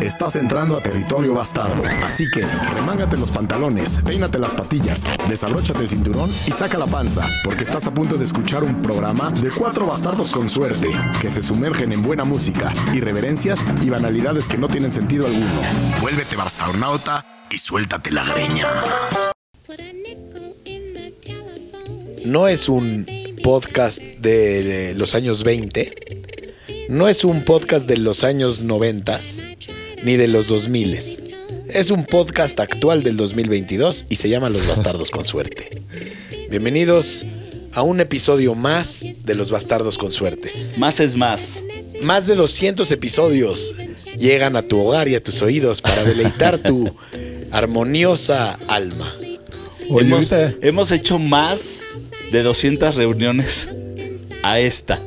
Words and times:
Estás 0.00 0.36
entrando 0.36 0.76
a 0.76 0.82
territorio 0.82 1.34
bastardo. 1.34 1.82
Así 2.04 2.24
que, 2.30 2.46
remángate 2.74 3.16
los 3.16 3.30
pantalones, 3.30 4.00
peínate 4.04 4.38
las 4.38 4.54
patillas, 4.54 5.02
desabróchate 5.28 5.80
el 5.80 5.90
cinturón 5.90 6.30
y 6.46 6.52
saca 6.52 6.78
la 6.78 6.86
panza, 6.86 7.26
porque 7.44 7.64
estás 7.64 7.86
a 7.86 7.92
punto 7.92 8.16
de 8.16 8.24
escuchar 8.24 8.64
un 8.64 8.82
programa 8.82 9.30
de 9.30 9.50
cuatro 9.50 9.86
bastardos 9.86 10.32
con 10.32 10.48
suerte, 10.48 10.90
que 11.20 11.30
se 11.30 11.42
sumergen 11.42 11.92
en 11.92 12.02
buena 12.02 12.24
música, 12.24 12.72
irreverencias 12.94 13.60
y 13.82 13.90
banalidades 13.90 14.48
que 14.48 14.58
no 14.58 14.68
tienen 14.68 14.92
sentido 14.92 15.26
alguno. 15.26 15.46
Vuélvete 16.00 16.36
bastardonauta 16.36 17.46
y 17.50 17.58
suéltate 17.58 18.10
la 18.10 18.24
greña. 18.24 18.66
no 22.24 22.48
es 22.48 22.68
un 22.68 23.06
podcast 23.42 24.00
de 24.00 24.94
los 24.96 25.14
años 25.14 25.42
20, 25.42 26.86
no 26.90 27.08
es 27.08 27.24
un 27.24 27.44
podcast 27.44 27.86
de 27.86 27.96
los 27.96 28.24
años 28.24 28.60
90, 28.60 29.20
ni 30.02 30.16
de 30.16 30.28
los 30.28 30.48
2000. 30.48 30.98
Es 31.68 31.90
un 31.90 32.04
podcast 32.04 32.58
actual 32.58 33.02
del 33.02 33.16
2022 33.16 34.04
y 34.08 34.16
se 34.16 34.28
llama 34.28 34.50
Los 34.50 34.66
Bastardos 34.66 35.10
con 35.10 35.24
Suerte. 35.24 35.82
Bienvenidos 36.50 37.26
a 37.72 37.82
un 37.82 38.00
episodio 38.00 38.54
más 38.54 39.02
de 39.24 39.34
Los 39.34 39.50
Bastardos 39.50 39.98
con 39.98 40.10
Suerte. 40.10 40.52
Más 40.76 41.00
es 41.00 41.16
más. 41.16 41.62
Más 42.02 42.26
de 42.26 42.34
200 42.34 42.90
episodios 42.90 43.74
llegan 44.16 44.56
a 44.56 44.62
tu 44.62 44.80
hogar 44.80 45.08
y 45.08 45.14
a 45.14 45.22
tus 45.22 45.42
oídos 45.42 45.80
para 45.80 46.02
deleitar 46.04 46.58
tu 46.58 46.94
armoniosa 47.50 48.54
alma. 48.68 49.12
Oye, 49.90 50.06
hemos, 50.06 50.32
hemos 50.32 50.92
hecho 50.92 51.18
más 51.18 51.80
de 52.32 52.42
200 52.42 52.96
reuniones 52.96 53.70
a 54.42 54.60
esta. 54.60 55.00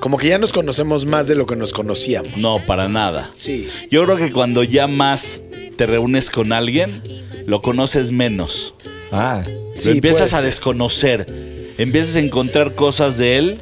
Como 0.00 0.16
que 0.16 0.28
ya 0.28 0.38
nos 0.38 0.52
conocemos 0.52 1.04
más 1.06 1.26
de 1.28 1.34
lo 1.34 1.46
que 1.46 1.56
nos 1.56 1.72
conocíamos. 1.72 2.36
No, 2.36 2.58
para 2.66 2.88
nada. 2.88 3.28
Sí. 3.32 3.68
Yo 3.90 4.04
creo 4.04 4.16
que 4.16 4.30
cuando 4.32 4.62
ya 4.62 4.86
más 4.86 5.42
te 5.76 5.86
reúnes 5.86 6.30
con 6.30 6.52
alguien, 6.52 7.02
lo 7.46 7.62
conoces 7.62 8.12
menos. 8.12 8.74
Ah, 9.10 9.42
Sí, 9.74 9.88
lo 9.90 9.94
empiezas 9.94 10.34
a 10.34 10.42
desconocer. 10.42 11.26
Empiezas 11.78 12.16
a 12.16 12.20
encontrar 12.20 12.74
cosas 12.74 13.16
de 13.18 13.38
él 13.38 13.60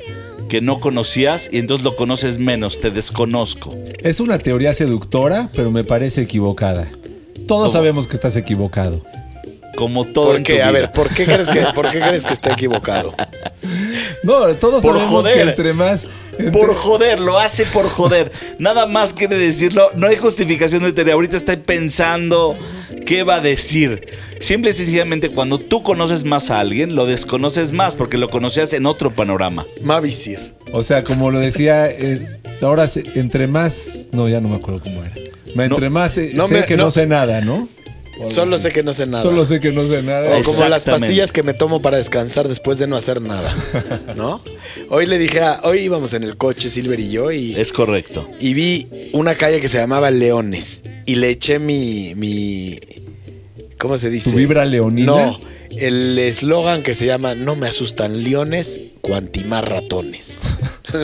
que 0.48 0.60
no 0.60 0.80
conocías 0.80 1.50
y 1.52 1.58
entonces 1.58 1.84
lo 1.84 1.96
conoces 1.96 2.38
menos. 2.38 2.80
Te 2.80 2.90
desconozco. 2.90 3.74
es 3.98 4.20
una 4.20 4.38
teoría 4.38 4.72
seductora, 4.72 5.50
pero 5.54 5.70
me 5.70 5.84
parece 5.84 6.22
equivocada. 6.22 6.88
Todos 7.46 7.64
¿Cómo? 7.68 7.72
sabemos 7.72 8.06
que 8.06 8.16
estás 8.16 8.36
equivocado. 8.36 9.02
Como 9.76 10.04
todo 10.06 10.26
¿Por 10.26 10.36
en 10.36 10.42
qué? 10.42 10.54
tu 10.56 10.62
A 10.62 10.70
vida. 10.70 10.72
ver, 10.72 10.92
¿por 10.92 11.08
qué 11.10 11.24
crees 11.26 11.48
que, 11.48 11.60
por 11.74 11.90
qué 11.90 12.00
crees 12.00 12.24
que 12.24 12.32
está 12.32 12.52
equivocado? 12.54 13.14
No, 14.22 14.54
todos 14.56 14.82
Por 14.82 14.94
sabemos 14.94 15.10
joder. 15.10 15.34
que 15.34 15.42
entre 15.42 15.72
más. 15.74 16.06
entre- 16.32 16.50
Por 16.50 16.74
joder, 16.74 17.20
lo 17.20 17.38
hace 17.38 17.64
por 17.66 17.88
joder. 17.88 18.30
Nada 18.58 18.86
más 18.86 19.12
quiere 19.14 19.36
decirlo. 19.36 19.90
No 19.94 20.06
hay 20.08 20.16
justificación 20.16 20.82
de 20.82 20.92
teoría. 20.92 21.14
Ahorita 21.14 21.36
estoy 21.36 21.56
pensando 21.56 22.56
qué 23.04 23.22
va 23.22 23.36
a 23.36 23.40
decir. 23.40 24.06
Simple 24.40 24.70
y 24.70 24.72
sencillamente, 24.74 25.30
cuando 25.30 25.58
tú 25.58 25.82
conoces 25.82 26.24
más 26.24 26.50
a 26.50 26.60
alguien, 26.60 26.94
lo 26.94 27.06
desconoces 27.06 27.72
más 27.72 27.94
porque 27.96 28.18
lo 28.18 28.28
conocías 28.28 28.72
en 28.72 28.86
otro 28.86 29.14
panorama. 29.14 29.64
Mavisir. 29.82 30.54
O 30.72 30.82
sea, 30.82 31.04
como 31.04 31.30
lo 31.30 31.38
decía, 31.38 31.88
eh, 31.90 32.38
ahora 32.62 32.86
entre 33.14 33.46
más. 33.46 34.08
No, 34.12 34.28
ya 34.28 34.40
no 34.40 34.48
me 34.48 34.56
acuerdo 34.56 34.80
cómo 34.80 35.02
era. 35.04 35.14
Entre 35.64 35.88
más 35.90 36.18
eh, 36.18 36.32
no 36.34 36.46
sé 36.48 36.54
me- 36.54 36.64
que 36.66 36.76
no, 36.76 36.84
no. 36.84 36.90
sé 36.90 37.06
nada, 37.06 37.40
¿no? 37.40 37.68
Solo 38.28 38.56
así. 38.56 38.64
sé 38.64 38.72
que 38.72 38.82
no 38.82 38.92
sé 38.92 39.06
nada. 39.06 39.22
Solo 39.22 39.44
sé 39.46 39.60
que 39.60 39.72
no 39.72 39.86
sé 39.86 40.02
nada. 40.02 40.38
O 40.38 40.42
como 40.42 40.68
las 40.68 40.84
pastillas 40.84 41.32
que 41.32 41.42
me 41.42 41.54
tomo 41.54 41.82
para 41.82 41.96
descansar 41.98 42.48
después 42.48 42.78
de 42.78 42.86
no 42.86 42.96
hacer 42.96 43.20
nada, 43.20 43.54
¿no? 44.16 44.40
Hoy 44.88 45.06
le 45.06 45.18
dije, 45.18 45.40
a- 45.40 45.60
hoy 45.64 45.80
íbamos 45.80 46.12
en 46.14 46.22
el 46.22 46.36
coche, 46.36 46.68
Silver 46.68 46.98
y 47.00 47.10
yo, 47.10 47.30
y, 47.32 47.54
Es 47.54 47.72
correcto. 47.72 48.28
y 48.40 48.54
vi 48.54 48.88
una 49.12 49.34
calle 49.34 49.60
que 49.60 49.68
se 49.68 49.78
llamaba 49.78 50.10
Leones. 50.10 50.82
Y 51.04 51.16
le 51.16 51.30
eché 51.30 51.58
mi, 51.58 52.14
mi 52.16 52.78
¿cómo 53.78 53.96
se 53.98 54.10
dice? 54.10 54.30
¿Tu 54.30 54.36
vibra 54.38 54.64
leonina? 54.64 55.06
No, 55.06 55.40
el 55.70 56.18
eslogan 56.18 56.82
que 56.82 56.94
se 56.94 57.06
llama 57.06 57.34
No 57.34 57.54
me 57.54 57.68
asustan 57.68 58.24
leones, 58.24 58.80
cuantimar 59.02 59.68
ratones. 59.68 60.40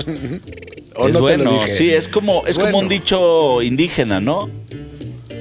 ¿O 0.96 1.08
es 1.08 1.14
no 1.14 1.24
te 1.26 1.36
lo 1.38 1.44
bueno. 1.44 1.52
dije? 1.64 1.74
Sí, 1.74 1.90
es 1.90 2.08
como, 2.08 2.46
es 2.46 2.58
como 2.58 2.78
un 2.78 2.88
dicho 2.88 3.62
indígena, 3.62 4.20
¿no? 4.20 4.50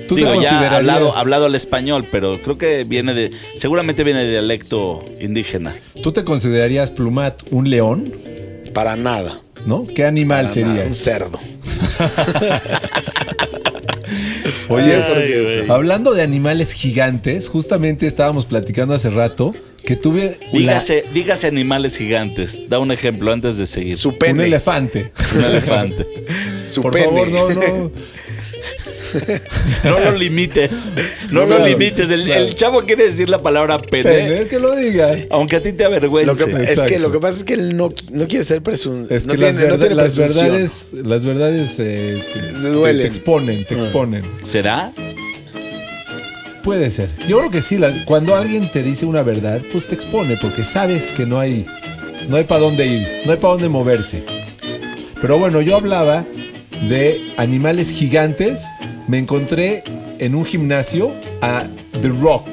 ¿Tú 0.08 0.16
te 0.16 0.22
Digo, 0.22 0.34
ya 0.42 0.50
considerarías- 0.50 0.74
hablado, 0.74 1.16
hablado 1.16 1.46
al 1.46 1.56
español, 1.56 2.06
pero 2.12 2.40
creo 2.42 2.58
que 2.58 2.84
viene 2.84 3.14
de. 3.14 3.32
Seguramente 3.56 4.04
viene 4.04 4.24
de 4.24 4.32
dialecto 4.32 5.02
indígena. 5.20 5.76
¿Tú 6.04 6.12
te 6.12 6.24
considerarías 6.24 6.92
Plumat 6.92 7.42
un 7.52 7.70
león? 7.70 8.14
Para 8.74 8.96
nada. 8.96 9.42
¿No? 9.66 9.86
¿Qué 9.86 10.06
animal 10.06 10.48
para 10.50 10.62
nada, 10.62 10.74
serías? 10.74 10.88
Un 10.88 10.94
cerdo. 10.94 11.40
Oye, 14.70 14.96
Ay, 14.96 15.66
hablando 15.70 16.14
de 16.14 16.22
animales 16.22 16.72
gigantes, 16.74 17.50
justamente 17.50 18.08
estábamos 18.08 18.46
platicando 18.46 18.94
hace 18.94 19.10
rato 19.10 19.52
que 19.86 19.96
tuve 19.96 20.38
la- 20.54 20.58
Dígase, 20.60 21.04
dígase 21.14 21.48
animales 21.48 21.98
gigantes. 21.98 22.64
Da 22.70 22.80
un 22.80 22.92
ejemplo 22.92 23.32
antes 23.34 23.58
de 23.58 23.66
seguir. 23.66 23.96
Su 23.98 24.10
un 24.10 24.42
elefante. 24.42 25.12
Un 25.36 25.44
elefante. 25.44 26.06
Su 26.62 26.82
Por 26.82 26.94
pene. 26.94 27.06
favor, 27.06 27.28
no, 27.30 27.50
no. 27.50 27.92
No 29.84 30.00
lo 30.00 30.12
limites. 30.18 30.92
No, 31.32 31.46
No, 31.46 31.58
lo 31.60 31.66
limites. 31.66 32.10
El, 32.12 32.26
claro. 32.26 32.46
el 32.46 32.56
chavo 32.56 32.82
quiere 32.82 33.06
decir 33.06 33.28
la 33.30 33.42
palabra 33.42 33.80
pene. 33.80 34.04
Pene, 34.04 34.46
que 34.48 34.60
lo 34.60 34.76
diga. 34.76 35.16
Aunque 35.30 35.58
a 35.58 35.62
ti 35.64 35.72
te 35.74 35.84
Lo 35.84 35.88
avergüence. 35.90 36.46
que, 36.46 36.64
es 36.74 36.82
que 36.82 37.00
lo 37.00 37.12
que 37.12 37.20
pasa 37.20 37.38
es 37.40 37.44
que 37.44 37.54
él 37.54 37.76
no, 37.76 37.90
no 38.12 38.28
quiere 38.28 38.46
ser 38.46 38.62
presun... 38.62 39.08
Es 39.10 39.26
no 39.26 39.34
que 39.34 39.38
tiene, 39.40 39.54
las, 39.54 39.56
no 39.56 39.62
verda- 39.70 39.80
tiene 39.80 39.96
las 39.96 40.18
verdades, 40.18 40.88
las 40.94 41.26
verdades 41.26 41.76
eh, 41.80 42.24
te, 42.34 43.06
exponen, 43.06 43.66
te 43.66 43.76
exponen. 43.76 44.32
¿Será? 44.44 44.94
Puede 46.64 46.92
ser. 46.92 47.10
Yo 47.28 47.40
creo 47.40 47.50
que 47.52 47.62
sí. 47.62 47.78
la- 47.78 48.06
cuando 48.06 48.36
alguien 48.36 48.72
te 48.72 48.84
dice 48.84 49.06
una 49.06 49.24
verdad, 49.24 49.62
pues 49.72 49.88
te 49.88 49.96
expone 49.96 50.38
porque 50.40 50.64
sabes 50.64 51.06
que 51.10 51.26
no 51.26 51.40
hay, 51.40 51.66
no 52.30 52.38
hay 52.38 52.44
para 52.44 52.62
dónde 52.62 52.86
ir, 52.86 53.08
no 53.26 53.32
hay 53.32 53.38
para 53.40 53.54
dónde 53.54 53.68
moverse. 53.70 54.24
Pero 55.20 55.38
bueno, 55.40 55.62
yo 55.62 55.76
hablaba 55.76 56.26
de 56.90 57.34
animales 57.38 57.90
gigantes. 57.90 58.66
Me 59.08 59.18
encontré 59.18 59.84
en 60.20 60.36
un 60.36 60.46
gimnasio 60.46 61.14
a 61.42 61.66
The 62.02 62.10
Rock, 62.10 62.48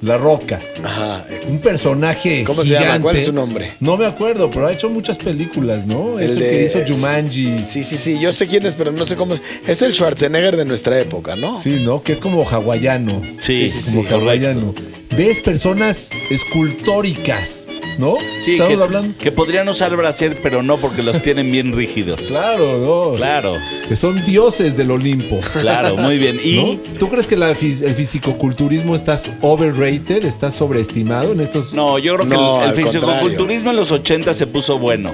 la 0.00 0.18
Roca, 0.18 0.60
Ajá. 0.84 1.24
un 1.48 1.58
personaje 1.58 2.44
¿Cómo 2.44 2.62
se 2.62 2.68
gigante. 2.68 2.86
llama? 2.88 3.02
¿Cuál 3.02 3.16
es 3.16 3.24
su 3.24 3.32
nombre? 3.32 3.72
No 3.80 3.96
me 3.96 4.06
acuerdo, 4.06 4.50
pero 4.50 4.66
ha 4.66 4.72
hecho 4.72 4.88
muchas 4.88 5.18
películas, 5.18 5.86
¿no? 5.86 6.18
es 6.20 6.30
El 6.30 6.36
el 6.36 6.38
de- 6.42 6.50
que 6.50 6.64
hizo 6.64 6.78
es- 6.80 6.90
Jumanji. 6.90 7.62
Sí, 7.64 7.82
sí, 7.82 7.96
sí. 7.96 8.18
Yo 8.20 8.32
sé 8.32 8.46
quién 8.46 8.64
es, 8.66 8.74
pero 8.76 8.92
no 8.92 9.04
sé 9.04 9.16
cómo. 9.16 9.36
Es 9.66 9.82
el 9.82 9.92
Schwarzenegger 9.94 10.56
de 10.56 10.64
nuestra 10.64 10.98
época, 11.00 11.34
¿no? 11.36 11.58
Sí, 11.60 11.82
¿no? 11.84 12.02
Que 12.02 12.12
es 12.12 12.20
como 12.20 12.44
hawaiano. 12.44 13.22
Sí, 13.38 13.68
Sí, 13.68 13.80
sí, 13.80 13.90
como 13.96 14.08
sí, 14.08 14.14
hawaiano. 14.14 14.74
Ves 15.16 15.40
personas 15.40 16.10
escultóricas, 16.30 17.66
¿no? 17.98 18.16
Sí, 18.40 18.52
Estamos 18.52 18.76
que, 18.76 18.82
hablando. 18.82 19.14
que 19.18 19.32
podrían 19.32 19.68
usar 19.68 19.96
brasier, 19.96 20.40
pero 20.42 20.62
no 20.62 20.76
porque 20.76 21.02
los 21.02 21.22
tienen 21.22 21.50
bien 21.50 21.72
rígidos. 21.72 22.22
Claro, 22.28 22.78
¿no? 22.78 23.16
Claro, 23.16 23.54
Que 23.88 23.96
son 23.96 24.24
dioses 24.24 24.76
del 24.76 24.90
Olimpo. 24.90 25.40
claro, 25.60 25.96
muy 25.96 26.18
bien. 26.18 26.38
Y 26.42 26.80
¿no? 26.92 26.98
¿Tú 26.98 27.08
crees 27.08 27.26
que 27.26 27.36
la 27.36 27.50
el 27.50 27.94
fisicoculturismo 27.94 28.94
está 28.94 29.18
overrated, 29.40 30.24
está 30.24 30.50
sobreestimado 30.50 31.32
en 31.32 31.40
estos? 31.40 31.72
no, 31.72 31.98
yo 31.98 32.16
creo 32.16 32.28
que 32.28 32.34
No, 32.34 32.64
el, 32.64 32.72
fisicoculturismo 32.72 33.70
en 33.70 33.76
los 33.76 33.90
80 33.90 34.34
se 34.34 34.46
puso 34.46 34.78
bueno. 34.78 35.12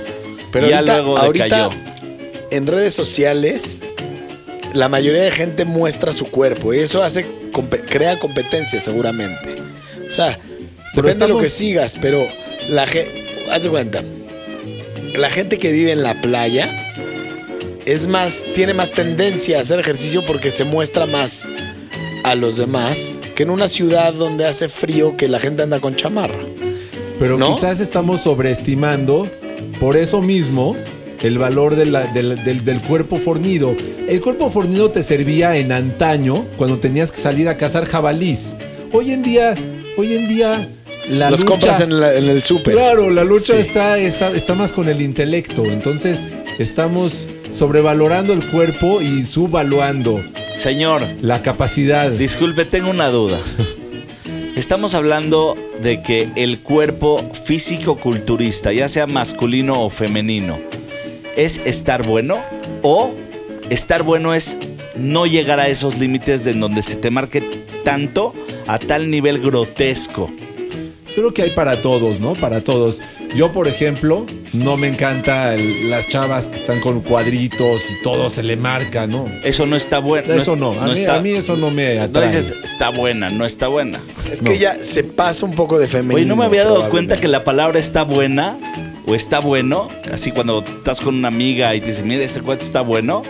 Pero 0.50 0.66
Y 0.66 0.70
ya 0.70 0.78
ahorita, 0.78 0.96
luego 0.98 1.18
ahorita 1.18 1.44
decayó. 1.44 1.70
en 2.50 2.66
redes 2.66 2.94
sociales, 2.94 3.82
la 4.74 4.88
mayoría 4.88 5.22
de 5.22 5.30
gente 5.30 5.64
muestra 5.64 6.12
su 6.12 6.26
cuerpo 6.26 6.74
y 6.74 6.78
eso 6.80 7.02
hace 7.02 7.26
crea 7.88 8.18
competencia 8.18 8.80
seguramente. 8.80 9.56
O 10.08 10.10
sea, 10.10 10.38
Pero 10.94 11.06
depende 11.06 11.26
de 11.26 11.32
lo 11.32 11.38
que 11.38 11.48
sigas, 11.48 11.96
pero 12.00 12.22
la 12.68 12.86
gente, 12.86 13.24
haz 13.50 13.64
de 13.64 13.70
cuenta, 13.70 14.02
la 15.16 15.30
gente 15.30 15.58
que 15.58 15.72
vive 15.72 15.92
en 15.92 16.02
la 16.02 16.20
playa 16.20 16.68
es 17.84 18.06
más, 18.06 18.44
tiene 18.54 18.74
más 18.74 18.92
tendencia 18.92 19.58
a 19.58 19.60
hacer 19.62 19.80
ejercicio 19.80 20.22
porque 20.26 20.50
se 20.50 20.64
muestra 20.64 21.06
más 21.06 21.48
a 22.24 22.34
los 22.34 22.56
demás 22.56 23.18
que 23.34 23.42
en 23.42 23.50
una 23.50 23.68
ciudad 23.68 24.12
donde 24.14 24.46
hace 24.46 24.68
frío 24.68 25.16
que 25.16 25.28
la 25.28 25.40
gente 25.40 25.62
anda 25.62 25.80
con 25.80 25.96
chamarra. 25.96 26.38
Pero 27.18 27.36
¿no? 27.38 27.52
quizás 27.52 27.80
estamos 27.80 28.20
sobreestimando, 28.22 29.30
por 29.80 29.96
eso 29.96 30.22
mismo, 30.22 30.76
el 31.20 31.38
valor 31.38 31.76
de 31.76 31.86
la- 31.86 32.06
del, 32.12 32.42
del- 32.44 32.64
del 32.64 32.82
cuerpo 32.82 33.18
fornido. 33.18 33.76
El 34.08 34.20
cuerpo 34.20 34.50
fornido 34.50 34.90
te 34.90 35.02
servía 35.02 35.56
en 35.56 35.70
antaño 35.72 36.46
cuando 36.56 36.78
tenías 36.80 37.12
que 37.12 37.18
salir 37.18 37.48
a 37.48 37.56
cazar 37.56 37.84
jabalís. 37.84 38.56
Hoy 38.92 39.12
en 39.12 39.22
día, 39.22 39.54
hoy 39.96 40.14
en 40.14 40.28
día, 40.28 40.68
la 41.08 41.30
los 41.30 41.40
lucha... 41.40 41.50
compras 41.50 41.80
en, 41.80 42.00
la- 42.00 42.14
en 42.14 42.24
el 42.28 42.42
súper. 42.42 42.74
Claro, 42.74 43.10
la 43.10 43.24
lucha 43.24 43.54
Sí. 43.54 43.60
está, 43.60 43.98
está, 43.98 44.30
está 44.30 44.54
más 44.54 44.72
con 44.72 44.88
el 44.88 45.00
intelecto. 45.02 45.64
Entonces, 45.66 46.24
estamos 46.58 47.28
sobrevalorando 47.50 48.32
el 48.32 48.46
cuerpo 48.48 49.00
y 49.02 49.24
subvaluando 49.24 50.22
Señor, 50.56 51.02
la 51.20 51.42
capacidad. 51.42 52.10
disculpe, 52.10 52.64
tengo 52.64 52.90
una 52.90 53.08
duda. 53.08 53.38
Estamos 54.56 54.94
hablando 54.94 55.56
de 55.80 56.02
que 56.02 56.28
el 56.36 56.60
cuerpo 56.60 57.24
físico-culturista, 57.46 58.72
ya 58.72 58.86
sea 58.88 59.06
masculino 59.06 59.82
o 59.82 59.88
femenino, 59.90 60.60
¿es 61.36 61.58
estar 61.64 62.06
bueno? 62.06 62.42
¿O 62.82 63.14
estar 63.70 64.02
bueno 64.02 64.34
es 64.34 64.58
no 64.94 65.24
llegar 65.24 65.58
a 65.58 65.68
esos 65.68 65.98
límites 65.98 66.44
de 66.44 66.50
en 66.50 66.60
donde 66.60 66.82
se 66.82 66.96
te 66.96 67.10
marque 67.10 67.64
tanto 67.82 68.34
a 68.66 68.78
tal 68.78 69.10
nivel 69.10 69.40
grotesco. 69.40 70.30
Creo 71.14 71.32
que 71.34 71.42
hay 71.42 71.50
para 71.50 71.82
todos, 71.82 72.20
¿no? 72.20 72.34
Para 72.34 72.60
todos. 72.62 73.00
Yo, 73.34 73.52
por 73.52 73.68
ejemplo, 73.68 74.26
no 74.52 74.76
me 74.76 74.88
encanta 74.88 75.54
el- 75.54 75.90
las 75.90 76.08
chavas 76.08 76.48
que 76.48 76.56
están 76.56 76.80
con 76.80 77.00
cuadritos 77.02 77.82
y 77.90 78.02
todo 78.02 78.30
se 78.30 78.42
le 78.42 78.56
marca, 78.56 79.06
¿no? 79.06 79.26
Eso 79.44 79.66
no 79.66 79.76
está 79.76 79.98
bueno. 79.98 80.32
Eso 80.32 80.56
no. 80.56 80.72
A, 80.80 80.86
mí, 80.86 80.92
está- 80.92 81.16
a 81.16 81.20
mí 81.20 81.30
eso 81.30 81.56
no 81.56 81.70
me 81.70 81.96
no 81.96 82.02
atrae. 82.04 82.26
dices, 82.26 82.54
está 82.64 82.90
buena, 82.90 83.30
no 83.30 83.44
está 83.44 83.68
buena. 83.68 84.00
Es 84.30 84.42
que 84.42 84.58
ya 84.58 84.82
se 84.82 85.04
pasa 85.04 85.44
un 85.44 85.54
poco 85.54 85.78
de 85.78 85.86
femenino. 85.88 86.16
Oye, 86.16 86.26
no 86.26 86.36
me 86.36 86.44
había 86.44 86.64
dado 86.64 86.88
cuenta 86.90 87.18
que 87.20 87.28
la 87.28 87.44
palabra 87.44 87.78
está 87.78 88.04
buena 88.04 88.58
o 89.06 89.14
está 89.14 89.40
bueno, 89.40 89.88
así 90.12 90.30
cuando 90.32 90.64
estás 90.64 91.00
con 91.00 91.14
una 91.16 91.28
amiga 91.28 91.74
y 91.74 91.80
te 91.80 91.88
dice, 91.88 92.02
mira, 92.04 92.24
ese 92.24 92.40
cuate 92.40 92.64
está 92.64 92.80
bueno, 92.82 93.22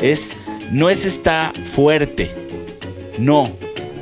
es, 0.00 0.34
no 0.70 0.88
es 0.90 1.04
está 1.04 1.52
fuerte, 1.64 2.30
no, 3.18 3.52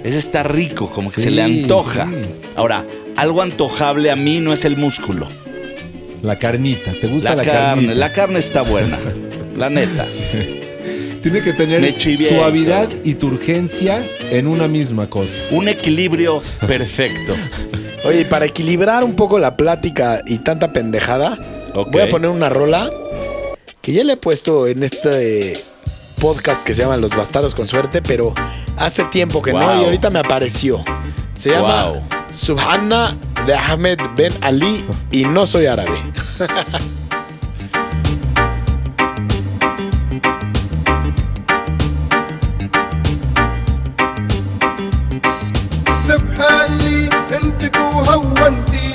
es 0.04 0.14
está 0.14 0.42
rico, 0.42 0.90
como 0.90 1.10
que 1.10 1.16
Sí, 1.16 1.22
se 1.22 1.30
le 1.30 1.42
antoja. 1.42 2.06
sí. 2.06 2.14
Ahora, 2.56 2.86
algo 3.20 3.42
antojable 3.42 4.10
a 4.10 4.16
mí 4.16 4.40
no 4.40 4.52
es 4.54 4.64
el 4.64 4.78
músculo, 4.78 5.28
La 6.22 6.38
carnita. 6.38 6.92
¿Te 6.98 7.06
gusta 7.06 7.30
la, 7.30 7.36
la, 7.36 7.42
carne, 7.42 7.60
carnita? 7.62 7.94
la 7.94 8.12
carne 8.12 8.38
está 8.38 8.62
buena, 8.62 8.98
la 9.56 9.68
neta. 9.68 10.06
Tiene 11.22 11.42
que 11.42 11.52
tener 11.52 12.00
suavidad 12.00 12.88
y 13.04 13.14
turgencia 13.14 14.02
en 14.30 14.46
una 14.46 14.68
misma 14.68 15.10
cosa. 15.10 15.38
Un 15.50 15.68
equilibrio 15.68 16.42
perfecto. 16.66 17.34
Oye, 18.04 18.22
y 18.22 18.24
para 18.24 18.46
equilibrar 18.46 19.04
un 19.04 19.14
poco 19.14 19.38
la 19.38 19.54
plática 19.54 20.22
y 20.24 20.38
tanta 20.38 20.72
pendejada, 20.72 21.38
voy 21.92 22.00
a 22.00 22.08
poner 22.08 22.30
una 22.30 22.48
rola 22.48 22.90
que 23.82 23.92
ya 23.92 24.02
le 24.02 24.14
he 24.14 24.16
puesto 24.16 24.66
en 24.66 24.82
este 24.82 25.62
podcast 26.18 26.64
que 26.64 26.72
se 26.72 26.82
llama 26.82 26.96
Los 26.96 27.14
Bastardos 27.14 27.54
con 27.54 27.66
Suerte, 27.66 28.00
pero 28.00 28.32
hace 28.78 29.04
tiempo 29.04 29.42
que 29.42 29.52
no 29.52 29.82
y 29.82 29.84
ahorita 29.84 30.08
me 30.08 30.20
apareció. 30.20 30.82
Se 31.34 31.50
llama 31.50 31.84
Wow. 31.84 32.19
Subhana 32.39 33.15
de 33.45 33.53
Ahmed 33.55 33.99
Ben 34.15 34.33
Ali 34.41 34.85
y 35.11 35.23
no 35.25 35.45
soy 35.45 35.65
árabe. 35.67 36.01
سبحان 46.07 46.77
لي 46.77 47.09
انتك 47.35 47.75
وهونتيني 47.75 48.88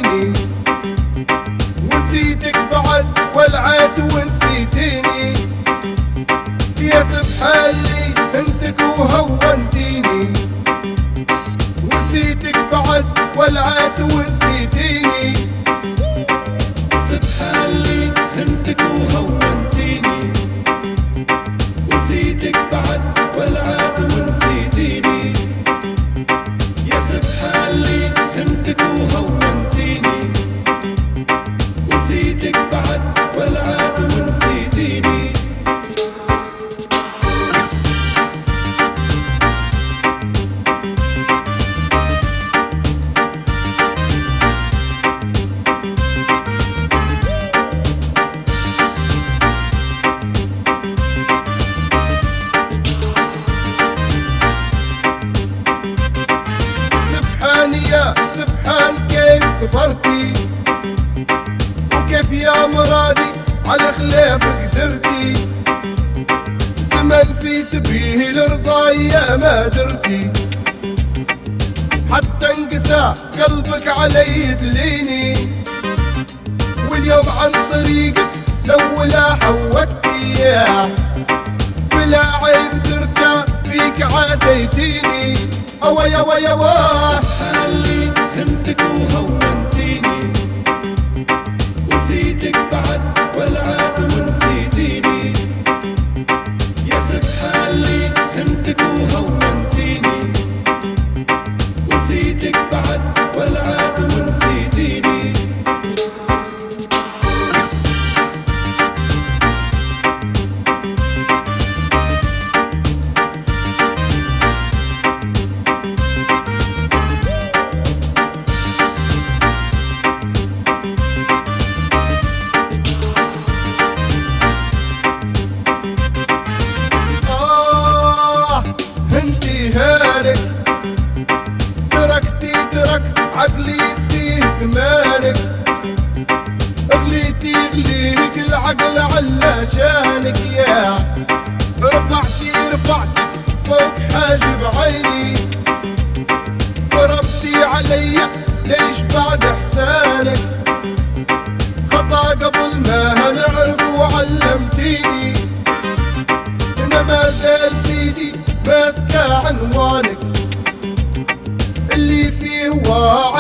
كيف 59.66 59.74
صبرتي 59.74 60.34
وكيف 61.94 62.32
يا 62.32 62.66
مرادي؟ 62.66 63.32
على 63.66 63.92
خلاف 63.98 64.44
قدرتي 64.44 65.34
زمن 66.92 67.24
في 67.42 67.64
تبيه 67.64 68.30
الرضا 68.30 68.90
يا 68.90 69.36
ما 69.38 69.68
درتي. 69.68 70.32
حتى 72.12 72.48
انقسى 72.58 73.14
قلبك 73.44 73.88
علي 73.88 74.54
تليني 74.54 75.54
واليوم 76.92 77.26
عن 77.40 77.52
طريقك 77.72 78.28
لو 78.66 79.04
لا 79.04 79.36
حودتي 79.36 80.34
يا. 80.40 80.96
بلا 81.92 82.26
عيب 82.36 82.84
ترجع 82.84 83.46
فيك 83.64 84.14
عاديتيني. 84.14 85.38
أوي 85.84 86.18
أوي 86.18 86.52
أوي. 86.52 86.70
سبحان 87.22 88.12
انتك 88.38 88.82
وهونتيني 88.82 89.45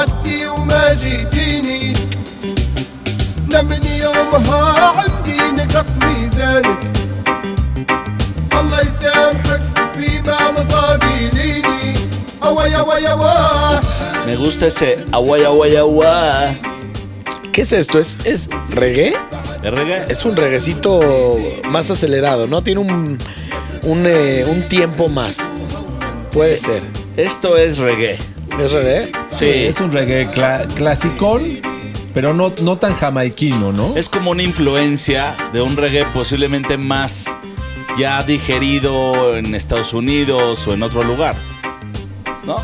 وعدتي 0.04 0.46
وما 0.46 0.94
جيتيني 0.94 1.92
انا 3.50 3.62
من 3.62 3.80
يومها 4.02 4.88
عندي 4.88 5.36
نقص 5.62 5.86
ميزانك 6.02 6.92
الله 8.60 8.80
يسامحك 8.80 9.60
فيما 9.94 10.50
مضى 10.50 10.98
بيديني 11.06 11.94
اوي 12.42 12.76
اوي 12.76 13.08
اوي 13.10 13.80
Me 14.26 14.36
gusta 14.36 14.66
ese 14.66 14.90
aguay, 15.12 15.42
aguay, 15.44 15.76
aguay. 15.76 16.60
¿Qué 17.52 17.62
es 17.62 17.72
esto? 17.72 17.98
¿Es, 17.98 18.18
es 18.24 18.48
reggae? 18.70 19.14
¿Es 19.64 19.72
reggae? 19.78 20.04
Es 20.08 20.24
un 20.24 20.36
reguecito 20.36 20.90
más 21.70 21.90
acelerado, 21.90 22.46
¿no? 22.46 22.62
Tiene 22.62 22.80
un, 22.80 23.18
un, 23.82 23.98
eh, 24.06 24.44
un 24.46 24.68
tiempo 24.68 25.08
más. 25.08 25.50
Puede 26.32 26.58
ser. 26.58 26.82
Esto 27.16 27.56
es 27.56 27.78
reggae. 27.78 28.18
¿Es 28.59 28.71
reggae? 28.71 29.11
Sí. 29.29 29.45
Es 29.49 29.79
un 29.81 29.91
reggae 29.91 30.29
cla- 30.31 30.65
clasicón, 30.73 31.59
pero 32.13 32.33
no, 32.33 32.53
no 32.61 32.77
tan 32.77 32.95
jamaiquino, 32.95 33.71
¿no? 33.73 33.95
Es 33.97 34.07
como 34.09 34.31
una 34.31 34.43
influencia 34.43 35.35
de 35.53 35.61
un 35.61 35.75
reggae 35.75 36.05
posiblemente 36.13 36.77
más 36.77 37.37
ya 37.97 38.23
digerido 38.23 39.35
en 39.35 39.55
Estados 39.55 39.93
Unidos 39.93 40.65
o 40.67 40.73
en 40.73 40.83
otro 40.83 41.03
lugar. 41.03 41.35
¿No? 42.45 42.57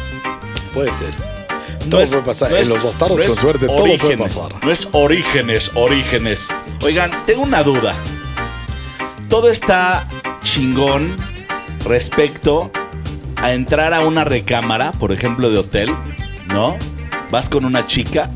Puede 0.73 0.91
ser. 0.91 1.09
No 1.85 1.89
Todo 1.89 2.01
es- 2.01 2.09
puede 2.11 2.23
pasar. 2.23 2.51
no 2.51 2.55
en 2.57 2.61
es- 2.63 2.69
los 2.69 2.83
bastardos 2.83 3.19
no 3.19 3.25
con 3.25 3.35
suerte, 3.35 3.65
todo 3.67 3.77
puede 3.77 4.17
pasar. 4.17 4.63
No 4.63 4.71
es 4.71 4.87
orígenes, 4.91 5.71
orígenes. 5.73 6.47
Oigan, 6.81 7.11
tengo 7.25 7.41
una 7.43 7.63
duda. 7.63 7.95
Todo 9.27 9.49
está 9.49 10.07
chingón 10.43 11.15
respecto 11.85 12.71
a 13.41 13.53
entrar 13.53 13.93
a 13.93 14.01
una 14.01 14.23
recámara, 14.23 14.91
por 14.91 15.11
ejemplo, 15.11 15.49
de 15.49 15.57
hotel, 15.59 15.95
¿no? 16.47 16.77
Vas 17.31 17.49
con 17.49 17.65
una 17.65 17.85
chica, 17.85 18.29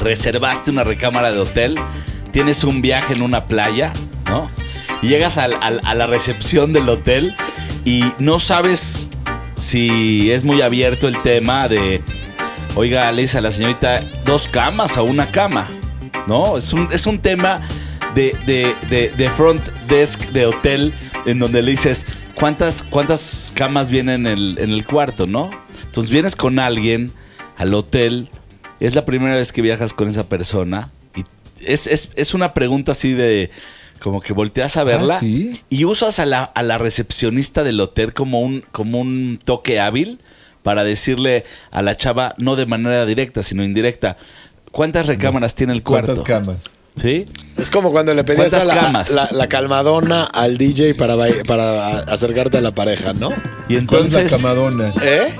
reservaste 0.00 0.70
una 0.70 0.84
recámara 0.84 1.32
de 1.32 1.38
hotel, 1.40 1.78
tienes 2.30 2.64
un 2.64 2.80
viaje 2.82 3.14
en 3.14 3.22
una 3.22 3.46
playa, 3.46 3.92
¿no? 4.26 4.50
Llegas 5.02 5.38
al- 5.38 5.56
al- 5.60 5.80
a 5.84 5.94
la 5.94 6.06
recepción 6.06 6.72
del 6.72 6.88
hotel 6.88 7.34
y 7.84 8.04
no 8.18 8.38
sabes 8.38 9.10
si 9.56 10.30
es 10.30 10.44
muy 10.44 10.60
abierto 10.62 11.08
el 11.08 11.20
tema 11.22 11.68
de, 11.68 12.02
oiga, 12.76 13.10
le 13.12 13.22
dice 13.22 13.38
a 13.38 13.40
la 13.40 13.50
señorita, 13.50 14.02
dos 14.24 14.46
camas 14.48 14.96
o 14.96 15.04
una 15.04 15.26
cama, 15.30 15.68
¿no? 16.26 16.56
Es 16.58 16.72
un, 16.72 16.88
es 16.92 17.06
un 17.06 17.18
tema 17.18 17.60
de, 18.14 18.36
de- 18.46 18.74
de- 18.88 19.10
de 19.16 19.30
front 19.30 19.66
desk 19.88 20.20
de 20.30 20.46
hotel 20.46 20.94
en 21.26 21.38
donde 21.38 21.62
le 21.62 21.70
dices, 21.72 22.06
¿cuántas, 22.40 22.82
cuántas 22.82 23.52
camas 23.54 23.90
vienen 23.90 24.26
en 24.26 24.32
el, 24.38 24.58
en 24.58 24.70
el 24.70 24.86
cuarto, 24.86 25.26
no? 25.26 25.48
Entonces 25.84 26.10
vienes 26.10 26.34
con 26.36 26.58
alguien 26.58 27.12
al 27.56 27.74
hotel, 27.74 28.28
es 28.80 28.94
la 28.94 29.04
primera 29.04 29.36
vez 29.36 29.52
que 29.52 29.62
viajas 29.62 29.92
con 29.92 30.08
esa 30.08 30.24
persona 30.28 30.90
y 31.14 31.24
es, 31.64 31.86
es- 31.86 32.10
es 32.16 32.34
una 32.34 32.54
pregunta 32.54 32.92
así 32.92 33.12
de... 33.12 33.50
Como 34.00 34.22
que 34.22 34.32
volteas 34.32 34.78
a 34.78 34.84
verla 34.84 35.16
Ah, 35.16 35.20
¿sí? 35.20 35.60
y 35.68 35.84
usas 35.84 36.18
a 36.20 36.24
la, 36.24 36.42
a 36.44 36.62
la 36.62 36.78
recepcionista 36.78 37.64
del 37.64 37.78
hotel 37.80 38.14
como 38.14 38.40
un, 38.40 38.64
como 38.72 38.98
un 38.98 39.38
toque 39.44 39.78
hábil 39.78 40.20
para 40.62 40.84
decirle 40.84 41.44
a 41.70 41.82
la 41.82 41.94
chava, 41.98 42.34
no 42.38 42.56
de 42.56 42.64
manera 42.64 43.04
directa, 43.04 43.42
sino 43.42 43.62
indirecta, 43.62 44.16
¿cuántas 44.70 45.06
recámaras 45.06 45.54
tiene 45.54 45.74
el 45.74 45.82
cuarto? 45.82 46.14
¿Cuántas 46.14 46.26
camas? 46.26 46.64
¿Sí? 47.00 47.24
Es 47.56 47.70
como 47.70 47.90
cuando 47.90 48.14
le 48.14 48.24
pedías 48.24 48.52
a 48.54 48.58
¿Cuántas 48.58 48.66
la, 48.66 48.80
camas? 48.82 49.10
la- 49.10 49.28
la 49.32 49.48
calmadona 49.48 50.24
al 50.24 50.56
DJ 50.58 50.94
para, 50.94 51.16
para 51.46 51.98
acercarte 52.00 52.58
a 52.58 52.60
la 52.60 52.74
pareja, 52.74 53.12
¿no? 53.12 53.28
Y 53.68 53.76
¿Cuál 53.86 54.06
es 54.06 54.14
entonces... 54.14 54.32
la 54.32 54.36
camadona? 54.38 54.94
¿Eh? 55.02 55.34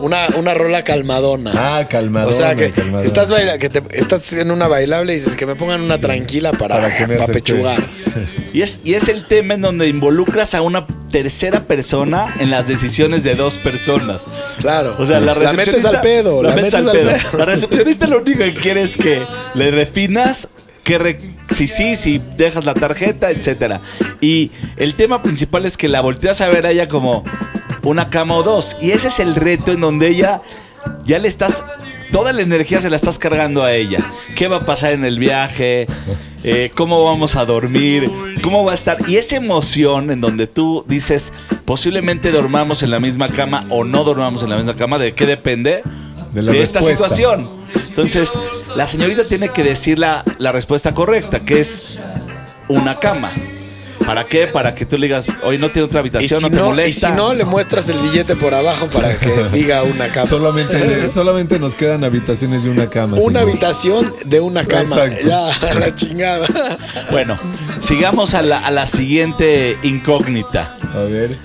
Una, 0.00 0.26
una 0.36 0.52
rola 0.52 0.84
calmadona. 0.84 1.52
Ah, 1.54 1.84
calmadona. 1.88 2.30
o 2.30 2.34
sea 2.38 2.54
que 2.54 2.70
calmadona. 2.70 3.04
estás, 3.06 3.30
baila- 3.30 3.58
que 3.58 3.70
te- 3.70 3.82
estás 3.98 4.30
en 4.34 4.50
una 4.50 4.68
bailable 4.68 5.12
y 5.12 5.16
dices 5.16 5.36
que 5.36 5.46
me 5.46 5.54
pongan 5.56 5.80
una 5.80 5.96
tranquila 5.98 6.50
para, 6.52 6.76
Para 6.76 6.94
que 6.96 7.06
me 7.06 7.14
para 7.16 7.24
acerque. 7.32 7.52
pechugar. 7.52 7.80
Y 8.52 8.62
es, 8.62 8.80
y 8.84 8.94
es 8.94 9.08
el 9.08 9.26
tema 9.26 9.54
en 9.54 9.60
donde 9.62 9.86
involucras 9.88 10.54
a 10.54 10.62
una 10.62 10.86
tercera 11.10 11.60
persona 11.60 12.34
en 12.38 12.50
las 12.50 12.68
decisiones 12.68 13.22
de 13.24 13.34
dos 13.34 13.58
personas. 13.58 14.22
Claro. 14.60 14.94
O 14.98 15.04
sea, 15.06 15.18
la 15.20 15.34
La 15.34 15.34
metes 15.34 15.56
recepcionista... 15.56 15.88
al 15.90 16.00
pedo. 16.00 16.42
La, 16.42 16.54
metes 16.54 16.74
al 16.74 16.90
pedo. 16.90 17.10
La 17.38 17.44
recepcionista 17.44 18.06
lo 18.06 18.20
único 18.20 18.38
que 18.38 18.54
quiere 18.54 18.82
es 18.82 18.96
que 18.96 19.22
le 19.54 19.70
definas 19.72 20.48
que 20.86 20.98
re- 20.98 21.18
si 21.52 21.66
sí, 21.66 21.96
si 21.96 22.22
dejas 22.36 22.64
la 22.64 22.72
tarjeta, 22.72 23.30
etcétera. 23.32 23.80
Y 24.20 24.52
el 24.76 24.94
tema 24.94 25.20
principal 25.20 25.66
es 25.66 25.76
que 25.76 25.88
la 25.88 26.00
volteas 26.00 26.40
a 26.40 26.48
ver 26.48 26.64
a 26.64 26.70
ella 26.70 26.88
como 26.88 27.24
una 27.82 28.08
cama 28.08 28.36
o 28.36 28.44
dos. 28.44 28.76
Y 28.80 28.92
ese 28.92 29.08
es 29.08 29.18
el 29.18 29.34
reto 29.34 29.72
en 29.72 29.80
donde 29.80 30.08
ella 30.08 30.40
ya 31.04 31.18
le 31.18 31.26
estás... 31.28 31.64
Toda 32.12 32.32
la 32.32 32.40
energía 32.42 32.80
se 32.80 32.88
la 32.88 32.94
estás 32.94 33.18
cargando 33.18 33.64
a 33.64 33.74
ella. 33.74 33.98
¿Qué 34.36 34.46
va 34.46 34.58
a 34.58 34.64
pasar 34.64 34.92
en 34.92 35.04
el 35.04 35.18
viaje? 35.18 35.88
Eh, 36.44 36.70
¿Cómo 36.74 37.04
vamos 37.04 37.34
a 37.34 37.44
dormir? 37.44 38.08
¿Cómo 38.42 38.64
va 38.64 38.72
a 38.72 38.74
estar? 38.76 38.96
Y 39.08 39.16
esa 39.16 39.34
emoción 39.36 40.12
en 40.12 40.20
donde 40.20 40.46
tú 40.46 40.84
dices, 40.86 41.32
posiblemente 41.64 42.30
dormamos 42.30 42.84
en 42.84 42.92
la 42.92 43.00
misma 43.00 43.28
cama 43.28 43.64
o 43.70 43.82
no 43.82 44.04
dormamos 44.04 44.44
en 44.44 44.50
la 44.50 44.56
misma 44.56 44.76
cama, 44.76 44.98
¿de 44.98 45.14
qué 45.14 45.26
depende? 45.26 45.82
De 46.32 46.62
esta 46.62 46.80
situación. 46.80 47.44
Entonces, 47.96 48.32
la 48.76 48.86
señorita 48.86 49.24
tiene 49.24 49.48
que 49.48 49.62
decir 49.62 49.98
la, 49.98 50.22
la 50.38 50.52
respuesta 50.52 50.92
correcta, 50.92 51.40
que 51.40 51.60
es 51.60 51.98
una 52.68 52.98
cama. 52.98 53.30
¿Para 54.04 54.24
qué? 54.24 54.46
Para 54.46 54.74
que 54.74 54.86
tú 54.86 54.96
le 54.96 55.06
digas, 55.06 55.26
hoy 55.42 55.58
no 55.58 55.70
tiene 55.72 55.86
otra 55.86 55.98
habitación, 55.98 56.38
si, 56.38 56.44
no 56.44 56.50
te 56.50 56.56
no, 56.56 56.66
y 56.66 56.68
molesta. 56.68 57.10
si 57.10 57.16
no, 57.16 57.34
le 57.34 57.44
muestras 57.44 57.88
el 57.88 57.98
billete 57.98 58.36
por 58.36 58.54
abajo 58.54 58.86
para 58.86 59.16
que 59.16 59.48
diga 59.52 59.82
una 59.82 60.08
cama. 60.12 60.26
Solamente, 60.26 61.10
solamente 61.14 61.58
nos 61.58 61.74
quedan 61.74 62.04
habitaciones 62.04 62.62
de 62.62 62.70
una 62.70 62.86
cama. 62.88 63.16
Una 63.16 63.40
señor. 63.40 63.42
habitación 63.42 64.14
de 64.24 64.40
una 64.40 64.64
cama. 64.64 64.82
Exacto. 65.04 65.26
Ya, 65.26 65.74
la 65.74 65.94
chingada. 65.94 66.46
Bueno, 67.10 67.38
sigamos 67.80 68.34
a 68.34 68.42
la, 68.42 68.58
a 68.58 68.70
la 68.70 68.86
siguiente 68.86 69.76
incógnita. 69.82 70.76
A 70.94 70.98
ver. 70.98 71.38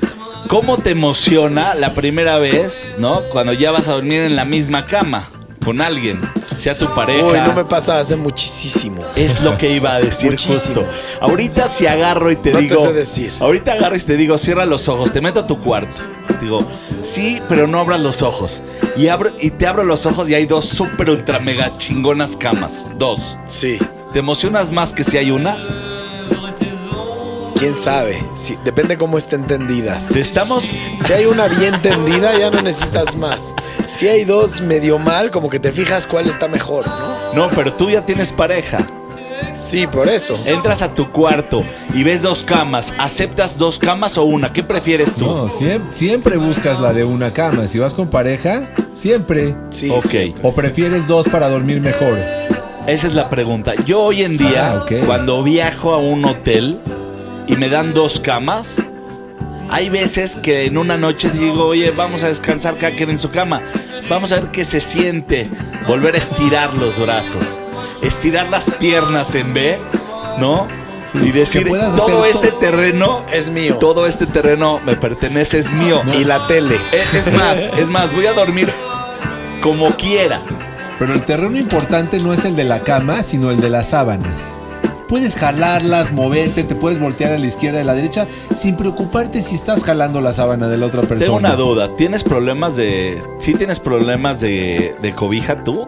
¿Cómo 0.48 0.78
te 0.78 0.92
emociona 0.92 1.74
la 1.76 1.94
primera 1.94 2.38
vez, 2.38 2.92
no? 2.98 3.22
Cuando 3.32 3.54
ya 3.54 3.72
vas 3.72 3.88
a 3.88 3.94
dormir 3.94 4.22
en 4.22 4.36
la 4.36 4.44
misma 4.44 4.86
cama 4.86 5.30
con 5.64 5.82
alguien, 5.82 6.20
sea 6.62 6.78
tu 6.78 6.88
pareja. 6.94 7.26
Uy, 7.26 7.38
no 7.46 7.54
me 7.54 7.66
pasa 7.66 7.98
hace 8.00 8.16
muchísimo. 8.16 9.04
Es 9.16 9.42
lo 9.42 9.58
que 9.58 9.72
iba 9.74 9.94
a 9.96 10.00
decir 10.00 10.32
Muchísimo. 10.32 10.56
justo. 10.56 10.86
Ahorita 11.20 11.68
si 11.68 11.88
agarro 11.88 12.32
y 12.32 12.36
te 12.36 12.52
No 12.52 12.58
te 12.60 12.64
digo. 12.64 12.86
sé 12.86 12.94
decir. 12.94 13.34
Ahorita 13.40 13.74
agarro 13.74 13.96
y 13.96 14.00
te 14.00 14.16
digo, 14.18 14.38
cierra 14.38 14.66
los 14.66 14.88
ojos, 14.88 15.12
te 15.12 15.22
meto 15.22 15.42
a 15.42 15.48
tu 15.48 15.60
cuarto. 15.60 16.02
Digo, 16.42 16.60
sí, 17.04 17.40
pero 17.50 17.68
no 17.68 17.80
abras 17.80 18.00
los 18.00 18.22
ojos. 18.22 18.64
Y 18.96 19.08
abro, 19.08 19.32
y 19.40 19.52
te 19.52 19.68
abro 19.68 19.84
los 19.84 20.06
ojos 20.06 20.30
y 20.30 20.34
hay 20.36 20.46
dos 20.46 20.66
super 20.66 21.10
ultra 21.10 21.40
mega 21.40 21.70
chingonas 21.78 22.38
camas. 22.38 22.98
Dos. 22.98 23.38
Sí. 23.48 23.78
¿Te 24.14 24.20
emocionas 24.20 24.72
más 24.72 24.94
que 24.94 25.04
si 25.04 25.18
hay 25.18 25.32
una? 25.32 25.58
¿Quién 27.62 27.76
sabe? 27.76 28.24
Sí, 28.34 28.58
depende 28.66 28.98
cómo 28.98 29.20
estén 29.20 29.44
tendidas. 29.46 30.08
Te 30.08 30.20
estamos. 30.20 30.64
Si 31.00 31.14
hay 31.14 31.26
una 31.26 31.48
bien 31.48 31.80
tendida, 31.84 32.36
ya 32.40 32.50
no 32.50 32.60
necesitas 32.64 33.16
más. 33.16 33.54
Si 33.88 34.08
hay 34.08 34.24
dos 34.26 34.62
medio 34.62 34.98
mal, 34.98 35.30
como 35.30 35.48
que 35.48 35.60
te 35.60 35.72
fijas 35.72 36.08
cuál 36.08 36.28
está 36.28 36.48
mejor, 36.48 36.86
¿no? 36.88 37.48
No, 37.48 37.50
pero 37.56 37.72
tú 37.74 37.92
ya 37.92 38.04
tienes 38.04 38.32
pareja. 38.34 38.80
Sí, 39.54 39.86
por 39.86 40.08
eso. 40.10 40.36
Entras 40.46 40.82
a 40.82 40.96
tu 40.96 41.12
cuarto 41.12 41.64
y 41.94 42.02
ves 42.04 42.24
dos 42.24 42.44
camas. 42.44 42.96
¿Aceptas 42.98 43.60
dos 43.60 43.78
camas 43.78 44.18
o 44.18 44.24
una? 44.24 44.52
¿Qué 44.52 44.64
prefieres 44.64 45.14
tú? 45.14 45.26
No, 45.28 45.48
siem- 45.48 45.82
siempre 45.92 46.38
buscas 46.38 46.80
la 46.80 46.94
de 46.94 47.04
una 47.04 47.32
cama. 47.32 47.68
Si 47.68 47.78
vas 47.78 47.94
con 47.94 48.08
pareja, 48.10 48.72
siempre. 48.94 49.56
Sí, 49.70 49.90
ok. 49.92 50.04
sí. 50.04 50.34
O 50.42 50.56
prefieres 50.56 51.06
dos 51.08 51.28
para 51.28 51.48
dormir 51.48 51.80
mejor. 51.80 52.18
Esa 52.88 53.06
es 53.08 53.14
la 53.14 53.30
pregunta. 53.30 53.74
Yo 53.86 54.02
hoy 54.02 54.24
en 54.24 54.38
día, 54.38 54.72
Ah, 54.72 54.78
ok. 54.84 55.06
cuando 55.06 55.44
viajo 55.44 55.94
a 55.94 55.98
un 56.00 56.26
hotel 56.26 56.76
y 57.48 57.56
me 57.56 57.70
dan 57.70 57.94
dos 57.94 58.20
camas, 58.20 58.82
hay 59.70 59.90
veces 59.90 60.36
que 60.36 60.66
en 60.66 60.78
una 60.78 60.98
noche 60.98 61.30
digo, 61.30 61.68
oye, 61.68 61.92
vamos 61.92 62.24
a 62.24 62.28
descansar 62.28 62.78
cada 62.78 62.94
quien 62.94 63.10
en 63.10 63.18
su 63.18 63.32
cama. 63.32 63.62
Vamos 64.10 64.32
a 64.34 64.42
ver 64.42 64.52
qué 64.52 64.66
se 64.66 64.82
siente. 64.82 65.50
Volver 65.88 66.16
a 66.16 66.18
estirar 66.18 66.74
los 66.74 67.00
brazos. 67.00 67.60
Estirar 68.02 68.50
las 68.50 68.70
piernas 68.72 69.34
en 69.36 69.54
B, 69.54 69.78
¿no? 70.40 70.68
y 71.14 71.32
decir, 71.32 71.68
todo 71.68 72.24
hacer 72.24 72.32
este 72.32 72.52
terreno 72.54 73.22
Es 73.34 73.50
mío. 73.50 73.76
Todo 73.78 74.08
este 74.08 74.26
terreno 74.26 74.80
me 74.86 74.96
pertenece, 74.96 75.58
es 75.58 75.72
mío. 75.72 76.02
Y 76.18 76.24
la 76.24 76.48
tele. 76.48 76.78
Es, 76.92 77.14
es 77.28 77.34
más, 77.34 77.60
es 77.78 77.90
más, 77.90 78.14
voy 78.14 78.26
a 78.26 78.34
dormir 78.34 78.74
como 79.62 79.96
quiera. 79.96 80.42
Pero 81.00 81.14
el 81.14 81.24
terreno 81.24 81.58
importante 81.58 82.20
no 82.20 82.34
es 82.34 82.46
el 82.46 82.56
de 82.56 82.64
la 82.64 82.82
cama, 82.82 83.24
sino 83.24 83.52
el 83.52 83.60
de 83.60 83.70
las 83.70 83.90
sábanas. 83.90 84.61
Puedes 85.12 85.36
jalarlas, 85.36 86.14
moverte, 86.14 86.64
te 86.64 86.74
puedes 86.74 86.98
voltear 86.98 87.34
a 87.34 87.38
la 87.38 87.46
izquierda 87.46 87.80
y 87.80 87.82
a 87.82 87.84
la 87.84 87.96
derecha 87.96 88.28
sin 88.56 88.78
preocuparte 88.78 89.42
si 89.42 89.56
estás 89.56 89.84
jalando 89.84 90.22
la 90.22 90.32
sábana 90.32 90.70
de 90.70 90.78
la 90.78 90.86
otra 90.86 91.02
persona. 91.02 91.20
Tengo 91.26 91.36
una 91.36 91.56
duda. 91.58 91.94
¿Tienes 91.96 92.24
problemas 92.24 92.78
de. 92.78 93.20
¿Sí 93.40 93.54
tienes 93.54 93.82
problemas 93.82 94.40
de, 94.40 94.96
de 95.02 95.12
cobija 95.12 95.66
tú? 95.66 95.86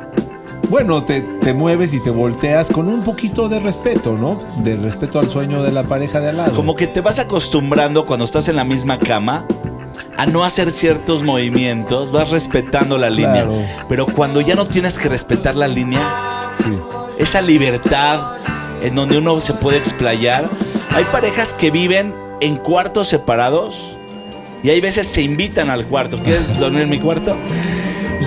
Bueno, 0.69 1.03
te, 1.03 1.21
te 1.21 1.53
mueves 1.53 1.93
y 1.93 2.01
te 2.03 2.09
volteas 2.09 2.67
con 2.67 2.89
un 2.89 3.01
poquito 3.01 3.47
de 3.47 3.61
respeto, 3.61 4.17
¿no? 4.17 4.43
De 4.61 4.75
respeto 4.75 5.19
al 5.19 5.29
sueño 5.29 5.63
de 5.63 5.71
la 5.71 5.83
pareja 5.83 6.19
de 6.19 6.27
al 6.31 6.37
lado. 6.37 6.53
Como 6.53 6.75
que 6.75 6.87
te 6.87 6.99
vas 6.99 7.17
acostumbrando 7.19 8.03
cuando 8.03 8.25
estás 8.25 8.49
en 8.49 8.57
la 8.57 8.65
misma 8.65 8.99
cama 8.99 9.45
a 10.17 10.25
no 10.25 10.43
hacer 10.43 10.69
ciertos 10.69 11.23
movimientos, 11.23 12.11
vas 12.11 12.29
respetando 12.29 12.97
la 12.97 13.09
línea. 13.09 13.45
Claro. 13.45 13.55
Pero 13.87 14.05
cuando 14.05 14.41
ya 14.41 14.55
no 14.55 14.65
tienes 14.67 14.99
que 14.99 15.07
respetar 15.07 15.55
la 15.55 15.69
línea, 15.69 16.49
Sí. 16.61 16.77
esa 17.17 17.39
libertad 17.41 18.19
en 18.83 18.95
donde 18.95 19.17
uno 19.17 19.41
se 19.41 19.53
puede 19.53 19.77
explayar. 19.77 20.47
Hay 20.91 21.05
parejas 21.05 21.53
que 21.53 21.71
viven 21.71 22.13
en 22.41 22.57
cuartos 22.57 23.07
separados 23.07 23.97
y 24.61 24.69
hay 24.69 24.81
veces 24.81 25.07
se 25.07 25.21
invitan 25.21 25.69
al 25.69 25.87
cuarto. 25.87 26.17
¿Quieres 26.17 26.57
dormir 26.59 26.83
en 26.83 26.89
mi 26.89 26.99
cuarto? 26.99 27.35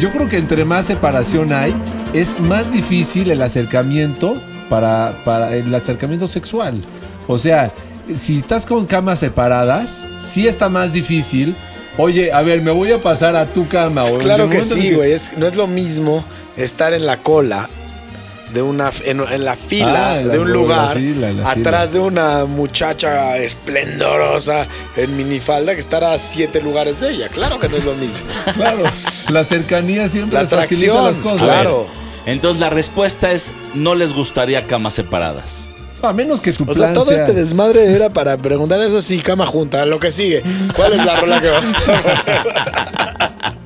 Yo 0.00 0.10
creo 0.10 0.28
que 0.28 0.38
entre 0.38 0.64
más 0.64 0.86
separación 0.86 1.52
hay, 1.52 1.74
es 2.12 2.40
más 2.40 2.72
difícil 2.72 3.30
el 3.30 3.40
acercamiento 3.40 4.40
para, 4.68 5.22
para 5.24 5.54
el 5.54 5.74
acercamiento 5.74 6.26
sexual. 6.26 6.82
O 7.28 7.38
sea, 7.38 7.72
si 8.16 8.38
estás 8.38 8.66
con 8.66 8.86
camas 8.86 9.20
separadas, 9.20 10.06
sí 10.22 10.46
está 10.46 10.68
más 10.68 10.92
difícil. 10.92 11.56
Oye, 11.98 12.30
a 12.32 12.42
ver, 12.42 12.60
me 12.60 12.70
voy 12.70 12.92
a 12.92 13.00
pasar 13.00 13.36
a 13.36 13.46
tu 13.46 13.66
cama. 13.68 14.02
Pues 14.02 14.18
claro 14.18 14.50
que 14.50 14.62
sí, 14.62 14.92
güey. 14.92 15.14
No 15.38 15.46
es 15.46 15.56
lo 15.56 15.66
mismo 15.66 16.24
estar 16.56 16.92
en 16.92 17.06
la 17.06 17.22
cola 17.22 17.70
de 18.52 18.62
una 18.62 18.90
en, 19.04 19.20
en 19.20 19.44
la 19.44 19.56
fila 19.56 20.12
Ah, 20.12 20.20
en 20.20 20.28
la- 20.28 20.34
de 20.34 20.38
un 20.40 20.52
lugar 20.52 20.94
fila, 20.96 21.30
en 21.30 21.40
la 21.40 21.50
atrás 21.50 21.90
fila. 21.90 22.02
de 22.02 22.08
una 22.08 22.44
muchacha 22.44 23.36
esplendorosa 23.38 24.66
en 24.96 25.16
minifalda 25.16 25.74
que 25.74 25.80
estar 25.80 26.04
a 26.04 26.18
siete 26.18 26.60
lugares 26.62 27.00
de 27.00 27.10
ella. 27.12 27.28
Claro 27.28 27.58
que 27.58 27.68
no 27.68 27.76
es 27.76 27.84
lo 27.84 27.94
mismo. 27.94 28.26
Claro, 28.54 28.84
la 29.30 29.44
cercanía 29.44 30.08
siempre 30.08 30.38
La 30.38 30.44
atracción, 30.44 31.04
las 31.04 31.18
cosas. 31.18 31.42
claro. 31.42 31.86
Entonces 32.24 32.60
la 32.60 32.70
respuesta 32.70 33.30
es 33.32 33.52
no 33.74 33.94
les 33.94 34.12
gustaría 34.14 34.66
camas 34.66 34.94
separadas. 34.94 35.68
A 36.02 36.12
menos 36.12 36.40
que 36.40 36.52
tu 36.52 36.64
O 36.70 36.74
sea, 36.74 36.92
todo 36.92 37.06
sea- 37.06 37.18
este 37.18 37.32
desmadre 37.32 37.84
era 37.94 38.10
para 38.10 38.36
preguntar 38.36 38.80
eso 38.80 39.00
sí, 39.00 39.18
cama 39.20 39.46
junta, 39.46 39.84
lo 39.86 39.98
que 39.98 40.10
sigue. 40.10 40.42
¿Cuál 40.76 40.92
es 40.92 41.04
la 41.04 41.20
rola 41.20 41.40
que 41.40 41.48
va? 41.48 41.60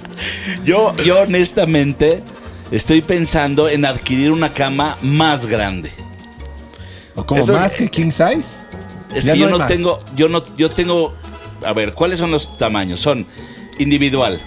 Yo, 0.64 0.94
yo 0.99 1.20
honestamente 1.22 2.22
estoy 2.71 3.03
pensando 3.03 3.69
en 3.69 3.85
adquirir 3.85 4.31
una 4.33 4.53
cama 4.53 4.97
más 5.03 5.47
grande. 5.47 5.91
¿O 7.17 7.25
como 7.27 7.41
Eso- 7.41 7.55
más 7.55 7.75
que 7.75 7.89
king 7.89 8.11
size? 8.11 8.62
Es 9.15 9.25
Ya 9.25 9.33
que 9.35 9.41
no 9.41 9.47
yo 9.47 9.50
no 9.50 9.59
más. 9.59 9.69
tengo, 9.69 9.99
yo 10.15 10.29
no, 10.29 10.45
yo 10.57 10.71
tengo, 10.71 11.15
a 11.67 11.73
ver, 11.73 11.95
¿cuáles 11.95 12.19
son 12.19 12.31
los 12.31 12.57
tamaños? 12.57 13.00
Son 13.00 13.27
individual, 13.79 14.41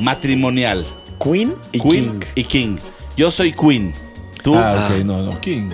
matrimonial, 0.00 0.86
Queen 1.22 1.54
y 1.72 1.80
queen 1.80 2.20
King. 2.20 2.26
y 2.36 2.44
king. 2.44 2.76
Yo 3.16 3.30
soy 3.30 3.52
queen. 3.52 3.92
Tú, 4.42 4.54
Ah, 4.56 4.88
ok, 4.90 5.04
no, 5.04 5.18
no, 5.22 5.40
king. 5.40 5.68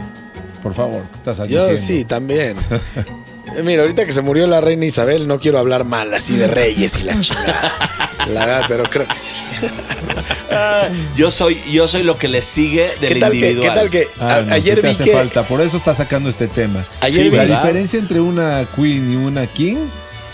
Por 0.63 0.73
favor, 0.75 1.03
¿qué 1.11 1.17
estás 1.17 1.37
Yo 1.49 1.69
diciendo? 1.69 1.77
sí, 1.77 2.05
también. 2.05 2.57
Eh, 3.57 3.63
Mira, 3.63 3.83
ahorita 3.83 4.05
que 4.05 4.13
se 4.13 4.21
murió 4.23 4.47
la 4.47 4.61
reina 4.61 4.85
Isabel, 4.85 5.27
no 5.29 5.39
quiero 5.39 5.59
hablar 5.59 5.85
mal 5.85 6.13
así 6.15 6.37
de 6.37 6.47
reyes 6.47 6.99
y 7.01 7.05
la 7.05 7.19
chingada. 7.21 7.73
La 8.33 8.47
verdad, 8.47 8.65
pero 8.69 8.85
creo 8.85 9.07
que 9.07 9.15
sí. 9.17 9.35
ah, 10.51 10.89
yo 11.17 11.31
soy, 11.31 11.61
yo 11.71 11.87
soy 11.89 12.03
lo 12.03 12.17
que 12.17 12.29
le 12.29 12.43
sigue 12.43 12.91
del 13.01 13.15
¿Qué 13.15 13.21
tal 13.21 13.33
que, 13.33 13.37
individual. 13.39 13.69
qué 13.75 13.81
tal 13.81 13.91
que 13.91 14.09
Ah, 14.21 14.43
no, 14.47 14.55
ayer 14.55 14.77
sí 14.77 14.81
te 14.81 14.87
vi 14.89 14.93
hace 14.95 15.05
que 15.05 15.13
falta, 15.13 15.43
por 15.45 15.61
eso 15.61 15.77
está 15.77 15.95
sacando 15.95 16.29
este 16.29 16.47
tema. 16.49 16.85
Ayer 17.01 17.25
Sí, 17.25 17.29
vi- 17.31 17.37
La 17.37 17.43
¿verdad? 17.43 17.63
diferencia 17.63 17.99
entre 17.99 18.21
una 18.21 18.67
queen 18.75 19.13
y 19.13 19.17
una 19.17 19.47
king 19.47 19.77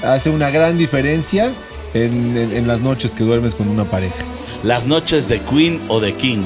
hace 0.05 0.31
una 0.31 0.51
gran 0.51 0.79
diferencia 0.79 1.53
en, 1.95 2.37
en- 2.37 2.57
en 2.57 2.67
las 2.69 2.81
noches 2.81 3.15
que 3.15 3.25
duermes 3.25 3.55
con 3.55 3.69
una 3.69 3.85
pareja. 3.85 4.15
Las 4.63 4.87
noches 4.87 5.29
de 5.29 5.41
queen 5.41 5.81
o 5.89 6.01
de 6.01 6.15
king. 6.15 6.43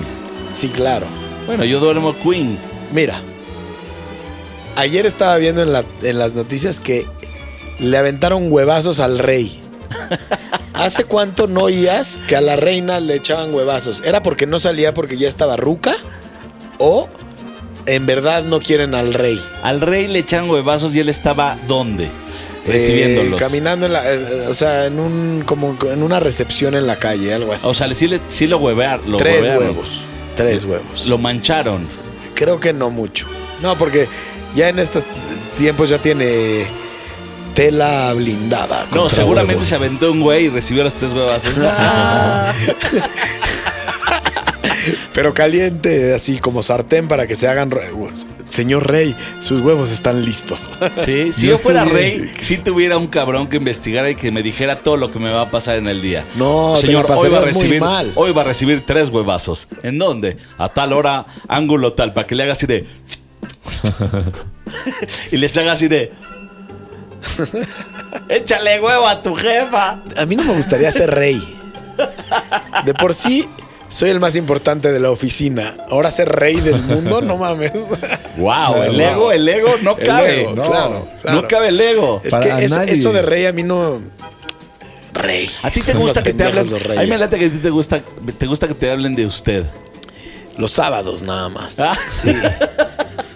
Sí, 0.50 0.68
claro. 0.68 1.06
Bueno, 1.46 1.64
yo 1.64 1.78
duermo 1.80 2.16
queen. 2.22 2.58
Mira, 2.92 3.20
ayer 4.76 5.06
estaba 5.06 5.36
viendo 5.36 5.62
en, 5.62 5.72
la- 5.72 5.84
en 6.02 6.18
las 6.18 6.34
noticias 6.34 6.80
que 6.80 7.06
le 7.78 7.96
aventaron 7.98 8.50
huevazos 8.52 9.00
al 9.00 9.18
rey. 9.18 9.60
¿Hace 10.72 11.04
cuánto 11.04 11.46
no 11.46 11.62
oías 11.62 12.18
que 12.26 12.36
a 12.36 12.40
la 12.40 12.56
reina 12.56 13.00
le 13.00 13.14
echaban 13.16 13.54
huevazos? 13.54 14.02
¿Era 14.04 14.22
porque 14.22 14.46
no 14.46 14.58
salía 14.58 14.92
porque 14.94 15.16
ya 15.16 15.28
estaba 15.28 15.56
ruca? 15.56 15.96
¿O 16.78 17.08
en 17.86 18.06
verdad 18.06 18.42
no 18.44 18.60
quieren 18.60 18.94
al 18.94 19.14
rey? 19.14 19.40
Al 19.62 19.80
rey 19.80 20.08
le 20.08 20.20
echan 20.20 20.50
huevazos 20.50 20.94
y 20.96 21.00
él 21.00 21.08
estaba 21.08 21.56
¿dónde? 21.68 22.04
Eh, 22.04 22.10
Recibiéndolos. 22.66 23.38
caminando 23.38 23.86
en 23.86 23.92
la, 23.92 24.10
eh, 24.12 24.46
o 24.48 24.54
sea, 24.54 24.86
en 24.86 24.98
un 24.98 25.42
como 25.46 25.76
en 25.92 26.02
una 26.02 26.18
recepción 26.18 26.74
en 26.74 26.86
la 26.86 26.96
calle, 26.96 27.34
algo 27.34 27.52
así. 27.52 27.66
o 27.68 27.74
sea, 27.74 27.92
sí, 27.94 28.08
le- 28.08 28.20
sí 28.28 28.46
lo 28.46 28.56
huevearon. 28.58 29.16
Tres 29.18 29.40
huevearon. 29.40 29.62
huevos. 29.64 30.04
Tres 30.34 30.64
huevos. 30.64 31.06
Lo 31.06 31.18
mancharon. 31.18 31.86
Creo 32.34 32.58
que 32.58 32.72
no 32.72 32.90
mucho. 32.90 33.26
No, 33.62 33.76
porque 33.76 34.08
ya 34.54 34.68
en 34.68 34.78
estos 34.78 35.04
tiempos 35.56 35.88
ya 35.88 35.98
tiene 35.98 36.66
tela 37.54 38.12
blindada. 38.14 38.86
No, 38.92 39.08
seguramente 39.08 39.54
huevos. 39.54 39.66
se 39.66 39.76
aventó 39.76 40.12
un 40.12 40.20
güey 40.20 40.46
y 40.46 40.48
recibió 40.48 40.84
los 40.84 40.94
tres 40.94 41.12
huevazos. 41.12 41.54
Pero 45.14 45.32
caliente, 45.32 46.12
así 46.14 46.38
como 46.38 46.62
sartén 46.62 47.08
para 47.08 47.26
que 47.26 47.36
se 47.36 47.48
hagan. 47.48 47.70
Señor 48.50 48.86
Rey, 48.86 49.16
sus 49.40 49.60
huevos 49.62 49.90
están 49.90 50.24
listos. 50.24 50.70
Sí, 51.04 51.32
si 51.32 51.46
Yo 51.46 51.58
fuera 51.58 51.84
rey, 51.84 52.30
si 52.40 52.58
tuviera 52.58 52.98
un 52.98 53.06
cabrón 53.06 53.48
que 53.48 53.56
investigara 53.56 54.10
y 54.10 54.14
que 54.14 54.30
me 54.30 54.42
dijera 54.42 54.80
todo 54.80 54.96
lo 54.96 55.10
que 55.10 55.18
me 55.18 55.30
va 55.30 55.42
a 55.42 55.50
pasar 55.50 55.78
en 55.78 55.88
el 55.88 56.02
día. 56.02 56.24
No, 56.36 56.76
señor, 56.76 57.06
hoy 57.10 57.28
va 57.30 57.38
a 57.38 57.44
recibir, 57.44 57.80
mal. 57.80 58.12
hoy 58.14 58.32
va 58.32 58.42
a 58.42 58.44
recibir 58.44 58.84
tres 58.84 59.08
huevazos. 59.08 59.68
¿En 59.82 59.98
dónde? 59.98 60.36
A 60.58 60.68
tal 60.68 60.92
hora, 60.92 61.24
ángulo 61.48 61.94
tal, 61.94 62.12
para 62.12 62.26
que 62.26 62.34
le 62.34 62.42
haga 62.42 62.52
así 62.52 62.66
de. 62.66 62.86
y 65.32 65.36
les 65.36 65.56
haga 65.56 65.72
así 65.72 65.88
de. 65.88 66.12
Échale 68.28 68.80
huevo 68.80 69.06
a 69.08 69.22
tu 69.22 69.34
jefa. 69.34 70.00
A 70.16 70.26
mí 70.26 70.36
no 70.36 70.44
me 70.44 70.54
gustaría 70.54 70.90
ser 70.90 71.10
rey. 71.14 71.42
De 72.84 72.94
por 72.94 73.14
sí, 73.14 73.48
soy 73.88 74.10
el 74.10 74.20
más 74.20 74.36
importante 74.36 74.92
de 74.92 75.00
la 75.00 75.10
oficina. 75.10 75.76
Ahora 75.90 76.10
ser 76.10 76.28
rey 76.28 76.56
del 76.60 76.80
mundo, 76.82 77.20
no 77.20 77.36
mames. 77.36 77.72
Wow, 78.36 78.82
el 78.82 78.92
Wow. 78.96 79.00
ego, 79.00 79.32
el 79.32 79.48
ego 79.48 79.74
no 79.82 79.96
El 79.96 80.06
cabe. 80.06 80.40
ego, 80.40 80.54
no, 80.56 80.64
claro, 80.64 81.06
claro. 81.22 81.40
no 81.42 81.46
cabe 81.48 81.68
el 81.68 81.80
ego. 81.80 82.20
Es 82.24 82.32
Para 82.32 82.56
que 82.56 82.64
eso, 82.92 83.12
de 83.12 83.22
rey 83.22 83.46
a 83.46 83.52
mí 83.52 83.62
no. 83.62 84.00
Rey. 85.12 85.48
A 85.62 85.70
ti 85.70 85.80
te 85.80 85.92
Son 85.92 86.00
gusta 86.00 86.20
que 86.24 86.34
te 86.34 86.42
hablen. 86.42 86.68
los 86.68 86.82
A 86.84 87.02
mí 87.02 87.06
me 87.06 87.16
late 87.18 87.38
que 87.38 87.46
a 87.46 87.50
ti 87.50 87.58
te 87.58 87.70
gusta, 87.70 88.00
te 88.36 88.46
gusta 88.46 88.66
que 88.66 88.74
te 88.74 88.90
hablen 88.90 89.14
de 89.14 89.24
usted. 89.26 89.64
Los 90.58 90.72
sábados 90.72 91.22
nada 91.22 91.48
más. 91.48 91.78
Ah. 91.78 91.96
Sí. 92.08 92.34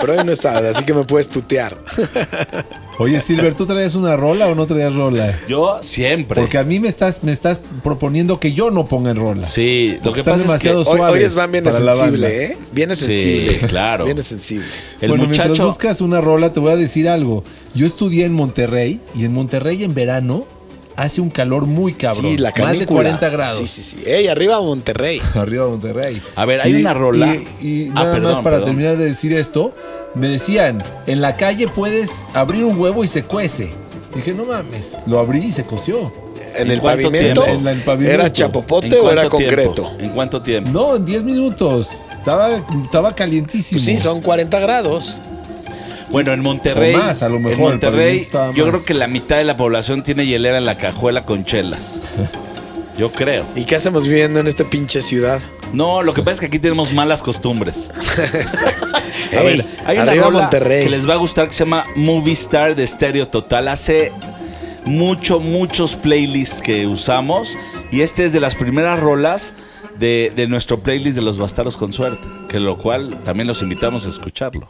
Pero 0.00 0.12
hoy 0.18 0.24
no 0.24 0.32
es 0.32 0.40
sábado, 0.40 0.70
así 0.74 0.84
que 0.84 0.94
me 0.94 1.04
puedes 1.04 1.28
tutear. 1.28 1.78
Oye, 3.00 3.20
Silver, 3.20 3.54
¿tú 3.54 3.64
traías 3.64 3.94
una 3.94 4.16
rola 4.16 4.48
o 4.48 4.54
no 4.56 4.66
traías 4.66 4.94
rola? 4.94 5.32
Yo 5.48 5.78
siempre. 5.82 6.40
Porque 6.40 6.58
a 6.58 6.64
mí 6.64 6.80
me 6.80 6.88
estás, 6.88 7.22
me 7.22 7.30
estás 7.30 7.60
proponiendo 7.84 8.40
que 8.40 8.52
yo 8.52 8.70
no 8.72 8.84
ponga 8.86 9.10
en 9.12 9.16
rolas. 9.16 9.52
Sí, 9.52 9.94
lo 9.98 10.02
Porque 10.10 10.20
que 10.20 10.24
pasa 10.24 10.36
es 10.36 10.42
que 10.42 10.68
demasiado 10.68 10.80
Hoy, 11.12 11.22
es 11.22 11.34
Van 11.36 11.52
la 11.52 11.92
sensible. 11.94 12.44
¿eh? 12.44 12.56
Viene 12.72 12.96
Sí, 12.96 13.04
sensible. 13.04 13.58
claro. 13.68 14.04
Viene 14.04 14.22
sensible. 14.22 14.66
el 15.00 15.10
bueno, 15.10 15.24
mientras 15.24 15.48
muchacho. 15.50 15.66
buscas 15.68 16.00
una 16.00 16.20
rola, 16.20 16.52
te 16.52 16.58
voy 16.58 16.72
a 16.72 16.76
decir 16.76 17.08
algo. 17.08 17.44
Yo 17.74 17.86
estudié 17.86 18.24
en 18.24 18.32
Monterrey 18.32 19.00
y 19.14 19.24
en 19.24 19.32
Monterrey 19.32 19.84
en 19.84 19.94
verano 19.94 20.44
hace 20.98 21.20
un 21.20 21.30
calor 21.30 21.64
muy 21.66 21.92
cabrón. 21.94 22.32
Sí, 22.32 22.38
la 22.38 22.48
Más 22.50 22.56
de 22.56 22.62
canícula. 22.64 22.86
40 22.86 23.28
grados. 23.30 23.58
Sí, 23.58 23.66
sí, 23.68 23.82
sí. 23.82 24.02
Ey, 24.04 24.26
arriba 24.28 24.60
Monterrey. 24.60 25.20
Arriba 25.34 25.64
de 25.64 25.70
Monterrey. 25.70 26.22
A 26.36 26.44
ver, 26.44 26.60
hay 26.60 26.74
una 26.74 26.92
rola- 26.92 27.34
Y, 27.60 27.66
y 27.66 27.88
Ah, 27.90 28.02
nada 28.02 28.12
perdón, 28.12 28.32
más 28.32 28.42
para 28.42 28.56
perdón. 28.56 28.70
terminar 28.70 28.96
de 28.98 29.04
decir 29.04 29.32
esto, 29.32 29.74
me 30.14 30.28
decían, 30.28 30.82
en 31.06 31.20
la 31.20 31.36
calle 31.36 31.68
puedes 31.68 32.26
abrir 32.34 32.64
un 32.64 32.78
huevo 32.78 33.04
y 33.04 33.08
se 33.08 33.22
cuece. 33.22 33.70
Dije, 34.14 34.32
no 34.32 34.44
mames. 34.44 34.96
Lo 35.06 35.18
abrí 35.20 35.38
y 35.46 35.52
se 35.52 35.64
coció. 35.64 36.12
En, 36.56 36.66
¿En 36.66 36.70
el 36.72 36.80
pavimento? 36.80 37.46
En 37.46 37.62
la- 37.64 37.72
el 37.72 37.82
pavimento. 37.82 38.14
¿Era 38.14 38.32
chapopote 38.32 38.86
¿En 38.98 39.04
o 39.04 39.10
era 39.10 39.20
tiempo? 39.28 39.36
concreto? 39.38 39.90
¿En 40.00 40.08
cuánto 40.10 40.42
tiempo? 40.42 40.70
No, 40.72 40.96
en 40.96 41.04
10 41.04 41.22
minutos. 41.22 41.90
Estaba, 42.18 42.56
estaba 42.84 43.14
calientísimo. 43.14 43.76
Pues 43.78 43.84
sí, 43.84 43.96
son 43.96 44.20
40 44.20 44.58
grados. 44.58 45.20
Bueno, 46.10 46.32
en 46.32 46.40
Monterrey. 46.40 46.94
O 46.94 46.98
más, 46.98 47.22
a 47.22 47.28
lo 47.28 47.38
mejor, 47.38 47.52
En 47.52 47.60
Monterrey, 47.60 48.28
yo 48.54 48.66
creo 48.66 48.84
que 48.84 48.94
la 48.94 49.06
mitad 49.06 49.36
de 49.36 49.44
la 49.44 49.56
población 49.56 50.02
tiene 50.02 50.26
hielera 50.26 50.58
en 50.58 50.64
la 50.64 50.76
cajuela 50.76 51.24
con 51.24 51.44
chelas. 51.44 52.02
Yo 52.98 53.12
creo. 53.12 53.46
¿Y 53.54 53.64
qué 53.64 53.76
hacemos 53.76 54.08
viviendo 54.08 54.40
en 54.40 54.48
esta 54.48 54.64
pinche 54.64 55.00
ciudad? 55.00 55.40
No, 55.72 56.02
lo 56.02 56.14
que 56.14 56.20
pasa 56.22 56.32
es 56.32 56.40
que 56.40 56.46
aquí 56.46 56.58
tenemos 56.58 56.92
malas 56.92 57.22
costumbres. 57.22 57.92
A 59.38 59.42
ver, 59.42 59.64
hay 59.86 59.98
una 59.98 60.14
rola 60.14 60.40
Monterrey. 60.40 60.82
que 60.82 60.90
les 60.90 61.08
va 61.08 61.14
a 61.14 61.16
gustar 61.16 61.46
que 61.46 61.54
se 61.54 61.62
llama 61.62 61.84
Movie 61.94 62.32
Star 62.32 62.74
de 62.74 62.84
Stereo 62.84 63.28
Total. 63.28 63.68
Hace 63.68 64.10
mucho, 64.84 65.38
muchos 65.38 65.94
playlists 65.94 66.60
que 66.60 66.88
usamos. 66.88 67.56
Y 67.92 68.00
este 68.00 68.24
es 68.24 68.32
de 68.32 68.40
las 68.40 68.56
primeras 68.56 68.98
rolas 68.98 69.54
de, 70.00 70.32
de 70.34 70.48
nuestro 70.48 70.80
playlist 70.82 71.16
de 71.16 71.22
los 71.22 71.38
bastardos 71.38 71.76
con 71.76 71.92
suerte. 71.92 72.26
Que 72.48 72.58
lo 72.58 72.78
cual 72.78 73.16
también 73.24 73.46
los 73.46 73.62
invitamos 73.62 74.06
a 74.06 74.08
escucharlo. 74.08 74.66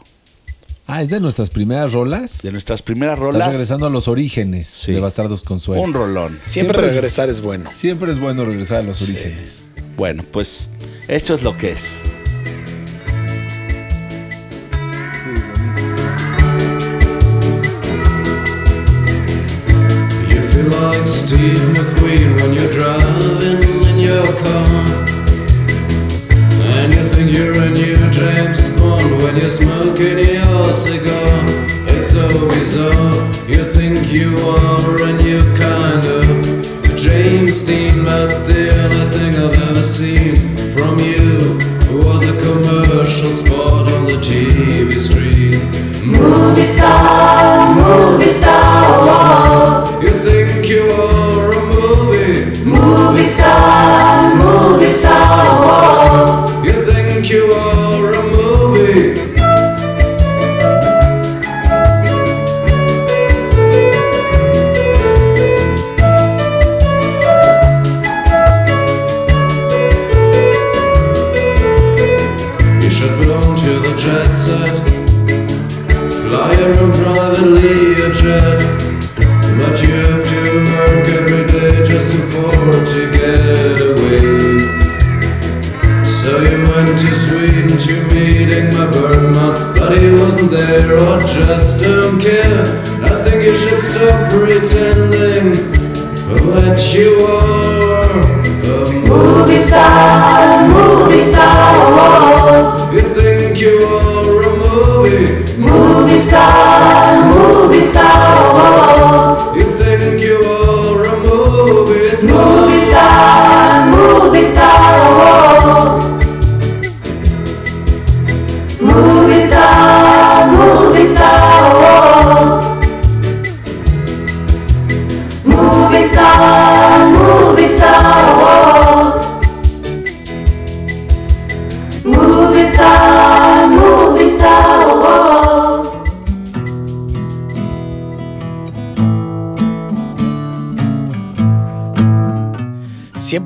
Ah, 0.91 1.03
es 1.03 1.09
de 1.11 1.19
nuestras 1.19 1.51
primeras 1.51 1.93
rolas. 1.93 2.41
De 2.41 2.51
nuestras 2.51 2.81
primeras 2.81 3.13
Estás 3.19 3.33
rolas, 3.33 3.49
regresando 3.51 3.85
a 3.85 3.89
los 3.91 4.07
orígenes 4.07 4.67
Sí. 4.67 4.91
de 4.93 4.99
Bastardos 4.99 5.43
con 5.43 5.59
Suerte. 5.59 5.83
un 5.83 5.93
rolón. 5.93 6.39
Siempre, 6.41 6.49
Siempre 6.73 6.87
es- 6.87 6.93
regresar 6.93 7.29
es 7.29 7.41
bueno. 7.41 7.69
Siempre 7.75 8.11
es 8.11 8.19
bueno 8.19 8.43
regresar 8.43 8.79
a 8.79 8.83
los 8.83 8.99
orígenes. 9.03 9.67
Bueno, 9.95 10.23
pues 10.31 10.69
esto 11.07 11.35
es 11.35 11.43
lo 11.43 11.55
que 11.55 11.73
es. 11.73 12.03
You 20.29 20.41
feel 20.51 20.69
like 20.69 21.07
Steve 21.07 21.59
McQueen 21.73 22.35
when 22.37 22.53
you're 22.53 22.71
driving 22.71 23.63
in 23.89 23.97
your 23.99 24.25
car. 24.43 24.85
And 26.77 26.93
you 26.93 27.03
think 27.09 27.31
you're 27.31 27.53
a 27.53 27.69
new 27.69 27.95
James 28.11 28.68
Bond 28.99 29.21
when 29.21 29.37
you're 29.37 29.49
smoking 29.49 30.19
your 30.19 30.71
cigar. 30.73 31.43
It's 31.87 32.11
so 32.11 32.27
bizarre. 32.49 33.13
You 33.47 33.71
think 33.73 34.11
you 34.11 34.37
are 34.37 35.03
a 35.03 35.13
new 35.13 35.41
kind 35.55 36.05
of 36.05 36.95
James 36.95 37.61
Dean, 37.61 38.03
but 38.03 38.29
the 38.47 38.63
only 38.83 39.05
thing 39.15 39.35
I've 39.35 39.55
ever 39.69 39.83
seen 39.83 40.35
from 40.73 40.99
you 40.99 41.57
was 42.03 42.25
a 42.25 42.35
commercial 42.41 43.35
spot 43.35 43.91
on 43.91 44.05
the 44.05 44.17
TV 44.29 44.99
screen. 44.99 45.59
Movie 46.05 46.65
star, 46.65 47.75
movie 47.75 48.29
star, 48.29 48.88
pretending 94.29 95.53
that 96.51 96.93
you 96.93 97.25
are 97.25 97.38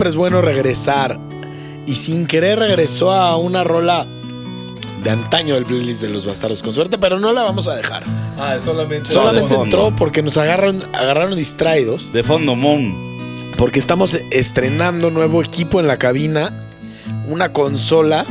Siempre 0.04 0.10
es 0.10 0.16
bueno 0.18 0.42
regresar. 0.42 1.18
Y 1.88 1.96
sin 1.96 2.28
querer 2.28 2.60
regresó 2.60 3.14
a 3.14 3.38
una 3.38 3.64
rola 3.64 4.06
de 5.02 5.10
antaño 5.10 5.54
del 5.56 5.64
playlist 5.64 6.02
de 6.02 6.10
los 6.10 6.26
bastardos 6.26 6.62
con 6.62 6.74
suerte, 6.74 6.98
pero 6.98 7.22
no 7.22 7.32
la 7.32 7.44
vamos 7.44 7.70
a 7.70 7.76
dejar. 7.76 8.04
Ah, 8.38 8.58
solamente. 8.60 9.10
Solamente 9.10 9.56
entró 9.56 9.96
porque 9.96 10.22
nos 10.22 10.36
agarraron, 10.36 10.84
agarraron 10.94 11.38
distraídos. 11.38 12.12
De 12.12 12.22
fondo, 12.22 12.54
Moon. 12.58 12.94
Porque 13.58 13.80
estamos 13.80 14.20
estrenando 14.30 15.10
nuevo 15.10 15.42
equipo 15.42 15.80
en 15.80 15.88
la 15.88 15.96
cabina. 15.96 16.52
Una 17.26 17.54
consola 17.54 18.26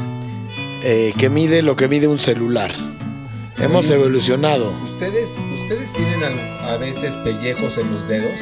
eh, 0.82 1.14
que 1.16 1.30
mide 1.30 1.62
lo 1.62 1.74
que 1.74 1.88
mide 1.88 2.06
un 2.06 2.18
celular. 2.18 2.74
Hemos 3.56 3.88
evolucionado. 3.88 4.74
¿Ustedes, 4.84 5.38
¿Ustedes 5.62 5.90
tienen 5.94 6.38
a 6.68 6.76
veces 6.76 7.16
pellejos 7.24 7.78
en 7.78 7.94
los 7.94 8.06
dedos? 8.08 8.38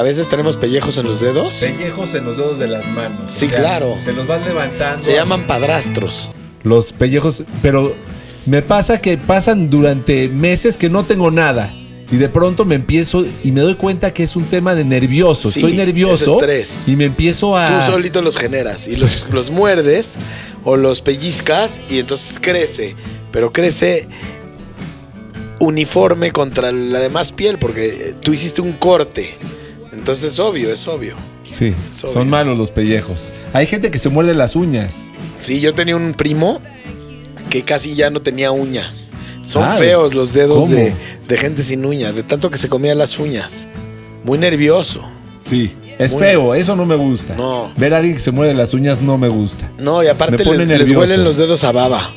A 0.00 0.02
veces 0.02 0.30
tenemos 0.30 0.56
pellejos 0.56 0.96
en 0.96 1.04
los 1.04 1.20
dedos. 1.20 1.56
Pellejos 1.56 2.14
en 2.14 2.24
los 2.24 2.38
dedos 2.38 2.58
de 2.58 2.68
las 2.68 2.88
manos. 2.88 3.30
Sí, 3.30 3.48
claro. 3.48 3.98
Te 4.02 4.14
los 4.14 4.26
vas 4.26 4.42
levantando. 4.46 5.04
Se 5.04 5.12
llaman 5.12 5.46
padrastros. 5.46 6.30
Los 6.62 6.94
pellejos, 6.94 7.44
pero 7.60 7.94
me 8.46 8.62
pasa 8.62 8.98
que 9.02 9.18
pasan 9.18 9.68
durante 9.68 10.26
meses 10.30 10.78
que 10.78 10.88
no 10.88 11.04
tengo 11.04 11.30
nada. 11.30 11.70
Y 12.10 12.16
de 12.16 12.30
pronto 12.30 12.64
me 12.64 12.76
empiezo 12.76 13.26
y 13.42 13.52
me 13.52 13.60
doy 13.60 13.74
cuenta 13.74 14.14
que 14.14 14.22
es 14.22 14.36
un 14.36 14.44
tema 14.44 14.74
de 14.74 14.84
nervioso. 14.84 15.50
Sí, 15.50 15.60
Estoy 15.60 15.76
nervioso. 15.76 16.36
es 16.38 16.40
estrés. 16.40 16.88
Y 16.88 16.96
me 16.96 17.04
empiezo 17.04 17.54
a. 17.54 17.66
Tú 17.84 17.92
solito 17.92 18.22
los 18.22 18.38
generas 18.38 18.88
y 18.88 18.96
los, 18.96 19.26
los 19.30 19.50
muerdes 19.50 20.14
o 20.64 20.78
los 20.78 21.02
pellizcas 21.02 21.78
y 21.90 21.98
entonces 21.98 22.38
crece. 22.40 22.96
Pero 23.32 23.52
crece 23.52 24.08
uniforme 25.58 26.32
contra 26.32 26.72
la 26.72 27.00
demás 27.00 27.32
piel 27.32 27.58
porque 27.58 28.14
tú 28.22 28.32
hiciste 28.32 28.62
un 28.62 28.72
corte. 28.72 29.36
Entonces 29.92 30.32
es 30.32 30.38
obvio, 30.38 30.72
es 30.72 30.86
obvio. 30.86 31.16
Sí, 31.50 31.74
Es 31.90 32.04
obvio. 32.04 32.12
son 32.14 32.30
malos 32.30 32.56
los 32.56 32.70
pellejos. 32.70 33.30
Hay 33.52 33.66
gente 33.66 33.90
que 33.90 33.98
se 33.98 34.08
muerde 34.08 34.34
las 34.34 34.54
uñas. 34.56 35.06
Sí, 35.40 35.60
yo 35.60 35.74
tenía 35.74 35.96
un 35.96 36.14
primo 36.14 36.60
que 37.48 37.62
casi 37.62 37.94
ya 37.94 38.10
no 38.10 38.20
tenía 38.22 38.52
uña. 38.52 38.92
Son 39.44 39.64
Ay, 39.64 39.78
feos 39.78 40.14
los 40.14 40.32
dedos 40.32 40.68
de, 40.68 40.92
de 41.26 41.38
gente 41.38 41.62
sin 41.62 41.84
uña, 41.84 42.12
de 42.12 42.22
tanto 42.22 42.50
que 42.50 42.58
se 42.58 42.68
comía 42.68 42.94
las 42.94 43.18
uñas. 43.18 43.66
Muy 44.22 44.38
nervioso. 44.38 45.02
Sí. 45.42 45.72
Es 45.98 46.12
Muy- 46.12 46.20
feo, 46.22 46.54
eso 46.54 46.76
no 46.76 46.86
me 46.86 46.94
gusta. 46.96 47.34
No. 47.34 47.72
Ver 47.76 47.94
a 47.94 47.96
alguien 47.98 48.14
que 48.14 48.22
se 48.22 48.30
muerde 48.30 48.54
las 48.54 48.72
uñas 48.74 49.02
no 49.02 49.18
me 49.18 49.28
gusta. 49.28 49.70
No, 49.78 50.02
y 50.04 50.06
aparte 50.06 50.44
les, 50.44 50.68
les 50.68 50.90
huelen 50.92 51.24
los 51.24 51.36
dedos 51.36 51.64
a 51.64 51.72
baba. 51.72 52.10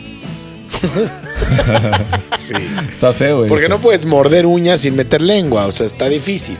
sí. 2.38 2.54
Está 2.92 3.14
feo 3.14 3.46
Porque 3.48 3.66
eso. 3.66 3.74
no 3.74 3.80
puedes 3.80 4.06
morder 4.06 4.46
uñas 4.46 4.82
sin 4.82 4.96
meter 4.96 5.22
lengua, 5.22 5.66
o 5.66 5.72
sea, 5.72 5.86
está 5.86 6.08
difícil. 6.10 6.58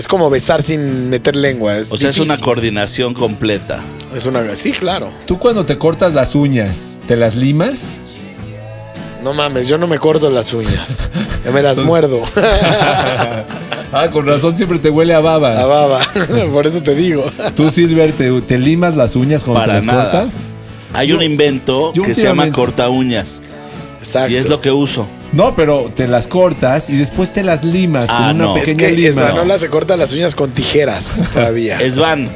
Es 0.00 0.08
como 0.08 0.30
besar 0.30 0.62
sin 0.62 1.10
meter 1.10 1.36
lengua. 1.36 1.76
Es 1.76 1.92
O 1.92 1.96
sea, 1.98 2.08
es 2.08 2.18
una 2.18 2.38
coordinación 2.38 3.12
completa. 3.12 3.80
Es 4.16 4.24
una. 4.24 4.56
Sí, 4.56 4.72
claro. 4.72 5.12
Tú 5.26 5.38
cuando 5.38 5.66
te 5.66 5.76
cortas 5.76 6.14
las 6.14 6.34
uñas, 6.34 6.98
¿te 7.06 7.16
las 7.16 7.36
limas? 7.36 8.00
No 9.22 9.34
mames, 9.34 9.68
yo 9.68 9.76
no 9.76 9.86
me 9.86 9.98
corto 9.98 10.30
las 10.30 10.54
uñas. 10.54 11.10
Yo 11.44 11.52
me 11.52 11.60
las 11.60 11.78
muerdo. 11.80 12.22
Ah, 13.92 14.08
con 14.08 14.24
razón 14.24 14.54
siempre 14.54 14.78
te 14.78 14.88
huele 14.88 15.12
a 15.12 15.20
baba. 15.20 15.60
A 15.60 15.66
baba. 15.66 16.00
Por 16.52 16.66
eso 16.66 16.80
te 16.80 16.94
digo. 16.94 17.24
Tú, 17.56 17.72
Silver, 17.72 18.12
¿te, 18.12 18.40
te 18.42 18.56
limas 18.56 18.96
las 18.96 19.16
uñas 19.16 19.42
cuando 19.42 19.60
Para 19.60 19.80
te 19.80 19.84
las 19.84 19.84
nada. 19.84 20.10
cortas? 20.12 20.42
Hay 20.94 21.12
un 21.12 21.22
invento 21.22 21.92
que 21.92 22.14
se 22.14 22.22
llama 22.22 22.50
corta 22.52 22.88
uñas. 22.88 23.42
Exacto. 24.00 24.32
Y 24.32 24.36
es 24.36 24.48
lo 24.48 24.60
que 24.60 24.70
uso. 24.72 25.06
No, 25.32 25.54
pero 25.54 25.92
te 25.94 26.08
las 26.08 26.26
cortas 26.26 26.90
y 26.90 26.96
después 26.96 27.32
te 27.32 27.42
las 27.44 27.62
limas 27.64 28.06
Ah, 28.08 28.16
con 28.16 28.36
una 28.36 28.44
no. 28.44 28.56
Es 28.56 28.70
pequeña 28.70 28.88
que 28.88 28.96
lima. 28.96 29.58
Se 29.58 29.68
corta 29.68 29.96
las 29.96 30.12
uñas 30.12 30.34
con 30.34 30.50
tijeras 30.50 31.22
todavía. 31.32 31.78
Esvan, 31.80 32.28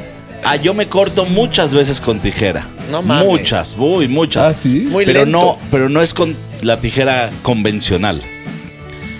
ah, 0.43 0.55
yo 0.55 0.73
me 0.73 0.87
corto 0.87 1.25
muchas 1.25 1.73
veces 1.73 1.99
con 1.99 2.19
tijera. 2.19 2.65
No 2.91 3.01
mames. 3.01 3.25
Muchas, 3.25 3.75
muy 3.75 4.07
muchas. 4.07 4.49
Ah, 4.49 4.53
¿sí? 4.53 4.79
Es 4.79 4.87
muy 4.87 5.05
pero 5.05 5.25
lento. 5.25 5.37
no, 5.39 5.57
pero 5.71 5.89
no 5.89 6.01
es 6.01 6.13
con 6.13 6.35
la 6.61 6.79
tijera 6.79 7.31
convencional. 7.41 8.21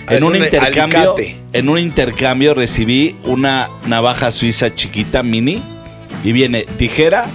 En 0.08 0.22
un, 0.22 0.36
un 0.36 0.36
intercambio, 0.36 1.14
alicate. 1.14 1.36
en 1.52 1.68
un 1.68 1.78
intercambio 1.80 2.54
recibí 2.54 3.16
una 3.24 3.68
navaja 3.88 4.30
suiza 4.30 4.72
chiquita 4.72 5.24
mini 5.24 5.60
y 6.22 6.30
viene 6.30 6.64
tijera, 6.78 7.26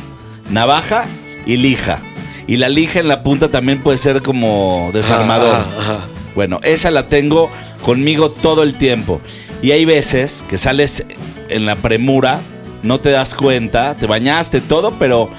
navaja 0.49 1.05
y 1.45 1.57
lija. 1.57 2.01
Y 2.47 2.57
la 2.57 2.69
lija 2.69 2.99
en 2.99 3.07
la 3.07 3.23
punta 3.23 3.49
también 3.49 3.81
puede 3.81 3.97
ser 3.97 4.21
como 4.21 4.89
desarmador. 4.93 5.55
Ajá, 5.55 5.67
ajá. 5.79 5.99
Bueno, 6.35 6.59
esa 6.63 6.91
la 6.91 7.07
tengo 7.07 7.49
conmigo 7.83 8.31
todo 8.31 8.63
el 8.63 8.75
tiempo. 8.75 9.21
Y 9.61 9.71
hay 9.71 9.85
veces 9.85 10.43
que 10.47 10.57
sales 10.57 11.05
en 11.49 11.65
la 11.65 11.75
premura, 11.75 12.39
no 12.83 12.99
te 12.99 13.09
das 13.11 13.35
cuenta, 13.35 13.95
te 13.95 14.07
bañaste 14.07 14.61
todo, 14.61 14.93
pero 14.97 15.29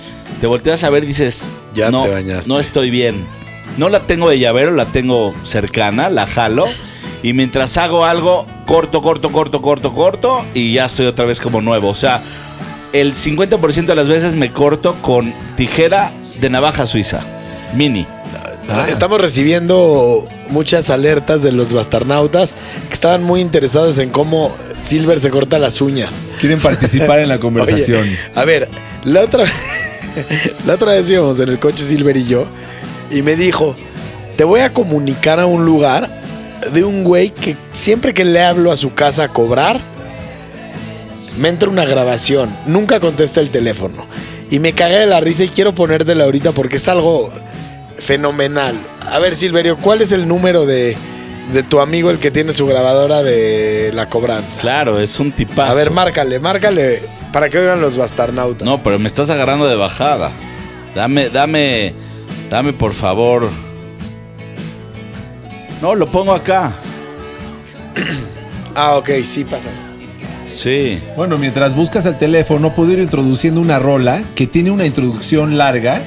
te 0.41 0.47
volteas 0.47 0.85
a 0.85 0.91
ver 0.91 1.05
y 1.05 1.09
dices, 1.09 1.51
Ya 1.75 1.91
no, 1.91 2.05
te 2.05 2.11
bañaste. 2.11 2.49
no 2.49 2.61
estoy 2.61 2.91
bien. 2.91 3.27
No 3.79 3.89
la 3.89 4.01
tengo 4.01 4.29
de 4.29 4.39
llavero, 4.39 4.71
la 4.73 4.87
tengo 4.87 5.33
cercana, 5.45 6.11
la 6.11 6.27
jalo. 6.27 6.67
Y 7.23 7.33
mientras 7.33 7.77
hago 7.77 8.05
algo, 8.05 8.47
corto, 8.67 9.01
corto, 9.01 9.31
corto, 9.31 9.63
corto, 9.63 9.93
corto, 9.93 10.45
y 10.55 10.73
ya 10.75 10.87
estoy 10.87 11.07
otra 11.07 11.25
vez 11.25 11.41
como 11.41 11.61
nuevo. 11.61 11.89
O 11.89 11.95
sea, 11.95 12.23
el 12.93 13.15
50% 13.15 13.87
de 13.87 13.95
las 13.95 14.09
veces 14.09 14.37
me 14.37 14.53
corto 14.53 14.97
con 15.01 15.33
tijera 15.57 16.11
de 16.41 16.51
navaja 16.51 16.87
suiza, 16.87 17.21
mini. 17.75 18.07
Ah, 18.69 18.87
Estamos 18.89 19.21
recibiendo 19.21 20.27
muchas 20.49 20.89
alertas 20.89 21.43
de 21.43 21.53
los 21.53 21.73
bastarnautas 21.73 22.55
que 22.89 22.95
estaban 22.95 23.23
muy 23.23 23.41
interesados 23.41 23.99
en 23.99 24.11
cómo 24.11 24.55
Silver 24.83 25.21
se 25.21 25.31
corta 25.31 25.59
las 25.59 25.81
uñas. 25.81 26.25
Quieren 26.41 26.61
participar 26.61 27.21
en 27.21 27.29
la 27.29 27.39
conversación. 27.41 28.03
Oye, 28.03 28.19
a 28.35 28.45
ver, 28.45 28.69
la 29.05 29.23
otra, 29.23 29.45
la 30.67 30.75
otra 30.75 30.93
vez 30.93 31.11
íbamos 31.11 31.41
en 31.41 31.49
el 31.49 31.59
coche 31.59 31.85
Silver 31.85 32.17
y 32.17 32.25
yo 32.25 32.47
y 33.11 33.23
me 33.23 33.37
dijo, 33.37 33.77
te 34.37 34.45
voy 34.45 34.61
a 34.61 34.73
comunicar 34.73 35.41
a 35.41 35.47
un 35.47 35.65
lugar 35.65 36.09
de 36.73 36.85
un 36.85 37.03
güey 37.05 37.31
que 37.31 37.57
siempre 37.73 38.15
que 38.15 38.25
le 38.25 38.43
hablo 38.43 38.71
a 38.73 38.77
su 38.77 38.95
casa 38.95 39.25
a 39.25 39.29
cobrar, 39.29 39.79
me 41.39 41.49
entra 41.49 41.69
una 41.69 41.85
grabación, 41.85 42.55
nunca 42.67 43.01
contesta 43.01 43.41
el 43.41 43.51
teléfono. 43.51 44.07
Y 44.53 44.59
me 44.59 44.75
cagué 44.75 44.99
de 44.99 45.07
la 45.07 45.19
risa 45.19 45.45
y 45.45 45.49
quiero 45.49 45.75
ponértela 45.75 46.25
ahorita 46.25 46.53
porque 46.53 46.77
es 46.77 46.87
algo 46.87 47.33
fenomenal. 47.99 48.75
A 49.11 49.19
ver, 49.19 49.35
Silverio, 49.35 49.79
¿cuál 49.79 50.03
es 50.03 50.13
el 50.13 50.29
número 50.29 50.67
de, 50.67 50.95
de 51.55 51.63
tu 51.63 51.81
amigo 51.81 52.11
el 52.11 52.19
que 52.19 52.31
tiene 52.31 52.53
su 52.53 52.67
grabadora 52.67 53.23
de 53.23 53.93
la 53.95 54.11
cobranza? 54.11 54.61
Claro, 54.61 55.01
es 55.01 55.19
un 55.19 55.33
tipazo. 55.33 55.73
A 55.73 55.75
ver, 55.75 55.91
márcale, 55.91 56.39
márcale 56.39 57.01
para 57.33 57.49
que 57.49 57.61
oigan 57.61 57.81
los 57.81 57.97
bastarnautas. 57.97 58.63
No, 58.63 58.83
pero 58.83 58.99
me 58.99 59.07
estás 59.07 59.31
agarrando 59.31 59.67
de 59.67 59.77
bajada. 59.77 60.31
Dame, 60.95 61.31
dame, 61.31 61.95
dame 62.51 62.75
por 62.75 62.93
favor. 62.93 63.49
No, 65.81 65.95
lo 65.95 66.09
pongo 66.09 66.35
acá. 66.35 66.75
Ah, 68.75 68.97
ok, 68.97 69.11
sí 69.23 69.45
pasa. 69.45 69.69
Sí. 70.55 71.01
Bueno, 71.17 71.39
mientras 71.39 71.75
buscas 71.75 72.07
el 72.07 72.19
teléfono, 72.19 72.75
puedo 72.75 72.93
ir 72.93 72.99
introduciendo 72.99 73.61
una 73.61 73.79
rola 73.79 74.23
que 74.35 74.47
tiene 74.47 74.71
una 74.71 74.87
introducción 74.87 75.57
larga. 75.59 76.03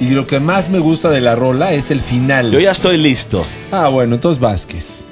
Y 0.00 0.10
lo 0.10 0.26
que 0.26 0.38
más 0.38 0.70
me 0.70 0.78
gusta 0.78 1.10
de 1.10 1.20
la 1.20 1.34
rola 1.34 1.72
es 1.72 1.90
el 1.90 2.00
final. 2.00 2.52
Yo 2.52 2.60
ya 2.60 2.70
estoy 2.70 2.98
listo. 2.98 3.44
Ah, 3.72 3.88
bueno, 3.88 4.14
entonces 4.14 4.40
Vázquez. 4.40 5.04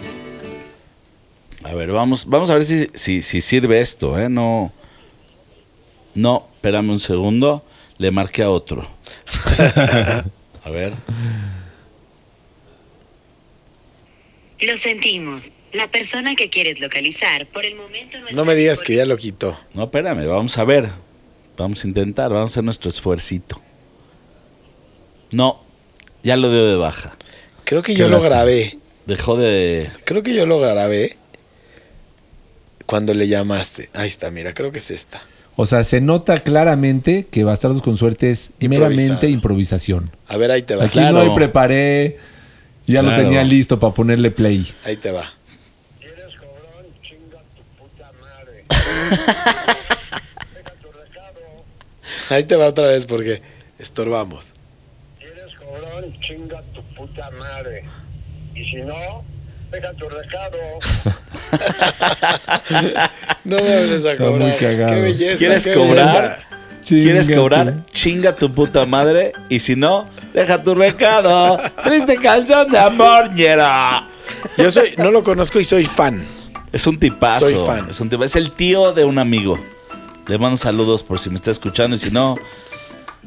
A 1.65 1.75
ver, 1.75 1.91
vamos, 1.91 2.27
vamos 2.27 2.49
a 2.51 2.55
ver 2.55 2.65
si, 2.65 2.87
si, 2.95 3.23
si 3.23 3.41
sirve 3.41 3.81
esto, 3.81 4.17
¿eh? 4.19 4.29
No. 4.29 4.73
No, 6.15 6.49
espérame 6.55 6.91
un 6.91 7.01
segundo. 7.01 7.65
Le 7.99 8.11
marqué 8.13 8.45
a 8.45 8.51
otro. 8.51 8.87
a 10.65 10.71
ver. 10.71 10.93
Lo 14.61 14.79
sentimos. 14.83 15.43
La 15.77 15.89
persona 15.91 16.35
que 16.35 16.49
quieres 16.49 16.81
localizar 16.81 17.47
por 17.49 17.65
el 17.65 17.75
momento 17.75 18.19
no, 18.21 18.27
No 18.33 18.45
me 18.45 18.55
digas 18.55 18.83
que 18.83 18.97
ya 18.97 19.05
lo 19.05 19.17
quitó. 19.17 19.59
No, 19.75 19.85
espérame, 19.85 20.27
vamos 20.27 20.57
a 20.59 20.65
ver. 20.65 20.91
Vamos 21.57 21.85
a 21.85 21.89
intentar, 21.89 22.31
vamos 22.31 22.51
a 22.51 22.53
hacer 22.55 22.65
nuestro 22.65 22.91
esfuercito. 22.91 23.61
No, 25.33 25.61
ya 26.23 26.37
lo 26.37 26.51
dio 26.51 26.67
de 26.67 26.77
baja. 26.77 27.17
Creo 27.65 27.83
que 27.83 27.95
yo 27.95 28.09
lo 28.09 28.21
grabé. 28.21 28.79
Dejó 29.07 29.37
de... 29.37 29.91
Creo 30.05 30.23
que 30.23 30.35
yo 30.35 30.47
lo 30.47 30.59
grabé 30.59 31.17
cuando 32.87 33.15
le 33.15 33.29
llamaste. 33.29 33.91
Ahí 33.95 34.09
está, 34.09 34.31
mira, 34.31 34.53
creo 34.55 34.73
que 34.73 34.79
es 34.79 34.91
esta. 34.91 35.23
O 35.57 35.65
sea, 35.67 35.85
se 35.85 36.01
nota 36.01 36.41
claramente 36.41 37.27
que 37.31 37.43
Bastardos 37.45 37.83
con 37.83 37.97
Suerte 37.97 38.31
es 38.31 38.51
Improvisado. 38.61 38.91
meramente 38.91 39.29
improvisación. 39.31 40.11
A 40.29 40.37
ver, 40.37 40.51
ahí 40.51 40.63
te 40.63 40.77
va. 40.77 40.85
Aquí 40.85 40.99
Claro. 40.99 41.25
no 41.25 41.35
preparé, 41.35 42.19
ya 42.87 43.03
lo 43.03 43.15
tenía 43.15 43.43
listo 43.43 43.79
para 43.81 43.95
ponerle 43.95 44.31
play. 44.31 44.67
Ahí 44.85 44.97
te 44.97 45.11
va. 45.13 45.33
Ahí 52.31 52.45
te 52.45 52.57
va 52.57 52.67
otra 52.67 52.87
vez 52.89 53.07
porque 53.07 53.41
estorbamos. 53.79 54.53
Eres 55.21 55.55
cobrón, 55.57 56.19
chinga 56.21 56.61
tu 56.75 56.83
puta 56.95 57.31
madre. 57.31 57.85
Y 58.55 58.65
si 58.71 58.77
no, 58.83 59.25
deja 59.71 59.93
tu 59.95 60.09
recado. 60.09 60.57
No 63.45 63.63
me 63.63 63.75
hables 63.75 64.05
a 64.05 64.11
Está 64.13 64.25
cobrar. 64.25 64.49
muy 64.49 64.57
cagado. 64.57 64.93
Qué 64.93 65.01
belleza. 65.01 65.39
¿Quieres 65.39 65.65
qué 65.65 65.75
cobrar? 65.75 66.23
belleza. 66.23 66.39
¿Quieres 66.85 67.27
Chinga 67.27 67.39
cobrar? 67.41 67.73
tu- 67.75 67.85
Chinga 67.93 68.35
tu 68.35 68.53
puta 68.53 68.85
madre. 68.87 69.33
Y 69.49 69.61
si 69.61 69.77
no, 69.77 70.09
deja 70.35 70.61
tu 70.65 70.75
recado. 70.75 71.57
Triste 71.85 72.17
canción 72.17 72.69
de 72.73 72.79
amor, 72.79 73.33
ñera. 73.33 74.09
Yo 74.59 74.69
soy, 74.73 74.95
no 74.99 75.13
lo 75.13 75.23
conozco 75.23 75.61
y 75.61 75.65
soy 75.65 75.87
fan. 75.87 76.27
Es 76.73 76.87
un 76.87 76.99
tipazo. 76.99 77.49
Soy 77.49 77.55
fan. 77.67 77.89
Es, 77.91 78.01
un 78.01 78.09
tipa- 78.11 78.25
es 78.25 78.37
el 78.37 78.53
tío 78.53 78.93
de 78.93 79.05
un 79.05 79.19
amigo. 79.19 79.59
Le 80.27 80.39
mando 80.39 80.57
saludos 80.57 81.03
por 81.03 81.19
si 81.19 81.31
me 81.31 81.37
está 81.37 81.51
escuchando. 81.51 81.97
Y 81.97 81.99
si 81.99 82.11
no, 82.11 82.37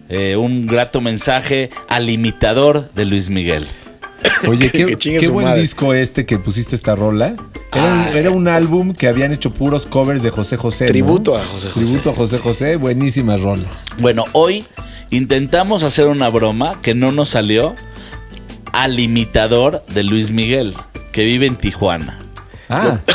eh, 0.10 0.36
un 0.36 0.67
grato 0.67 1.02
mensaje 1.02 1.69
al 1.88 2.10
imitador 2.10 2.91
de 2.93 3.06
Luis 3.06 3.30
Miguel. 3.30 3.65
Oye, 4.47 4.69
qué, 4.71 5.28
buen 5.30 5.47
madre. 5.47 5.62
disco 5.62 5.93
este 5.93 6.25
que 6.25 6.38
pusiste 6.39 6.75
esta 6.75 6.95
rola. 6.95 7.36
Era, 7.71 7.84
un, 7.86 7.89
Ah. 7.99 8.12
era 8.13 8.32
un 8.32 8.47
álbum 8.47 8.93
que 8.93 9.08
habían 9.08 9.32
hecho 9.32 9.54
puros 9.54 9.86
covers 9.86 10.23
de 10.23 10.30
José 10.30 10.58
José. 10.58 10.86
¿no? 10.86 10.91
Tributo 10.91 11.38
a 11.38 11.43
José 11.45 11.69
José. 11.69 11.86
Tributo 11.86 12.10
a 12.10 12.15
José 12.15 12.38
José, 12.39 12.75
buenísimas 12.75 13.39
rolas. 13.41 13.86
Bueno, 13.99 14.25
hoy 14.34 14.65
intentamos 15.10 15.84
hacer 15.84 16.08
una 16.08 16.30
broma 16.30 16.80
que 16.82 16.95
no 16.95 17.12
nos 17.13 17.30
salió 17.30 17.75
al 18.73 18.99
imitador 18.99 19.84
de 19.88 20.04
Luis 20.04 20.32
Miguel, 20.32 20.73
que 21.12 21.23
vive 21.23 21.45
en 21.45 21.56
Tijuana. 21.56 22.25
Ah. 22.70 23.00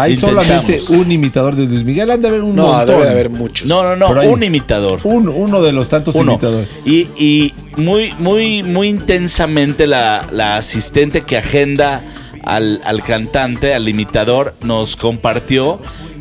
Hay 0.00 0.12
Intentamos. 0.12 0.46
solamente 0.46 0.80
un 0.92 1.10
imitador 1.10 1.56
de 1.56 1.66
Luis 1.66 1.82
Miguel. 1.82 2.08
Han 2.12 2.22
de 2.22 2.28
haber 2.28 2.42
un 2.42 2.54
No, 2.54 2.68
montón. 2.68 2.86
debe 2.86 3.04
de 3.04 3.10
haber 3.10 3.30
muchos. 3.30 3.66
No, 3.66 3.82
no, 3.96 3.96
no, 4.14 4.20
hay- 4.20 4.28
un 4.28 4.44
imitador. 4.44 5.00
Un- 5.02 5.28
uno 5.28 5.60
de 5.60 5.72
los 5.72 5.88
tantos 5.88 6.14
Uno. 6.14 6.32
imitadores. 6.34 6.68
Y, 6.84 7.08
y 7.16 7.52
muy, 7.76 8.14
muy, 8.16 8.62
muy 8.62 8.86
intensamente 8.88 9.88
la, 9.88 10.28
la 10.30 10.56
asistente 10.56 11.22
que 11.22 11.36
agenda 11.36 12.02
al, 12.44 12.80
al 12.84 13.02
cantante, 13.02 13.74
al 13.74 13.88
imitador, 13.88 14.54
nos 14.62 14.94
compartió 14.94 15.80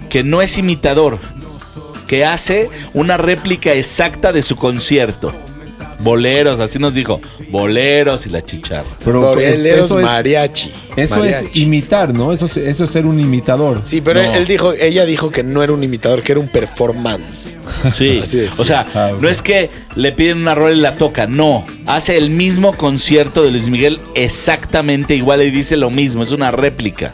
que 0.10 0.24
no 0.24 0.42
es 0.42 0.58
imitador, 0.58 1.20
que 2.08 2.26
hace 2.26 2.72
una 2.96 3.16
réplica 3.18 3.74
exacta 3.74 4.34
de 4.34 4.42
su 4.42 4.56
concierto. 4.56 5.36
Boleros, 6.00 6.60
así 6.60 6.78
nos 6.80 6.94
dijo, 6.94 7.20
boleros 7.50 8.26
y 8.28 8.30
la 8.30 8.42
chicharra. 8.42 8.86
Pero 9.04 9.22
Boleros 9.22 9.86
eso 9.88 10.00
es, 10.00 10.06
mariachi. 10.06 10.72
eso 10.96 11.24
es 11.24 11.44
imitar, 11.56 12.14
¿no? 12.14 12.32
Eso 12.32 12.46
es, 12.46 12.58
eso 12.58 12.84
es 12.84 12.90
ser 12.92 13.06
un 13.06 13.20
imitador. 13.20 13.80
Sí, 13.84 14.02
pero 14.02 14.22
No. 14.22 14.34
él 14.34 14.46
dijo, 14.46 14.74
ella 14.74 15.06
dijo 15.06 15.30
que 15.32 15.44
no 15.44 15.64
era 15.64 15.74
un 15.74 15.84
imitador, 15.84 16.22
que 16.24 16.34
era 16.34 16.42
un 16.42 16.48
performance. 16.48 17.58
Sí, 17.94 18.20
Así 18.24 18.40
es, 18.40 18.60
o 18.60 18.66
sea, 18.66 18.86
Ah, 18.94 19.12
no 19.20 19.28
es 19.28 19.42
que 19.42 19.70
le 19.96 20.12
piden 20.12 20.38
una 20.40 20.54
rola 20.56 20.76
y 20.76 20.80
la 20.80 20.98
toca, 20.98 21.26
no. 21.28 21.66
Hace 21.86 22.18
el 22.18 22.30
mismo 22.30 22.74
concierto 22.74 23.44
de 23.44 23.52
Luis 23.52 23.70
Miguel 23.70 24.00
exactamente 24.16 25.16
igual 25.16 25.42
y 25.44 25.50
dice 25.52 25.78
lo 25.78 25.90
mismo, 25.90 26.24
es 26.24 26.32
una 26.32 26.52
réplica. 26.52 27.14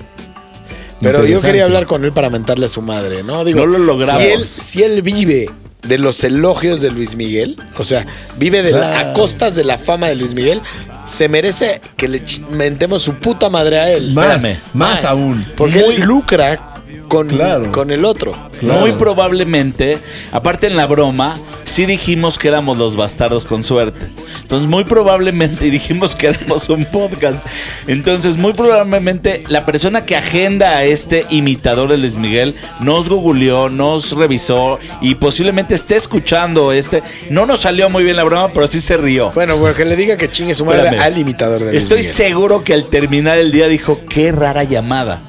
Pero 1.03 1.25
yo 1.25 1.41
quería 1.41 1.65
hablar 1.65 1.85
con 1.85 2.03
él 2.05 2.13
para 2.13 2.29
mentarle 2.29 2.65
a 2.65 2.69
su 2.69 2.81
madre, 2.81 3.23
¿no? 3.23 3.43
Digo, 3.45 3.59
No 3.59 3.65
lo 3.65 3.77
logramos. 3.79 4.21
Si 4.23 4.29
él, 4.29 4.43
si 4.43 4.83
él 4.83 5.01
vive 5.01 5.49
de 5.83 5.97
los 5.97 6.23
elogios 6.23 6.79
de 6.81 6.89
Luis 6.91 7.15
Miguel, 7.15 7.57
o 7.77 7.83
sea, 7.83 8.05
vive 8.37 8.63
de 8.63 8.71
la- 8.71 8.99
a 8.99 9.13
costas 9.13 9.55
de 9.55 9.63
la 9.65 9.77
fama 9.77 10.07
de 10.07 10.15
Luis 10.15 10.33
Miguel, 10.33 10.61
se 11.05 11.27
merece 11.27 11.81
que 11.97 12.07
le 12.07 12.23
mentemos 12.51 13.01
su 13.01 13.13
puta 13.15 13.49
madre 13.49 13.79
a 13.79 13.91
él. 13.91 14.13
Más, 14.13 14.41
más 14.73 15.03
aún. 15.03 15.45
Porque 15.57 15.79
Muy- 15.83 15.95
él 15.95 16.01
lucra 16.01 16.72
con, 17.07 17.27
Claro. 17.27 17.71
con 17.71 17.91
el 17.91 18.05
otro. 18.05 18.35
Claro. 18.59 18.79
Muy 18.79 18.91
probablemente, 18.93 19.97
aparte 20.31 20.67
en 20.67 20.75
la 20.75 20.85
broma, 20.85 21.37
sí 21.63 21.85
dijimos 21.85 22.37
que 22.39 22.47
éramos 22.47 22.77
los 22.77 22.95
bastardos 22.95 23.45
con 23.45 23.63
suerte. 23.63 24.09
Entonces, 24.41 24.67
muy 24.67 24.83
probablemente, 24.83 25.67
y 25.67 25.69
dijimos 25.71 26.15
que 26.15 26.27
éramos 26.27 26.69
un 26.69 26.85
podcast. 26.85 27.45
Entonces, 27.87 28.37
muy 28.37 28.53
probablemente, 28.53 29.43
la 29.47 29.65
persona 29.65 30.05
que 30.05 30.15
agenda 30.15 30.69
a 30.77 30.83
este 30.85 31.25
imitador 31.29 31.89
de 31.89 31.97
Luis 31.97 32.17
Miguel 32.17 32.55
nos 32.79 33.09
googleó, 33.09 33.69
nos 33.69 34.11
revisó 34.11 34.79
y 35.01 35.15
posiblemente 35.15 35.75
esté 35.75 35.95
escuchando 35.95 36.71
este. 36.71 37.03
No 37.29 37.45
nos 37.45 37.61
salió 37.61 37.89
muy 37.89 38.03
bien 38.03 38.15
la 38.15 38.23
broma, 38.23 38.51
pero 38.53 38.67
sí 38.67 38.81
se 38.81 38.97
rió. 38.97 39.31
Bueno, 39.33 39.57
bueno, 39.57 39.75
que 39.75 39.85
le 39.85 39.95
diga 39.95 40.17
que 40.17 40.29
chingue 40.29 40.53
su 40.55 40.65
madre 40.65 40.83
Espérame. 40.83 41.03
al 41.05 41.17
imitador 41.17 41.59
de 41.63 41.71
Luis 41.71 41.83
Estoy 41.83 41.99
Miguel. 41.99 42.13
seguro 42.13 42.63
que 42.63 42.73
al 42.73 42.85
terminar 42.85 43.37
el 43.37 43.51
día 43.51 43.67
dijo, 43.67 43.99
qué 44.09 44.31
rara 44.31 44.63
llamada. 44.63 45.21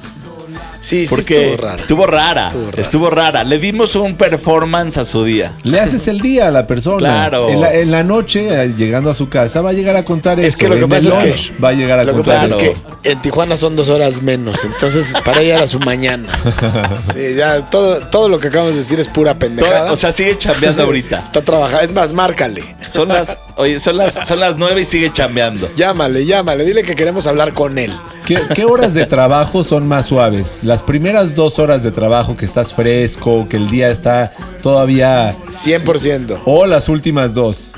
Sí, 0.85 1.05
sí, 1.07 1.15
Porque 1.15 1.45
estuvo 1.51 1.57
raro. 1.65 1.75
estuvo 1.77 2.05
rara, 2.07 2.47
Estuvo 2.47 2.65
rara. 2.71 2.81
estuvo 2.81 3.09
rara. 3.09 3.43
Le 3.43 3.57
dimos 3.57 3.95
un 3.95 4.15
performance 4.15 4.97
a 4.99 5.05
su 5.05 5.23
día. 5.23 5.53
Le 5.63 5.79
haces 5.79 6.07
el 6.07 6.19
día 6.21 6.47
a 6.47 6.51
la 6.51 6.67
persona. 6.67 6.99
Claro. 6.99 7.49
En 7.49 7.59
la, 7.61 7.73
en 7.73 7.89
la 7.89 8.03
noche, 8.03 8.47
eh, 8.49 8.73
llegando 8.77 9.09
a 9.09 9.15
su 9.15 9.27
casa, 9.27 9.61
va 9.61 9.71
a 9.71 9.73
llegar 9.73 9.95
a 9.97 10.05
contar 10.05 10.39
Es 10.39 10.47
esto. 10.49 10.59
que 10.59 10.69
lo 10.69 10.75
que 10.75 10.81
En 10.83 10.89
pasa 10.89 11.23
es 11.25 11.49
que- 11.51 11.57
va 11.59 11.69
a 11.69 11.73
llegar 11.73 11.97
a 11.99 12.03
Lo 12.03 12.11
que 12.11 12.17
contar 12.17 12.35
pasa 12.41 12.55
es 12.55 12.55
que 12.55 12.75
en 13.09 13.21
Tijuana 13.21 13.57
son 13.57 13.75
dos 13.75 13.89
horas 13.89 14.21
menos, 14.21 14.63
entonces 14.63 15.11
para 15.25 15.41
ella 15.41 15.55
era 15.57 15.67
su 15.67 15.79
mañana. 15.79 16.27
Sí, 17.13 17.33
ya 17.35 17.65
todo, 17.65 17.99
todo 18.09 18.29
lo 18.29 18.37
que 18.37 18.49
acabamos 18.49 18.73
de 18.73 18.79
decir 18.79 18.99
es 18.99 19.07
pura 19.07 19.39
pendejada. 19.39 19.91
O 19.91 19.95
sea, 19.95 20.11
sigue 20.11 20.37
chambeando 20.37 20.83
ahorita. 20.83 21.17
Está 21.19 21.41
trabajando. 21.41 21.83
Es 21.83 21.91
más, 21.93 22.13
márcale. 22.13 22.75
Son 22.87 23.07
las, 23.07 23.37
oye, 23.57 23.79
son 23.79 23.97
las, 23.97 24.27
son 24.27 24.39
las 24.39 24.57
nueve 24.57 24.81
y 24.81 24.85
sigue 24.85 25.11
chambeando. 25.11 25.69
Llámale, 25.75 26.25
llámale. 26.25 26.65
Dile 26.65 26.83
que 26.83 26.95
queremos 26.95 27.27
hablar 27.27 27.53
con 27.53 27.77
él. 27.77 27.91
¿Qué, 28.25 28.39
qué 28.55 28.65
horas 28.65 28.93
de 28.93 29.05
trabajo 29.05 29.63
son 29.63 29.87
más 29.87 30.07
suaves? 30.07 30.59
Las 30.63 30.81
primeras 30.83 31.35
dos 31.35 31.59
horas 31.59 31.83
de 31.83 31.91
trabajo 31.91 32.35
que 32.35 32.45
estás 32.45 32.73
fresco, 32.73 33.47
que 33.49 33.57
el 33.57 33.69
día 33.69 33.89
está 33.89 34.33
todavía... 34.63 35.35
100%. 35.49 36.41
O 36.45 36.65
las 36.65 36.89
últimas 36.89 37.33
dos. 37.33 37.73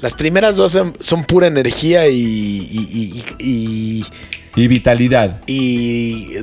Las 0.00 0.14
primeras 0.14 0.56
dos 0.56 0.72
son, 0.72 0.94
son 0.98 1.24
pura 1.24 1.46
energía 1.46 2.08
y, 2.08 2.14
y, 2.16 2.88
y- 2.90 3.24
y- 3.38 4.04
Y 4.54 4.68
vitalidad. 4.68 5.40
y- 5.46 6.36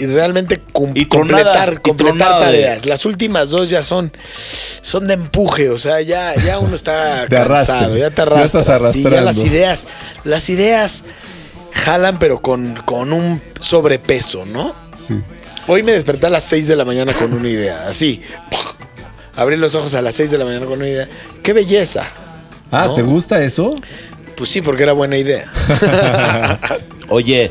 y 0.00 0.06
realmente 0.06 0.58
cum- 0.72 0.92
Y 0.94 1.06
tronada, 1.06 1.44
completar, 1.64 1.72
y 1.72 1.76
completar 1.78 2.38
de- 2.38 2.44
tareas. 2.44 2.86
Las 2.86 3.04
últimas 3.06 3.50
dos 3.50 3.70
ya 3.70 3.82
son, 3.82 4.12
son 4.82 5.06
de 5.08 5.14
empuje. 5.14 5.70
O 5.70 5.78
sea, 5.78 6.00
ya, 6.02 6.34
ya 6.36 6.58
uno 6.58 6.74
está 6.74 7.24
cansado. 7.30 7.96
Ya 7.96 8.10
te 8.10 8.16
Ya 8.16 8.22
arrastras. 8.22 8.68
estás 8.68 8.92
Sí, 8.92 9.02
ya 9.02 9.20
las 9.22 9.38
ideas, 9.42 9.86
las 10.24 10.50
ideas 10.50 11.04
jalan, 11.72 12.18
pero 12.18 12.42
con, 12.42 12.76
con 12.84 13.12
un 13.14 13.40
sobrepeso, 13.60 14.44
¿no? 14.44 14.74
Sí. 14.96 15.14
Hoy 15.66 15.82
me 15.82 15.92
desperté 15.92 16.26
a 16.26 16.30
las 16.30 16.44
6 16.44 16.66
de 16.68 16.76
la 16.76 16.84
mañana 16.84 17.14
con 17.14 17.32
una 17.32 17.48
idea, 17.48 17.86
así. 17.88 18.20
Abrí 19.36 19.56
los 19.56 19.74
ojos 19.74 19.94
a 19.94 20.02
las 20.02 20.14
6 20.14 20.30
de 20.30 20.36
la 20.38 20.44
mañana 20.44 20.66
con 20.66 20.74
una 20.78 20.86
idea. 20.88 21.08
¡Qué 21.42 21.52
belleza! 21.54 22.04
Ah, 22.70 22.86
¿No? 22.88 22.94
¿te 22.94 23.02
gusta 23.02 23.42
eso? 23.42 23.74
Pues 24.36 24.50
sí, 24.50 24.60
porque 24.60 24.82
era 24.82 24.92
buena 24.92 25.16
idea. 25.16 25.50
Oye, 27.14 27.50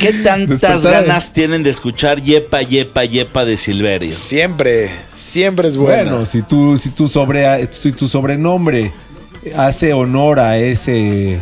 ¿qué 0.00 0.12
tantas 0.24 0.60
Despertar. 0.60 1.04
ganas 1.06 1.32
tienen 1.32 1.62
de 1.62 1.70
escuchar 1.70 2.22
Yepa, 2.22 2.62
Yepa, 2.62 3.04
Yepa 3.04 3.44
de 3.44 3.56
Silverio? 3.56 4.12
Siempre, 4.12 4.90
siempre 5.14 5.68
es 5.68 5.76
bueno. 5.76 6.10
Bueno, 6.10 6.26
si 6.26 6.42
tu, 6.42 6.76
si 6.78 6.90
tu 6.90 7.08
sobre, 7.08 7.66
si 7.72 7.92
tu 7.92 8.08
sobrenombre 8.08 8.92
hace 9.56 9.92
honor 9.92 10.40
a 10.40 10.58
ese 10.58 11.38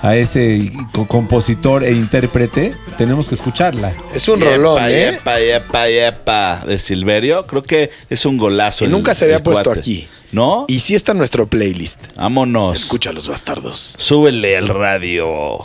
a 0.00 0.14
ese 0.14 0.70
co- 0.92 1.08
compositor 1.08 1.82
e 1.82 1.90
intérprete, 1.90 2.72
tenemos 2.96 3.28
que 3.28 3.34
escucharla. 3.34 3.94
es 4.14 4.28
un 4.28 4.38
Yepa, 4.38 4.50
rolón, 4.54 4.82
¿eh? 4.86 5.10
Yepa, 5.12 5.40
Yepa, 5.40 5.88
Yepa 5.88 6.62
de 6.66 6.78
Silverio. 6.78 7.44
Creo 7.46 7.62
que 7.64 7.90
es 8.08 8.24
un 8.24 8.36
golazo. 8.38 8.84
Y 8.84 8.86
el- 8.86 8.92
nunca 8.92 9.12
se 9.14 9.24
había 9.24 9.42
puesto 9.42 9.64
cuate. 9.64 9.80
aquí. 9.80 10.08
¿No? 10.30 10.66
Y 10.68 10.80
sí 10.80 10.94
está 10.94 11.12
en 11.12 11.18
nuestro 11.18 11.46
playlist. 11.48 12.12
Vámonos. 12.16 12.76
Escucha 12.76 13.10
a 13.10 13.12
los 13.14 13.26
bastardos. 13.28 13.96
Súbele 13.98 14.56
al 14.58 14.68
radio. 14.68 15.58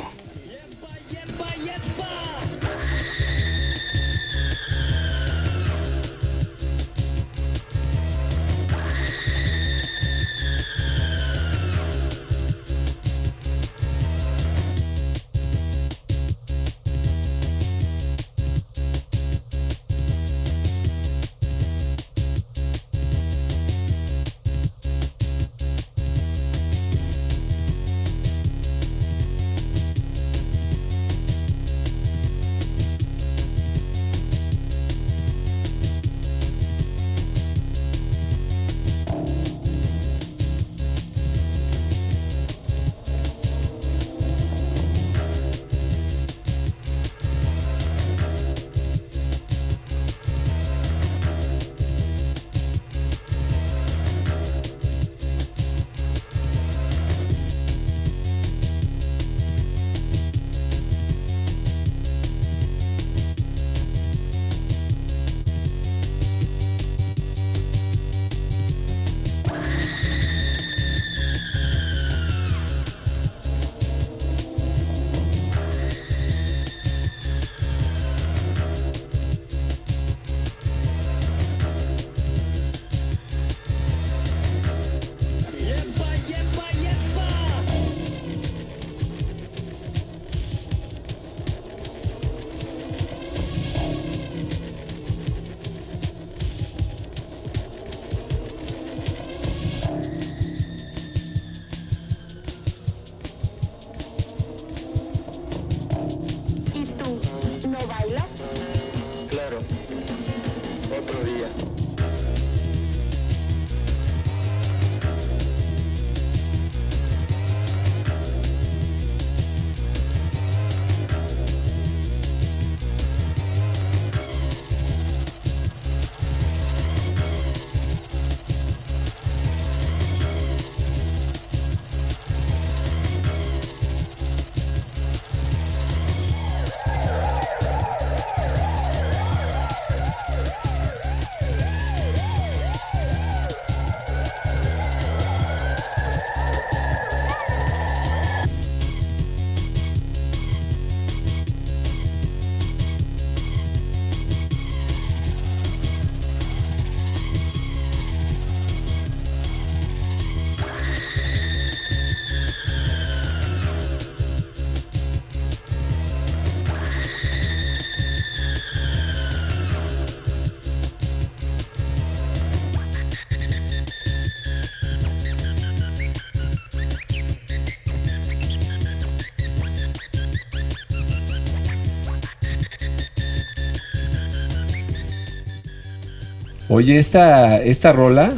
Oye, 186.73 186.97
esta, 186.97 187.61
esta 187.61 187.91
rola 187.91 188.33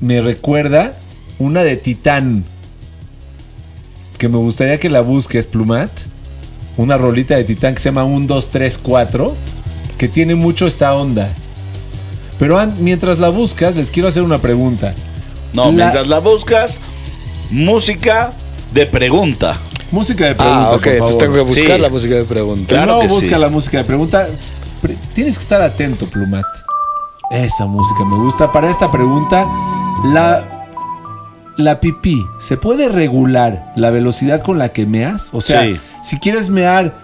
me 0.00 0.20
recuerda 0.20 0.92
una 1.40 1.64
de 1.64 1.76
Titán. 1.76 2.44
Que 4.16 4.28
me 4.28 4.38
gustaría 4.38 4.78
que 4.78 4.88
la 4.88 5.00
busques, 5.00 5.48
Plumat. 5.48 5.90
Una 6.76 6.96
rolita 6.96 7.34
de 7.34 7.42
Titán 7.42 7.74
que 7.74 7.80
se 7.80 7.88
llama 7.88 8.04
1, 8.04 8.26
2, 8.28 8.50
3, 8.50 8.78
4. 8.78 9.34
Que 9.98 10.06
tiene 10.06 10.36
mucho 10.36 10.68
esta 10.68 10.94
onda. 10.94 11.28
Pero 12.38 12.64
mientras 12.78 13.18
la 13.18 13.30
buscas, 13.30 13.74
les 13.74 13.90
quiero 13.90 14.08
hacer 14.08 14.22
una 14.22 14.38
pregunta. 14.38 14.94
No, 15.52 15.64
La- 15.66 15.72
mientras 15.72 16.06
la 16.06 16.20
buscas, 16.20 16.80
música 17.50 18.32
de 18.72 18.86
pregunta. 18.86 19.56
Música 19.90 20.26
de 20.26 20.34
pregunta. 20.36 20.68
Ah, 20.68 20.72
ok. 20.74 20.82
por 20.82 20.92
Entonces 20.92 21.18
tengo 21.18 21.34
que 21.34 21.40
buscar 21.40 21.76
Sí. 21.76 21.82
la 21.82 21.88
música 21.88 22.14
de 22.14 22.24
pregunta. 22.24 22.66
Claro 22.68 23.00
que 23.00 23.08
busca 23.08 23.34
sí. 23.36 23.40
la 23.40 23.48
música 23.48 23.78
de 23.78 23.84
pregunta. 23.84 24.28
Pre- 24.80 24.96
Tienes 25.12 25.36
que 25.38 25.42
estar 25.42 25.60
atento, 25.60 26.06
Plumat. 26.06 26.44
Esa 27.30 27.66
música 27.66 28.04
me 28.04 28.16
gusta. 28.16 28.52
Para 28.52 28.70
esta 28.70 28.90
pregunta, 28.90 29.46
la, 30.04 30.66
la 31.56 31.80
pipí, 31.80 32.24
¿se 32.38 32.56
puede 32.56 32.88
regular 32.88 33.72
la 33.76 33.90
velocidad 33.90 34.42
con 34.42 34.58
la 34.58 34.68
que 34.70 34.86
meas? 34.86 35.30
O 35.32 35.40
sea, 35.40 35.62
Sí. 35.62 35.76
si 36.02 36.18
quieres 36.18 36.48
mear, 36.50 36.94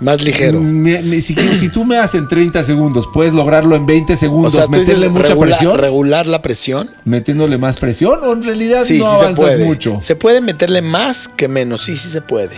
Más 0.00 0.22
ligero. 0.22 0.60
me- 0.60 1.02
me- 1.02 1.20
si, 1.20 1.34
si 1.34 1.68
tú 1.68 1.84
meas 1.84 2.14
en 2.14 2.26
30 2.28 2.62
segundos, 2.62 3.08
puedes 3.12 3.32
lograrlo 3.34 3.74
en 3.76 3.84
20 3.86 4.12
O 4.12 4.16
segundos, 4.16 4.52
sea, 4.54 4.66
dices 4.66 4.78
meterle 4.86 5.08
mucha 5.10 5.26
regula- 5.28 5.46
presión, 5.56 5.78
regular 5.78 6.26
la 6.26 6.40
presión. 6.42 6.90
metiéndole 7.04 7.58
más 7.58 7.76
presión, 7.76 8.20
o 8.22 8.32
en 8.32 8.42
realidad 8.42 8.82
Sí, 8.84 8.98
no 8.98 9.04
sí 9.04 9.10
se 9.16 9.24
avanzas 9.24 9.44
puede. 9.44 9.64
mucho. 9.64 9.96
Se 10.00 10.14
puede 10.16 10.40
meterle 10.40 10.80
más 10.80 11.28
que 11.28 11.48
menos. 11.48 11.82
Sí, 11.82 11.96
sí 11.96 12.08
se 12.08 12.22
puede. 12.22 12.56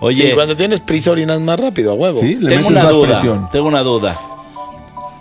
Oye, 0.00 0.28
Sí, 0.28 0.34
cuando 0.34 0.54
tienes 0.54 0.80
prisa 0.80 1.10
orinas 1.12 1.40
más 1.40 1.58
rápido, 1.58 1.92
a 1.92 1.94
huevo. 1.94 2.20
Sí, 2.20 2.34
le 2.34 2.50
tengo 2.50 2.50
metes 2.50 2.66
una 2.66 2.82
más 2.84 2.92
duda. 2.92 3.08
presión. 3.08 3.48
Tengo 3.50 3.66
una 3.68 3.80
duda. 3.80 4.20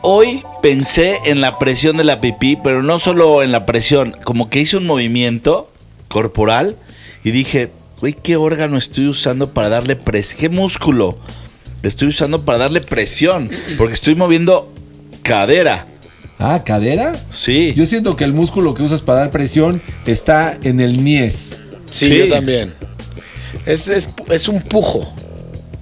Hoy 0.05 0.43
pensé 0.61 1.17
en 1.25 1.39
la 1.39 1.57
presión 1.59 1.95
de 1.95 2.03
la 2.03 2.19
pipí, 2.19 2.57
pero 2.61 2.83
no 2.83 2.99
solo 2.99 3.41
en 3.41 3.51
la 3.53 3.65
presión, 3.65 4.13
como 4.25 4.49
que 4.49 4.59
hice 4.59 4.75
un 4.77 4.85
movimiento 4.85 5.71
corporal 6.09 6.75
y 7.23 7.31
dije, 7.31 7.71
güey, 8.01 8.13
¿qué 8.13 8.35
órgano 8.35 8.77
estoy 8.77 9.07
usando 9.07 9.51
para 9.53 9.69
darle 9.69 9.95
presión? 9.95 10.39
¿Qué 10.41 10.49
músculo 10.49 11.17
estoy 11.83 12.09
usando 12.09 12.43
para 12.43 12.57
darle 12.57 12.81
presión? 12.81 13.49
Porque 13.77 13.93
estoy 13.93 14.15
moviendo 14.15 14.73
cadera. 15.21 15.87
Ah, 16.37 16.61
cadera. 16.65 17.13
Sí. 17.29 17.73
Yo 17.77 17.85
siento 17.85 18.17
que 18.17 18.25
el 18.25 18.33
músculo 18.33 18.73
que 18.73 18.83
usas 18.83 18.99
para 19.01 19.19
dar 19.19 19.31
presión 19.31 19.81
está 20.05 20.57
en 20.63 20.81
el 20.81 21.01
niés. 21.01 21.59
Sí, 21.85 22.07
Sí. 22.07 22.17
yo 22.17 22.27
también. 22.27 22.73
Es, 23.65 23.87
es, 23.87 24.09
es 24.29 24.49
un 24.49 24.61
pujo. 24.61 25.07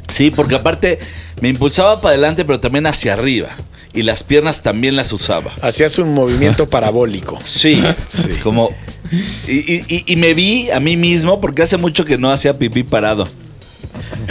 Sí, 0.09 0.29
porque 0.29 0.55
aparte 0.55 0.99
me 1.41 1.49
impulsaba 1.49 1.99
para 2.01 2.09
adelante, 2.13 2.45
pero 2.45 2.59
también 2.59 2.85
hacia 2.85 3.13
arriba. 3.13 3.49
Y 3.93 4.03
las 4.03 4.23
piernas 4.23 4.61
también 4.61 4.95
las 4.95 5.11
usaba. 5.11 5.51
Hacías 5.61 5.97
un 5.99 6.13
movimiento 6.13 6.67
parabólico. 6.69 7.39
Sí, 7.43 7.83
Sí. 8.07 8.29
como... 8.43 8.69
Y, 9.47 9.51
y- 9.73 9.85
y- 9.89 10.03
y 10.13 10.15
me 10.15 10.33
vi 10.33 10.71
a 10.71 10.79
mí 10.79 10.95
mismo 10.95 11.41
porque 11.41 11.63
hace 11.63 11.75
mucho 11.77 12.05
que 12.05 12.17
no 12.17 12.31
hacía 12.31 12.57
pipí 12.57 12.83
parado. 12.83 13.27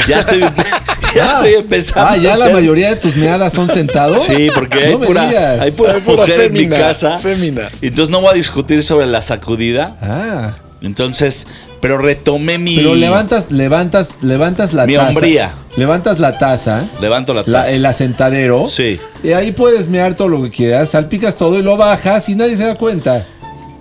Ya 0.08 0.20
estoy, 0.20 0.40
ya 1.14 1.32
estoy 1.34 1.54
empezando. 1.54 2.11
Ah, 2.11 2.16
ya 2.16 2.34
a 2.34 2.38
la 2.38 2.48
mayoría 2.48 2.88
de 2.90 2.96
tus 2.96 3.14
meadas 3.16 3.52
son 3.52 3.68
sentados. 3.68 4.22
Sí, 4.22 4.48
porque 4.54 4.78
hay 4.78 4.92
No 4.92 5.00
pura, 5.00 5.61
hay 5.61 5.70
pura 5.72 5.94
Hay 5.94 6.00
pura 6.00 6.16
mujer 6.22 6.40
en 6.42 6.52
mi 6.54 6.68
casa. 6.68 7.18
fémina. 7.18 7.68
Y 7.82 7.88
Entonces 7.88 8.11
no 8.11 8.20
voy 8.22 8.30
a 8.30 8.34
discutir 8.34 8.82
sobre 8.82 9.06
la 9.06 9.20
sacudida. 9.20 9.96
Ah, 10.00 10.52
Entonces, 10.80 11.46
pero 11.80 11.98
retomé 11.98 12.58
mi... 12.58 12.76
pero 12.76 12.94
levantas, 12.94 13.50
levantas, 13.50 14.14
levantas 14.22 14.72
la 14.74 14.86
Mi 14.86 14.94
taza. 14.94 15.08
hombría. 15.08 15.54
Levantas 15.76 16.18
la 16.18 16.32
taza, 16.38 16.84
Levanto 17.00 17.32
la 17.32 17.42
la- 17.46 17.62
taza. 17.64 17.72
el 17.72 17.86
asentadero. 17.86 18.66
Sí. 18.66 18.98
Y 19.22 19.32
ahí 19.32 19.52
puedes 19.52 19.88
mear 19.88 20.14
todo 20.16 20.28
lo 20.28 20.42
que 20.42 20.50
quieras, 20.50 20.90
salpicas 20.90 21.36
todo 21.36 21.58
y 21.58 21.62
lo 21.62 21.76
bajas 21.76 22.28
y 22.28 22.34
nadie 22.34 22.56
se 22.56 22.64
da 22.64 22.74
cuenta. 22.74 23.24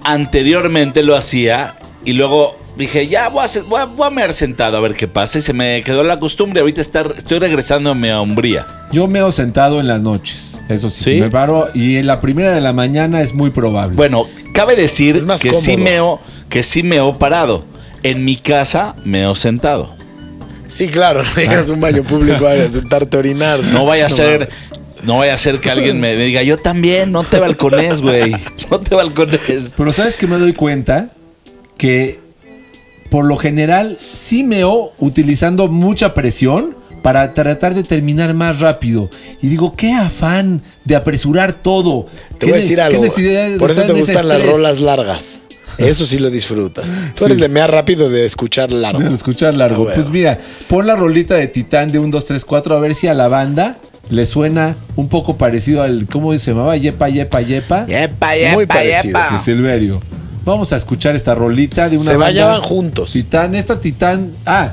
Anteriormente 0.04 1.04
lo 1.04 1.16
hacía 1.16 1.76
y 2.06 2.14
luego 2.14 2.56
dije, 2.78 3.08
ya 3.08 3.28
voy 3.30 3.46
a, 3.46 3.62
voy 3.68 3.82
a, 3.82 3.86
voy 3.86 4.08
a 4.08 4.10
mear 4.10 4.34
sentado 4.34 4.78
a 4.78 4.80
ver 4.80 4.96
qué 4.96 5.08
pasa. 5.08 5.38
Y 5.40 5.42
se 5.42 5.54
me 5.54 5.84
quedó 5.84 6.04
la 6.04 6.20
costumbre. 6.20 6.62
Ahorita 6.62 6.80
estar, 6.82 7.14
estoy 7.18 7.40
regresando 7.40 7.92
a 7.92 7.96
mi 7.96 8.10
hombría. 8.10 8.66
Yo 8.92 9.08
meo 9.08 9.32
sentado 9.32 9.80
en 9.80 9.88
las 9.88 10.02
noches. 10.02 10.60
Eso 10.70 10.90
sí, 10.90 11.04
¿Sí? 11.04 11.10
si 11.12 11.22
me 11.22 11.30
paro 11.30 11.68
y 11.74 11.98
en 11.98 12.08
la 12.08 12.22
primera 12.22 12.54
de 12.56 12.62
la 12.62 12.74
mañana 12.74 13.22
es 13.22 13.34
muy 13.34 13.50
probable. 13.50 13.96
Bueno, 13.96 14.26
cabe 14.54 14.76
decir 14.76 15.24
más 15.26 15.42
que 15.42 15.54
sí 15.54 15.76
meo, 15.78 16.20
que 16.48 16.64
sí 16.64 16.82
meo 16.82 17.14
parado. 17.14 17.66
En 18.04 18.24
mi 18.26 18.36
casa 18.36 18.96
meo 19.04 19.36
sentado. 19.36 19.96
Sí, 20.68 20.88
claro. 20.88 21.24
No 21.36 21.42
llegas 21.42 21.70
a 21.70 21.74
un 21.74 21.82
baño 21.82 22.04
público 22.04 22.48
a 22.48 22.56
sentarte 22.70 23.18
a 23.18 23.20
orinar. 23.20 23.64
No 23.64 23.86
vaya 23.86 24.06
a 24.06 24.10
ser, 24.10 24.42
mames. 24.42 24.74
no 25.04 25.18
vaya 25.18 25.34
a 25.34 25.38
ser 25.38 25.60
que 25.60 25.70
alguien 25.70 26.00
me, 26.00 26.16
me 26.16 26.26
diga, 26.26 26.44
yo 26.44 26.58
también, 26.58 27.12
no 27.12 27.24
te 27.24 27.40
balcones, 27.40 28.02
güey. 28.02 28.36
No 28.72 28.80
te 28.80 28.96
balcones. 28.96 29.74
Pero 29.76 29.92
¿sabes 29.92 30.16
que 30.16 30.28
me 30.28 30.38
doy 30.38 30.54
cuenta? 30.54 31.12
Que 31.78 32.20
por 33.10 33.26
lo 33.26 33.38
general 33.38 33.98
sí 34.14 34.44
meo 34.44 34.94
utilizando 35.00 35.68
mucha 35.68 36.14
presión 36.14 36.78
para 37.02 37.34
tratar 37.34 37.74
de 37.74 37.84
terminar 37.84 38.34
más 38.34 38.60
rápido. 38.60 39.10
Y 39.42 39.48
digo, 39.48 39.74
qué 39.74 39.94
afán 39.94 40.62
de 40.86 40.96
apresurar 40.96 41.54
todo. 41.54 42.08
Te 42.38 42.40
¿Qué 42.40 42.46
voy 42.48 42.54
a 42.54 42.56
decir 42.58 42.82
algo. 42.82 43.02
Por 43.58 43.72
eso 43.72 43.86
te 43.86 43.94
gustan 43.94 44.28
las 44.28 44.46
rolas 44.46 44.82
largas. 44.82 45.44
Eso 45.78 46.06
sí 46.06 46.18
lo 46.20 46.30
disfrutas. 46.30 46.90
Tú 47.16 47.24
Sí. 47.24 47.26
eres 47.26 47.40
de 47.40 47.50
mear 47.50 47.72
rápido 47.72 48.10
de 48.10 48.26
escuchar 48.26 48.72
largo. 48.72 49.00
De 49.02 49.14
escuchar 49.14 49.54
largo. 49.54 49.76
Ah, 49.84 49.86
bueno. 49.86 49.96
Pues 49.96 50.10
mira, 50.10 50.40
pon 50.68 50.86
la 50.88 50.96
rolita 50.96 51.36
de 51.36 51.48
Titán 51.48 51.92
de 51.92 52.00
1, 52.00 52.12
2, 52.12 52.26
3, 52.26 52.46
4 52.46 52.76
a 52.76 52.80
ver 52.80 52.96
si 52.96 53.08
a 53.08 53.14
la 53.14 53.28
banda 53.28 53.78
le 54.10 54.26
suena 54.26 54.76
un 54.96 55.08
poco 55.08 55.38
parecido 55.38 55.84
al, 55.84 56.08
¿cómo 56.08 56.38
se 56.38 56.52
llamaba? 56.52 56.76
Yepa, 56.78 57.10
yepa, 57.10 57.42
yepa. 57.42 57.86
Yepa, 57.86 58.32
Muy 58.54 58.66
parecido. 58.66 59.20
De 59.32 59.38
Silverio. 59.38 60.02
Vamos 60.46 60.74
a 60.74 60.78
escuchar 60.78 61.16
esta 61.16 61.36
rolita 61.36 61.90
de 61.90 61.98
una 61.98 62.06
Se 62.06 62.12
banda. 62.12 62.26
bañaban 62.26 62.62
juntos. 62.62 63.12
Titán, 63.14 63.54
esta 63.56 63.80
Titán. 63.80 64.32
Ah, 64.46 64.72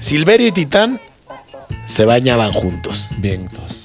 Silverio 0.00 0.48
y 0.48 0.52
Titán 0.52 1.00
se 1.86 2.04
bañaban 2.04 2.50
juntos. 2.52 3.10
vientos. 3.18 3.81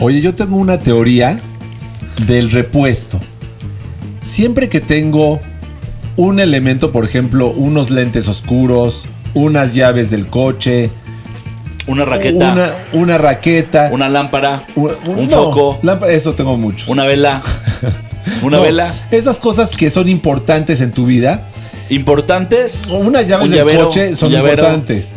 Oye, 0.00 0.20
yo 0.20 0.34
tengo 0.34 0.56
una 0.56 0.78
teoría 0.78 1.38
del 2.26 2.50
repuesto. 2.50 3.20
Siempre 4.22 4.68
que 4.68 4.80
tengo 4.80 5.40
un 6.16 6.40
elemento, 6.40 6.90
por 6.92 7.04
ejemplo, 7.04 7.50
unos 7.50 7.90
lentes 7.90 8.28
oscuros, 8.28 9.06
unas 9.34 9.74
llaves 9.74 10.10
del 10.10 10.26
coche, 10.26 10.90
Una 11.86 12.04
raqueta, 12.04 12.36
una, 12.36 12.52
una, 12.52 12.74
una 12.92 13.18
raqueta, 13.18 13.90
lámpara, 14.08 14.64
un, 14.76 14.90
un 15.06 15.24
no, 15.26 15.30
foco, 15.30 15.78
lámpara- 15.82 16.12
eso 16.12 16.34
tengo 16.34 16.56
muchos. 16.56 16.88
una 16.88 17.04
vela. 17.04 17.42
Una 18.42 18.58
No, 18.58 18.62
vela. 18.62 18.86
Esas 19.10 19.38
cosas 19.38 19.70
que 19.70 19.88
son 19.90 20.06
importantes 20.08 20.82
en 20.82 20.92
tu 20.92 21.06
vida, 21.06 21.48
Importantes. 21.88 22.88
o 22.90 22.96
unas 22.98 23.26
llaves 23.26 23.46
Un 23.46 23.50
del 23.50 23.58
llavero, 23.60 23.86
coche 23.86 24.14
son 24.14 24.30
llavero. 24.30 24.62
importantes. 24.62 25.12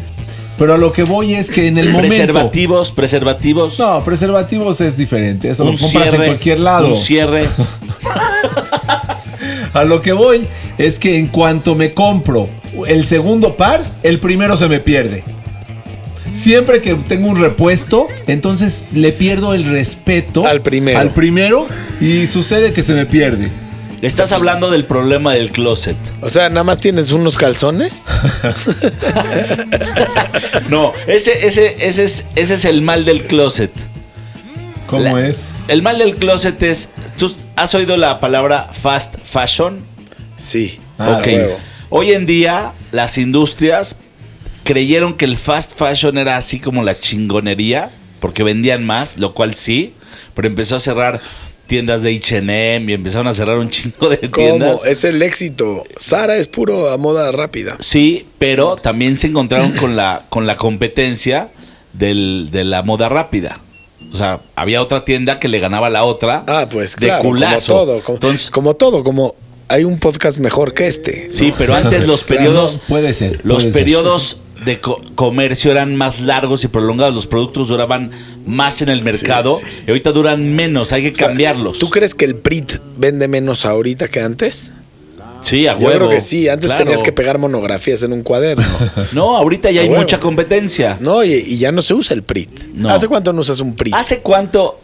Pero 0.58 0.76
a 0.76 0.78
lo 0.78 0.93
que 0.93 1.04
voy 1.04 1.34
es 1.34 1.49
que 1.49 1.68
en 1.68 1.78
el 1.78 1.89
momento. 1.89 2.16
Preservativos, 2.16 2.91
preservativos. 2.91 3.80
No, 3.80 4.04
preservativos 4.04 4.82
es 4.82 4.97
diferente. 4.97 5.49
Eso 5.49 5.64
un 5.64 5.74
lo 5.74 5.78
compras 5.78 6.10
cierre. 6.10 6.26
en 6.26 6.32
cualquier 6.32 6.60
lado. 6.60 6.88
Un 6.88 6.95
cierre. 6.95 7.45
A 9.74 9.84
lo 9.84 10.01
que 10.01 10.14
voy 10.14 10.47
es 10.78 10.99
que 10.99 11.18
en 11.18 11.28
cuanto 11.28 11.74
me 11.74 11.93
compro 11.93 12.47
el 12.88 13.06
segundo 13.06 13.56
par, 13.56 13.82
el 14.04 14.20
primero 14.20 14.56
se 14.56 14.68
me 14.68 14.80
pierde. 14.80 15.24
Siempre 16.34 16.82
que 16.82 16.95
tengo 16.95 17.28
un 17.28 17.39
repuesto, 17.39 18.08
entonces 18.28 18.86
le 18.91 19.12
pierdo 19.12 19.54
el 19.54 19.66
respeto 19.66 20.47
Al 20.47 20.62
primero. 20.62 20.99
Al 20.99 21.10
primero 21.10 21.68
y 22.01 22.28
sucede 22.28 22.74
que 22.74 22.84
se 22.84 22.93
me 22.93 23.06
pierde. 23.06 23.51
Estás 24.04 24.34
hablando 24.34 24.70
del 24.70 24.86
problema 24.86 25.34
del 25.34 25.49
closet. 25.51 25.95
O 26.22 26.30
sea, 26.30 26.49
nada 26.49 26.64
más 26.66 26.80
tienes 26.80 27.12
unos 27.12 27.38
calzones. 27.38 28.04
No, 30.70 30.93
ese, 31.08 31.45
ese, 31.45 31.88
ese, 31.88 32.04
es, 32.04 32.26
ese 32.36 32.54
es 32.56 32.66
el 32.66 32.82
mal 32.82 33.06
del 33.06 33.24
closet. 33.28 33.72
¿Cómo 34.88 35.04
La- 35.18 35.28
es? 35.28 35.49
El 35.68 35.82
mal 35.82 35.97
del 35.99 36.16
closet 36.16 36.62
es. 36.64 36.89
¿Tú 37.18 37.34
has 37.56 37.74
oído 37.76 37.97
la 37.97 38.20
palabra 38.20 38.70
fast 38.74 39.16
fashion? 39.24 39.86
Sí. 40.38 40.80
Ah, 40.97 41.18
ok. 41.20 41.28
Hoy 41.89 42.12
en 42.12 42.26
día, 42.26 42.72
las 42.91 43.18
industrias 43.18 43.97
creyeron 44.64 45.16
que 45.16 45.26
el 45.26 45.38
fast 45.38 45.78
fashion 45.78 46.18
era 46.18 46.38
así 46.38 46.60
como 46.60 46.84
la 46.84 46.99
chingonería, 46.99 47.91
porque 48.20 48.43
vendían 48.43 48.84
más, 48.86 49.18
lo 49.18 49.34
cual 49.34 49.54
sí, 49.56 49.93
pero 50.34 50.47
empezó 50.47 50.76
a 50.76 50.80
cerrar 50.80 51.22
tiendas 51.68 52.03
de 52.03 52.11
HM 52.20 52.89
y 52.89 52.93
empezaron 52.93 53.28
a 53.28 53.34
cerrar 53.34 53.57
un 53.57 53.70
chingo 53.70 54.09
de 54.09 54.18
tiendas. 54.18 54.80
¿Cómo? 54.82 54.86
Es 54.86 55.03
el 55.03 55.22
éxito. 55.22 55.84
Sara 55.97 56.36
es 56.38 56.47
puro 56.47 56.89
a 56.89 56.97
moda 56.97 57.32
rápida. 57.32 57.78
Sí, 57.80 58.28
pero 58.38 58.76
también 58.76 59.18
se 59.18 59.28
encontraron 59.28 59.72
con 59.74 59.95
la, 59.95 60.26
con 60.30 60.45
la 60.45 60.55
competencia 60.57 61.49
del- 61.93 62.49
de 62.51 62.64
la 62.64 62.84
moda 62.84 63.09
rápida. 63.09 63.59
O 64.11 64.16
sea, 64.18 64.41
había 64.55 64.82
otra 64.82 65.05
tienda 65.05 65.39
que 65.39 65.47
le 65.47 65.59
ganaba 65.59 65.88
a 65.88 65.89
la 65.89 66.03
otra. 66.03 66.43
Ah, 66.47 66.68
pues 66.70 66.95
de 66.97 67.07
claro, 67.07 67.24
culazo. 67.24 67.74
como 67.74 67.86
todo. 67.86 68.01
Como, 68.03 68.16
Entonces, 68.18 68.51
como 68.51 68.74
todo, 68.76 69.03
como 69.03 69.36
hay 69.70 69.86
un 69.86 69.97
podcast 69.99 70.38
mejor 70.39 70.74
que 70.76 70.86
este. 70.88 71.30
sí, 71.32 71.47
¿no? 71.49 71.55
pero 71.57 71.76
antes 71.76 72.05
los 72.07 72.24
Claro. 72.24 72.41
periodos. 72.43 72.80
Puede 72.88 73.14
ser, 73.14 73.39
Los 73.43 73.64
puede 73.64 73.72
ser. 73.74 73.84
De 74.66 74.80
co- 74.80 75.01
comercio 75.16 75.72
eran 75.72 75.95
más 75.95 76.20
largos 76.20 76.64
y 76.64 76.68
prolongados. 76.68 77.14
Los 77.16 77.28
productos 77.28 77.68
duraban 77.68 78.11
más 78.45 78.82
en 78.82 78.89
el 78.89 79.01
mercado. 79.03 79.57
sí. 79.57 79.66
Y 79.88 79.89
ahorita 79.91 80.11
duran 80.11 80.53
menos. 80.55 80.91
Hay 80.91 81.03
que 81.03 81.11
O 81.11 81.16
sea, 81.16 81.28
cambiarlos. 81.28 81.80
¿Tú 81.80 81.89
crees 81.89 82.14
que 82.16 82.26
el 82.26 82.36
PRIT 82.36 82.74
vende 82.97 83.28
menos 83.28 83.66
ahorita 83.66 84.07
que 84.07 84.22
antes? 84.22 84.72
Sí, 85.41 85.68
a 85.68 85.74
Yo 85.78 85.88
huevo. 85.88 85.97
creo 86.07 86.09
que 86.09 86.22
sí. 86.22 86.47
Antes 86.47 86.68
Claro. 86.70 86.86
tenías 86.86 87.03
que 87.03 87.11
pegar 87.11 87.38
monografías 87.38 88.01
en 88.03 88.14
un 88.14 88.24
cuaderno. 88.24 88.64
No, 89.11 89.36
ahorita 89.36 89.72
ya 89.72 89.82
A 89.82 89.84
hay 89.84 89.89
huevo. 89.89 90.01
mucha 90.01 90.20
competencia. 90.20 90.97
no, 91.01 91.24
y, 91.24 91.34
y 91.34 91.57
ya 91.57 91.72
no 91.74 91.82
se 91.82 91.93
usa 91.93 92.16
el 92.16 92.24
PRIT. 92.24 92.64
No. 92.76 92.89
¿Hace 92.89 93.07
cuánto 93.09 93.34
no 93.34 93.41
usas 93.41 93.59
un 93.59 93.76
PRIT? 93.76 93.93
¿Hace 93.93 94.20
cuánto? 94.20 94.80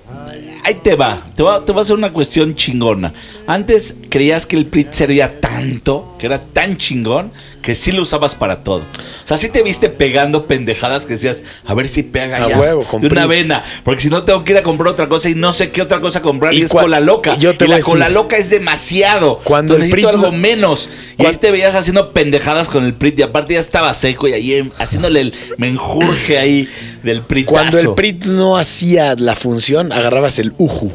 Ahí 0.65 0.75
te 0.84 0.95
va. 0.95 1.27
Te 1.36 1.41
va, 1.43 1.63
te 1.63 1.71
va 1.71 1.80
a 1.80 1.82
hacer 1.84 1.95
una 1.95 2.11
cuestión 2.11 2.53
chingona. 2.55 3.13
Antes 3.47 3.95
creías 4.09 4.45
que 4.45 4.57
el 4.57 4.65
PRIT 4.65 4.91
servía 4.91 5.39
tanto, 5.39 6.15
que 6.19 6.25
era 6.25 6.41
tan 6.43 6.75
chingón, 6.75 7.32
que 7.62 7.76
sí 7.76 7.91
lo 7.91 8.03
usabas 8.03 8.36
para 8.36 8.64
todo. 8.64 8.80
O 8.80 9.28
sea, 9.28 9.38
sí 9.38 9.49
te 9.49 9.62
viste 9.64 9.89
pegando 9.89 10.45
pendejadas 10.47 11.05
que 11.05 11.14
decías, 11.14 11.43
a 11.66 11.74
ver 11.74 11.89
si 11.89 12.03
pega 12.03 12.38
A 12.38 12.49
ya. 12.49 12.57
huevo, 12.60 12.86
de 13.01 13.07
una 13.07 13.26
vena. 13.26 13.64
Porque 13.84 14.01
si 14.01 14.10
no 14.10 14.24
tengo 14.24 14.43
que 14.43 14.53
ir 14.53 14.57
a 14.57 14.64
comprar 14.64 14.93
otra 14.93 15.10
cosa 15.10 15.30
y 15.30 15.36
no 15.36 15.51
sé 15.53 15.70
qué 15.72 15.82
otra 15.82 15.99
cosa 15.99 16.22
comprar. 16.22 16.53
Y, 16.53 16.60
Y 16.60 16.62
es 16.64 16.72
cola 16.72 16.99
loca. 16.99 17.38
yo 17.38 17.55
te 17.57 17.66
y 17.66 17.68
la 17.68 17.80
cola 17.82 18.07
loca 18.10 18.38
es 18.38 18.49
demasiado. 18.49 19.41
Cuando 19.43 19.76
el 19.76 19.82
Necesito 19.82 20.07
PRIT 20.10 20.16
algo 20.22 20.32
no- 20.32 20.38
menos. 20.38 20.89
Y 21.18 21.26
ahí 21.26 21.36
te 21.36 21.51
veías 21.51 21.76
haciendo 21.76 22.14
pendejadas 22.14 22.70
con 22.70 22.84
el 22.86 22.93
PRIT. 22.93 23.20
Y 23.20 23.22
aparte 23.24 23.53
ya 23.55 23.60
estaba 23.60 23.93
seco 23.93 24.28
y 24.28 24.34
ahí 24.34 24.72
haciéndole 24.78 25.22
el 25.22 25.34
menjurje 25.57 26.38
ahí 26.38 26.70
del 27.03 27.22
PRIT. 27.22 27.45
Cuando 27.45 27.78
el 27.80 27.93
PRIT 27.93 28.26
no 28.26 28.57
hacía 28.57 29.16
la 29.16 29.36
función, 29.36 29.91
agarrabas 29.91 30.39
el 30.39 30.53
uju. 30.57 30.91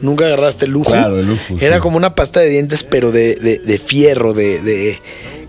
Nunca 0.00 0.26
agarraste 0.26 0.66
el 0.66 0.76
uju. 0.76 0.90
Claro, 0.92 1.18
el 1.18 1.30
uju, 1.30 1.56
Era 1.60 1.76
sí. 1.76 1.80
como 1.80 1.96
una 1.96 2.14
pasta 2.14 2.40
de 2.40 2.50
dientes, 2.50 2.84
pero 2.84 3.10
de, 3.10 3.36
de- 3.36 3.58
de 3.58 3.78
fierro, 3.78 4.34
de, 4.34 4.60
de- 4.60 5.00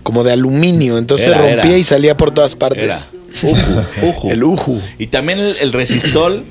como 0.06 0.22
de 0.24 0.32
aluminio. 0.32 0.96
Entonces 0.98 1.26
Era, 1.26 1.38
rompía 1.38 1.62
era. 1.72 1.76
y 1.78 1.84
salía 1.84 2.16
por 2.16 2.30
todas 2.30 2.52
Era 2.52 2.58
partes. 2.60 3.08
uju, 3.42 3.82
uju. 4.02 4.30
El 4.30 4.44
uju. 4.44 4.80
Y 4.98 5.08
también 5.08 5.40
el, 5.40 5.56
el 5.60 5.72
resistol. 5.72 6.44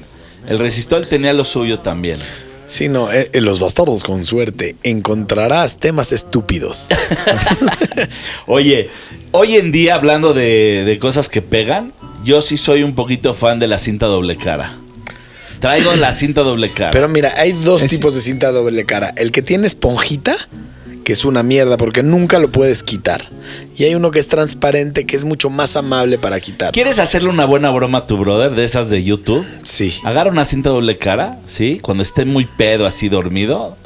El 0.47 0.59
resistol 0.59 1.07
tenía 1.07 1.33
lo 1.33 1.43
suyo 1.45 1.79
también. 1.79 2.19
Sí, 2.67 2.89
no, 2.89 3.11
eh, 3.11 3.29
en 3.33 3.45
los 3.45 3.59
bastardos 3.59 4.03
con 4.03 4.23
suerte 4.25 4.75
encontrarás 4.83 5.77
temas 5.79 6.11
estúpidos. 6.11 6.89
Oye, 8.47 8.89
hoy 9.31 9.55
en 9.55 9.71
día, 9.71 9.95
hablando 9.95 10.33
de, 10.33 10.83
de 10.85 10.99
cosas 10.99 11.29
que 11.29 11.41
pegan, 11.41 11.93
yo 12.23 12.41
sí 12.41 12.57
soy 12.57 12.83
un 12.83 12.95
poquito 12.95 13.33
fan 13.33 13.59
de 13.59 13.67
la 13.67 13.77
cinta 13.77 14.05
doble 14.07 14.35
cara. 14.35 14.77
Traigo 15.59 15.93
la 15.95 16.11
cinta 16.11 16.41
doble 16.41 16.71
cara. 16.71 16.91
Pero 16.91 17.07
mira, 17.07 17.33
hay 17.37 17.53
dos 17.53 17.81
Es- 17.83 17.89
tipos 17.91 18.13
de 18.13 18.21
cinta 18.21 18.51
doble 18.51 18.85
cara. 18.85 19.13
El 19.15 19.31
que 19.31 19.41
tiene 19.41 19.67
esponjita, 19.67 20.35
que 21.05 21.13
es 21.13 21.23
una 21.23 21.43
mierda 21.43 21.77
porque 21.77 22.03
nunca 22.03 22.39
lo 22.39 22.51
puedes 22.51 22.83
quitar. 22.83 23.29
Y 23.77 23.83
hay 23.85 23.95
uno 23.95 24.09
que 24.11 24.19
es 24.19 24.27
transparente, 24.27 25.05
que 25.05 25.15
es 25.15 25.23
mucho 25.23 25.49
más 25.49 25.77
amable 25.77 26.17
para 26.17 26.39
quitar. 26.39 26.73
¿Quieres 26.73 26.99
hacerle 26.99 27.29
una 27.29 27.45
buena 27.45 27.69
broma 27.69 27.99
a 27.99 28.07
tu 28.07 28.17
brother 28.17 28.51
de 28.51 28.65
esas 28.65 28.89
de 28.89 29.03
YouTube? 29.03 29.45
Sí. 29.63 29.93
Agarra 30.03 30.31
una 30.31 30.45
cinta 30.45 30.71
doble 30.71 30.97
cara, 30.97 31.39
¿sí? 31.45 31.79
Cuando 31.81 32.01
esté 32.01 32.25
muy 32.25 32.45
pedo, 32.45 32.87
así 32.87 33.07
dormido. 33.07 33.77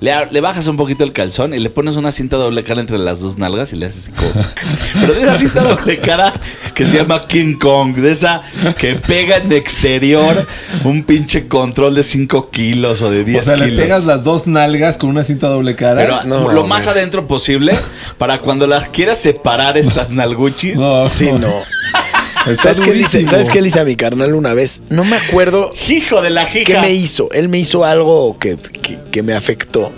Le, 0.00 0.40
bajas 0.42 0.66
un 0.66 0.76
poquito 0.76 1.02
el 1.04 1.12
calzón 1.12 1.54
y 1.54 1.58
le 1.58 1.70
pones 1.70 1.96
una 1.96 2.12
cinta 2.12 2.36
doble 2.36 2.62
cara 2.62 2.80
entre 2.80 2.98
las 2.98 3.20
dos 3.20 3.38
nalgas 3.38 3.72
y 3.72 3.76
le 3.76 3.86
haces 3.86 4.10
como... 4.14 4.30
Pero 5.00 5.14
de 5.14 5.22
esa 5.22 5.34
cinta 5.38 5.62
doble 5.62 5.98
cara 5.98 6.34
que 6.74 6.84
se 6.84 6.98
llama 6.98 7.20
King 7.22 7.54
Kong, 7.58 7.94
de 7.96 8.10
esa 8.12 8.42
que 8.78 8.96
pega 8.96 9.36
en 9.38 9.50
exterior 9.52 10.46
un 10.84 11.04
pinche 11.04 11.48
control 11.48 11.94
de 11.94 12.02
5 12.02 12.50
kilos 12.50 13.00
o 13.00 13.10
de 13.10 13.24
10 13.24 13.38
O 13.38 13.46
sea, 13.46 13.54
kilos. 13.54 13.70
le 13.70 13.76
pegas 13.82 14.04
las 14.04 14.24
dos 14.24 14.46
nalgas 14.46 14.98
con 14.98 15.08
una 15.08 15.22
cinta 15.22 15.48
doble 15.48 15.74
cara. 15.74 16.00
Pero 16.02 16.24
No, 16.24 16.52
lo 16.52 16.66
más 16.66 16.84
man. 16.86 16.96
adentro 16.96 17.26
posible 17.26 17.74
para 18.18 18.40
cuando 18.40 18.66
las 18.66 18.90
quieras 18.90 19.18
separar 19.18 19.78
estas 19.78 20.10
nalguchis. 20.10 20.76
no, 20.78 21.08
Sí, 21.08 21.30
no. 21.32 21.38
Está 21.48 22.04
¿Sabes 22.56 22.80
qué, 22.80 22.86
durísimo. 22.86 23.28
¿Sabes 23.28 23.48
qué 23.50 23.60
le 23.62 23.68
hice 23.68 23.80
a 23.80 23.84
mi 23.84 23.96
carnal 23.96 24.34
una 24.34 24.54
vez? 24.54 24.80
No 24.90 25.04
me 25.04 25.16
acuerdo 25.16 25.70
Hijo 25.88 26.20
de 26.22 26.30
la 26.30 26.46
jija. 26.46 26.64
qué 26.74 26.80
me 26.80 26.92
hizo. 26.92 27.30
Él 27.32 27.48
me 27.48 27.58
hizo 27.58 27.84
algo 27.84 28.38
que, 28.38 28.56
que- 28.56 28.98
que 29.10 29.22
me 29.22 29.32
afectó. 29.34 29.90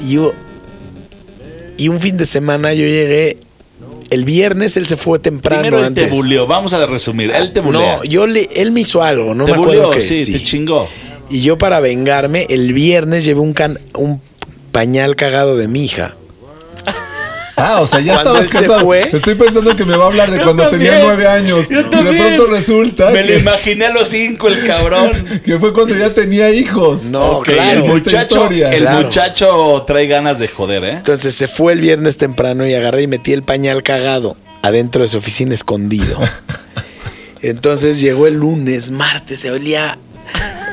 Y 0.00 0.12
yo. 0.14 0.32
Y 1.78 1.88
un 1.88 2.00
fin 2.00 2.16
de 2.16 2.26
semana 2.26 2.72
yo 2.74 2.84
llegué. 2.84 3.36
El 4.10 4.24
viernes 4.24 4.76
él 4.76 4.86
se 4.86 4.98
fue 4.98 5.18
temprano 5.18 5.62
Primero 5.62 5.86
él 5.86 5.94
te 5.94 6.06
buleó, 6.06 6.46
vamos 6.46 6.74
a 6.74 6.84
resumir. 6.86 7.32
Él 7.34 7.52
te 7.52 7.60
bulea. 7.60 7.96
No, 7.96 8.04
yo 8.04 8.26
le, 8.26 8.46
él 8.56 8.70
me 8.70 8.80
hizo 8.80 9.02
algo, 9.02 9.34
no 9.34 9.46
te 9.46 9.52
me 9.52 9.58
acuerdo 9.58 9.86
buleó, 9.86 9.90
qué. 9.90 10.02
sí, 10.02 10.24
sí. 10.24 10.32
te 10.34 10.42
chingó. 10.44 10.86
Y 11.30 11.40
yo 11.40 11.56
para 11.56 11.80
vengarme, 11.80 12.46
el 12.50 12.74
viernes 12.74 13.24
llevé 13.24 13.40
un, 13.40 13.54
can- 13.54 13.78
un 13.94 14.20
pañal 14.70 15.16
cagado 15.16 15.56
de 15.56 15.66
mi 15.66 15.84
hija. 15.84 16.14
Ah, 17.64 17.80
o 17.80 17.86
sea, 17.86 18.00
ya 18.00 18.16
estabas 18.16 18.48
casado. 18.48 18.80
fue- 18.80 19.08
Estoy 19.12 19.34
pensando 19.36 19.76
que 19.76 19.84
me 19.84 19.96
va 19.96 20.04
a 20.04 20.08
hablar 20.08 20.30
de 20.30 20.38
Yo 20.38 20.44
cuando 20.44 20.64
también, 20.68 20.90
tenía 20.92 21.04
nueve 21.04 21.26
años. 21.28 21.68
yo 21.68 21.80
Y 21.80 22.04
de 22.04 22.12
pronto 22.18 22.46
resulta 22.46 23.10
Me 23.10 23.20
lo 23.22 23.26
que, 23.28 23.38
imaginé 23.38 23.86
a 23.86 23.92
los 23.92 24.08
cinco, 24.08 24.48
el 24.48 24.66
cabrón. 24.66 25.12
que 25.44 25.58
fue 25.58 25.72
cuando 25.72 25.94
ya 25.94 26.10
tenía 26.10 26.50
hijos. 26.50 27.04
No, 27.04 27.40
claro. 27.40 27.84
el 27.84 27.84
muchacho, 27.84 28.48
el 28.50 28.78
Claro. 28.82 29.02
muchacho 29.06 29.84
trae 29.86 30.06
ganas 30.06 30.38
de 30.38 30.48
joder, 30.48 30.84
¿eh? 30.84 30.90
Entonces 30.98 31.34
se 31.34 31.48
fue 31.48 31.72
el 31.74 31.80
viernes 31.80 32.16
temprano 32.16 32.66
y 32.66 32.74
agarré 32.74 33.02
y 33.02 33.06
metí 33.06 33.32
el 33.32 33.42
pañal 33.42 33.82
cagado 33.82 34.36
adentro 34.62 35.02
de 35.02 35.08
su 35.08 35.18
oficina 35.18 35.54
escondido. 35.54 36.18
Entonces 37.42 38.00
llegó 38.00 38.26
el 38.26 38.34
lunes, 38.34 38.90
martes, 38.90 39.40
se 39.40 39.50
olía 39.50 39.98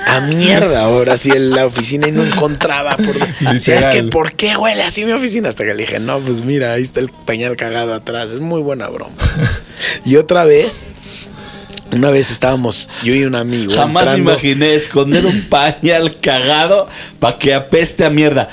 a 0.07 0.21
mierda 0.21 0.81
ahora 0.83 1.17
sí 1.17 1.31
en 1.31 1.51
la 1.51 1.65
oficina 1.65 2.07
y 2.07 2.11
no 2.11 2.23
encontraba 2.23 2.97
por 2.97 3.15
es 3.55 3.85
que. 3.87 4.03
¿por 4.03 4.33
qué 4.33 4.55
huele 4.57 4.83
así 4.83 5.03
mi 5.05 5.11
oficina? 5.11 5.49
Hasta 5.49 5.63
que 5.65 5.73
le 5.73 5.83
dije, 5.83 5.99
no, 5.99 6.19
pues 6.19 6.43
mira, 6.43 6.73
ahí 6.73 6.81
está 6.83 6.99
el 6.99 7.09
pañal 7.09 7.55
cagado 7.55 7.93
atrás. 7.93 8.31
Es 8.31 8.39
muy 8.39 8.61
buena 8.61 8.87
broma. 8.89 9.15
Y 10.05 10.17
otra 10.17 10.43
vez, 10.43 10.87
una 11.93 12.09
vez 12.11 12.31
estábamos, 12.31 12.89
yo 13.03 13.13
y 13.13 13.23
un 13.23 13.35
amigo. 13.35 13.73
Jamás 13.73 14.03
entrando- 14.03 14.31
imaginé 14.33 14.73
esconder 14.75 15.25
un 15.25 15.41
pañal 15.49 16.17
cagado 16.17 16.87
para 17.19 17.37
que 17.37 17.53
apeste 17.53 18.03
a 18.03 18.09
mierda. 18.09 18.49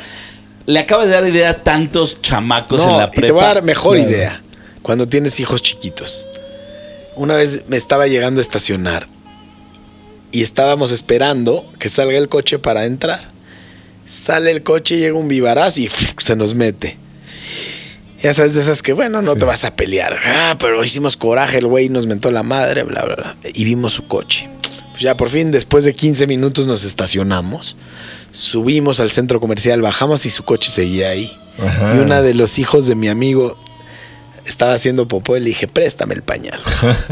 Le 0.67 0.79
acabas 0.81 1.07
de 1.09 1.15
dar 1.15 1.27
idea 1.29 1.51
a 1.51 1.55
tantos 1.63 2.23
chamacos 2.23 2.83
en 2.83 2.97
la 2.97 3.05
y 3.07 3.17
prepa. 3.17 3.27
te 3.27 3.33
voy 3.33 3.43
a 3.43 3.47
dar 3.47 3.63
mejor 3.63 3.97
Claro. 3.97 4.11
idea. 4.11 4.43
Cuando 4.83 5.09
tienes 5.09 5.39
hijos 5.41 5.63
chiquitos. 5.63 6.27
Una 7.17 7.35
vez 7.35 7.63
me 7.69 7.77
estaba 7.77 8.07
llegando 8.07 8.41
a 8.41 8.43
estacionar 8.43 9.09
y 10.37 10.43
estábamos 10.43 10.93
esperando 10.93 11.65
que 11.79 11.89
salga 11.89 12.19
el 12.19 12.29
coche 12.29 12.59
para 12.59 12.85
entrar. 12.85 13.31
Sale 14.05 14.51
el 14.51 14.63
coche, 14.63 14.99
llega 14.99 15.17
un 15.17 15.29
vivaraz 15.29 15.79
y 15.79 15.89
¡fuf! 15.89 16.13
se 16.19 16.37
nos 16.37 16.55
mete. 16.55 16.99
Ya 18.21 18.35
sabes 18.35 18.53
de 18.53 18.61
esas 18.61 18.83
que, 18.83 18.93
bueno, 18.93 19.23
no 19.23 19.35
te 19.35 19.47
vas 19.47 19.65
a 19.65 19.75
pelear. 19.75 20.21
Ah, 20.23 20.59
pero 20.61 20.85
hicimos 20.85 21.17
coraje, 21.17 21.57
el 21.57 21.67
güey 21.67 21.89
nos 21.89 22.07
mentó 22.07 22.31
la 22.31 22.43
madre, 22.43 22.83
bla, 22.83 23.03
bla, 23.07 23.15
bla. 23.15 23.37
Y 23.55 23.65
vimos 23.65 23.95
su 23.95 24.09
coche. 24.09 24.51
Pues 24.91 25.01
ya 25.01 25.17
por 25.17 25.31
fin, 25.31 25.53
después 25.53 25.87
de 25.87 25.95
15 25.95 26.27
minutos 26.27 26.67
nos 26.67 26.85
estacionamos. 26.85 27.79
Subimos 28.31 29.01
al 29.01 29.11
centro 29.13 29.41
comercial, 29.41 29.81
bajamos 29.81 30.27
y 30.27 30.31
su 30.31 30.45
coche 30.45 30.71
seguía 30.71 31.09
ahí. 31.09 31.35
Ajá. 31.59 31.95
Y 31.97 32.01
una 32.01 32.21
de 32.21 32.35
los 32.35 32.59
hijos 32.59 32.87
de 32.87 32.95
mi 32.95 33.09
amigo 33.09 33.59
estaba 34.45 34.75
haciendo 34.75 35.09
popó 35.09 35.39
y 35.39 35.41
le 35.41 35.47
dije, 35.47 35.67
préstame 35.67 36.13
el 36.13 36.23
pañal. 36.23 36.61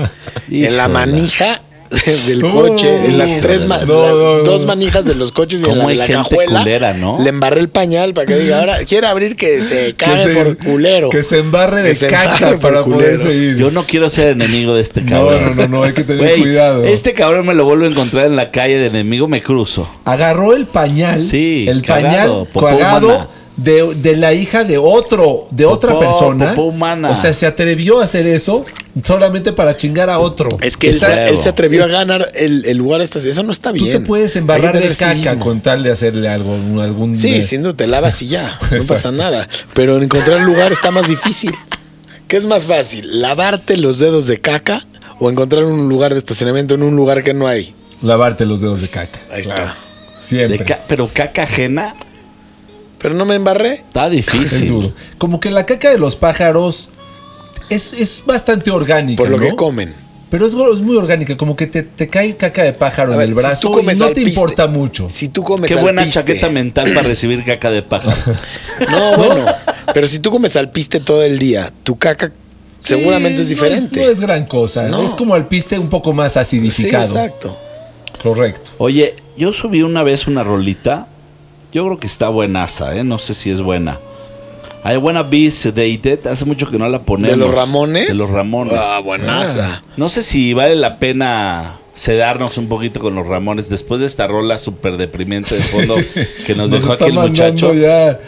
en 0.51 0.77
la 0.77 0.89
manija 0.89 1.63
del 2.27 2.45
Oh, 2.45 2.51
coche, 2.69 3.05
en 3.07 3.19
las 3.19 3.41
tres 3.41 3.67
ma- 3.67 3.79
no, 3.79 3.85
no, 3.87 4.37
no. 4.39 4.43
dos 4.45 4.67
manijas 4.67 5.05
de 5.05 5.15
los 5.15 5.33
coches 5.33 5.61
y 5.61 5.69
en 5.71 5.79
la, 5.79 5.87
hay 5.87 5.97
la 5.97 6.07
gente 6.07 6.29
cajuela 6.31 6.61
culera, 6.61 6.95
¿no? 6.95 7.19
le 7.23 7.29
embarré 7.31 7.61
el 7.61 7.69
pañal 7.69 8.15
para 8.15 8.27
que 8.27 8.37
diga, 8.39 8.61
ahora 8.61 8.79
quiere 8.85 9.07
abrir 9.07 9.37
que 9.37 9.63
se 9.63 9.95
cague 9.95 10.23
se- 10.25 10.35
por 10.35 10.57
culero. 10.59 11.09
Que 11.11 11.23
se 11.23 11.39
embarre 11.39 11.83
de 11.83 11.95
se 11.95 12.07
caca 12.07 12.35
embarre 12.37 12.59
para 12.59 12.83
culero. 12.83 13.03
poderse 13.03 13.35
ir. 13.35 13.57
Yo 13.57 13.71
no 13.71 13.85
quiero 13.85 14.11
ser 14.11 14.29
enemigo 14.29 14.75
de 14.75 14.81
este 14.83 15.01
no, 15.03 15.11
cabrón. 15.11 15.57
no, 15.57 15.63
no, 15.63 15.69
no, 15.69 15.83
hay 15.85 15.93
que 15.93 16.05
tener 16.05 16.39
cuidado. 16.39 16.85
Este 16.85 17.13
cabrón 17.15 17.47
me 17.47 17.55
lo 17.55 17.65
vuelvo 17.65 17.85
a 17.85 17.89
encontrar 17.89 18.27
en 18.27 18.37
la 18.37 18.51
calle 18.51 18.79
de 18.79 18.87
enemigo, 18.87 19.29
me 19.29 19.43
cruzo. 19.43 19.89
Agarró 20.05 20.55
el 20.55 20.67
pañal. 20.67 21.21
Sí, 21.21 21.67
el 21.69 21.83
cagado, 21.83 22.47
pañal 22.47 22.79
cagado. 22.79 23.29
De, 23.57 23.95
de 23.95 24.17
la 24.17 24.33
hija 24.33 24.65
de 24.65 24.79
otro, 24.79 25.47
de 25.51 25.65
otra 25.65 25.93
Popó, 25.93 26.01
persona. 26.01 26.51
popó 26.51 26.63
humana. 26.65 27.11
O 27.11 27.17
sea, 27.17 27.33
se 27.33 27.47
atrevió 27.47 28.01
a 28.01 28.05
hacer 28.05 28.27
eso 28.27 28.65
solamente 29.03 29.53
para 29.53 29.77
chingar 29.77 30.11
a 30.11 30.19
otro. 30.19 30.49
Es 30.61 30.77
que 30.77 30.89
él, 30.89 30.97
Está- 30.97 31.07
se, 31.07 31.29
él 31.29 31.41
se 31.41 31.49
atrevió 31.51 31.85
a 31.85 31.87
ganar 31.87 32.33
el, 32.35 32.65
el 32.65 32.77
lugar 32.77 33.01
esta 33.01 33.19
Eso 33.19 33.43
no 33.43 33.53
está 33.53 33.71
Tú 33.73 33.85
bien. 33.85 33.93
te 33.93 34.01
puedes 34.07 34.35
embarrar 34.37 34.79
de 34.81 34.89
caca 34.89 35.15
civismo. 35.15 35.45
con 35.45 35.61
tal 35.61 35.83
de 35.83 35.93
hacerle 35.93 36.29
algo, 36.29 36.53
algún... 36.81 37.17
Sí, 37.17 37.37
eh, 37.37 37.43
siendo 37.43 37.75
te 37.77 37.87
lavas 37.87 38.21
y 38.23 38.27
ya. 38.29 38.59
No 38.71 38.77
Exacto. 38.77 38.95
pasa 38.95 39.13
nada. 39.13 39.49
Pero 39.73 40.01
encontrar 40.03 40.39
un 40.41 40.47
lugar 40.47 40.73
está 40.73 40.91
más 40.91 41.09
difícil. 41.09 41.53
¿Qué 42.27 42.37
es 42.39 42.47
más 42.47 42.67
fácil? 42.67 43.21
¿Lavarte 43.21 43.77
los 43.77 43.99
dedos 43.99 44.27
de 44.27 44.41
caca 44.41 44.85
o 45.21 45.31
encontrar 45.31 45.63
un 45.65 45.89
lugar 45.89 46.13
de 46.13 46.19
estacionamiento 46.19 46.75
en 46.75 46.83
un 46.83 46.97
lugar 46.97 47.23
que 47.23 47.35
no 47.35 47.47
hay? 47.47 47.75
Lavarte 48.03 48.47
los 48.47 48.61
dedos 48.63 48.81
de 48.81 48.89
caca. 48.89 49.19
Ahí 49.33 49.43
está. 49.43 49.55
Claro. 49.55 49.73
Siempre. 50.19 50.59
De 50.59 50.65
ca- 50.65 50.81
pero 50.89 51.09
caca 51.13 51.43
ajena 51.45 51.95
Pero 53.05 53.15
no 53.17 53.27
me 53.27 53.35
embarré. 53.35 53.75
está 53.75 54.07
Es 54.07 54.13
difícil. 54.13 54.69
duro. 54.71 54.93
Como 55.19 55.39
que 55.39 55.51
la 55.51 55.67
caca 55.67 55.91
de 55.91 55.99
los 55.99 56.17
pájaros 56.17 56.89
es, 57.69 57.93
es 57.93 58.23
bastante 58.25 58.71
orgánica. 58.71 59.23
Por 59.23 59.31
lo 59.31 59.37
¿no? 59.37 59.45
que 59.47 59.55
comen. 59.55 59.93
Pero 60.31 60.47
es, 60.47 60.55
es 60.55 60.81
muy 60.81 60.97
orgánica, 60.97 61.37
como 61.37 61.55
que 61.55 61.67
te, 61.67 61.83
te 61.83 62.09
cae 62.09 62.35
caca 62.39 62.63
de 62.63 62.73
pájaro 62.73 63.11
A 63.11 63.15
en 63.17 63.19
ver, 63.19 63.29
el 63.29 63.35
si 63.35 63.41
brazo 63.43 63.69
tú 63.69 63.75
comes 63.75 63.99
y 63.99 64.01
no 64.01 64.09
te 64.09 64.23
piste- 64.23 64.29
importa 64.31 64.67
mucho. 64.69 65.11
Si 65.11 65.29
tú 65.29 65.45
comes 65.45 65.71
Qué 65.71 65.77
buena 65.77 66.01
alpiste- 66.03 66.15
chaqueta 66.15 66.49
mental 66.49 66.95
para 66.95 67.07
recibir 67.07 67.45
caca 67.45 67.71
de 67.71 67.83
pájaro. 67.83 68.17
No, 68.91 69.19
bueno. 69.19 69.45
Pero 69.93 70.09
si 70.09 70.19
tú 70.21 70.31
comes 70.31 70.57
alpiste 70.57 70.99
todo 70.99 71.23
el 71.23 71.39
día, 71.39 71.71
tu 71.83 71.99
caca 71.99 72.33
seguramente 72.81 73.43
es 73.43 73.49
Sí, 73.49 73.55
diferente. 73.55 74.01
No 74.01 74.03
es, 74.05 74.07
no 74.07 74.13
es 74.13 74.21
gran 74.23 74.47
cosa. 74.47 74.89
No. 74.89 75.05
Es 75.05 75.13
como 75.15 75.37
el 75.37 75.45
piste 75.45 75.79
un 75.79 75.91
poco 75.91 76.15
más 76.15 76.33
sí, 76.33 76.39
acidificado. 76.39 77.05
exacto. 77.05 77.59
Correcto. 78.23 78.71
Oye, 78.79 79.15
yo 79.37 79.53
subí 79.53 79.83
una 79.83 80.03
vez 80.03 80.27
una 80.27 80.43
rolita. 80.43 81.09
Yo 81.75 81.85
creo 81.85 81.99
que 81.99 82.07
está 82.07 82.29
buenaza, 82.29 82.97
¿eh? 82.97 83.03
No 83.03 83.19
sé 83.19 83.35
si 83.35 83.51
es 83.51 83.61
buena. 83.61 83.99
I 84.85 84.97
wanna 84.97 85.25
be 85.25 85.51
sedated. 85.51 86.25
Hace 86.29 86.45
mucho 86.45 86.71
que 86.71 86.79
no 86.79 86.89
la 86.89 87.01
ponemos. 87.03 87.31
¿De 87.33 87.37
los 87.37 87.53
Ramones? 87.53 88.09
De 88.09 88.15
los 88.15 88.31
Ramones. 88.31 88.75
Ah, 88.79 89.01
buenaza. 89.05 89.83
No 89.97 90.09
sé 90.09 90.23
si 90.23 90.55
vale 90.55 90.77
la 90.77 91.01
pena 91.01 91.79
sedarnos 91.93 92.59
un 92.59 92.69
poquito 92.69 93.01
con 93.01 93.17
los 93.17 93.27
Ramones 93.27 93.69
después 93.69 94.01
de 94.01 94.07
esta 94.07 94.29
rola 94.29 94.57
súper 94.57 94.97
deprimente 94.97 95.57
de 95.57 95.63
fondo 95.63 95.95
que 96.47 96.55
nos, 96.55 96.71
dejó 96.71 96.93
aquí 96.93 97.05
el 97.07 97.15
muchacho. 97.15 97.75
ya. 97.75 98.21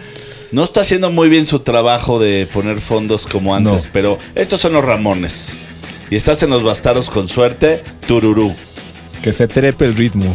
No 0.51 0.65
está 0.65 0.81
haciendo 0.81 1.11
muy 1.11 1.29
bien 1.29 1.47
su 1.47 1.61
trabajo 1.61 2.19
de 2.19 2.49
poner 2.53 2.81
fondos 2.81 3.29
como 3.29 3.55
antes, 3.55 3.85
No. 3.87 3.91
pero 3.93 4.19
estos 4.35 4.61
son 4.61 4.73
los 4.73 4.85
Ramones. 4.85 5.59
Y 6.11 6.17
estás 6.17 6.43
en 6.43 6.51
los 6.51 6.65
bastardos 6.65 7.11
con 7.11 7.29
suerte, 7.29 7.83
tururú. 8.09 8.55
Que 9.23 9.33
se 9.33 9.47
trepe 9.47 9.85
el 9.85 9.95
ritmo. 9.95 10.35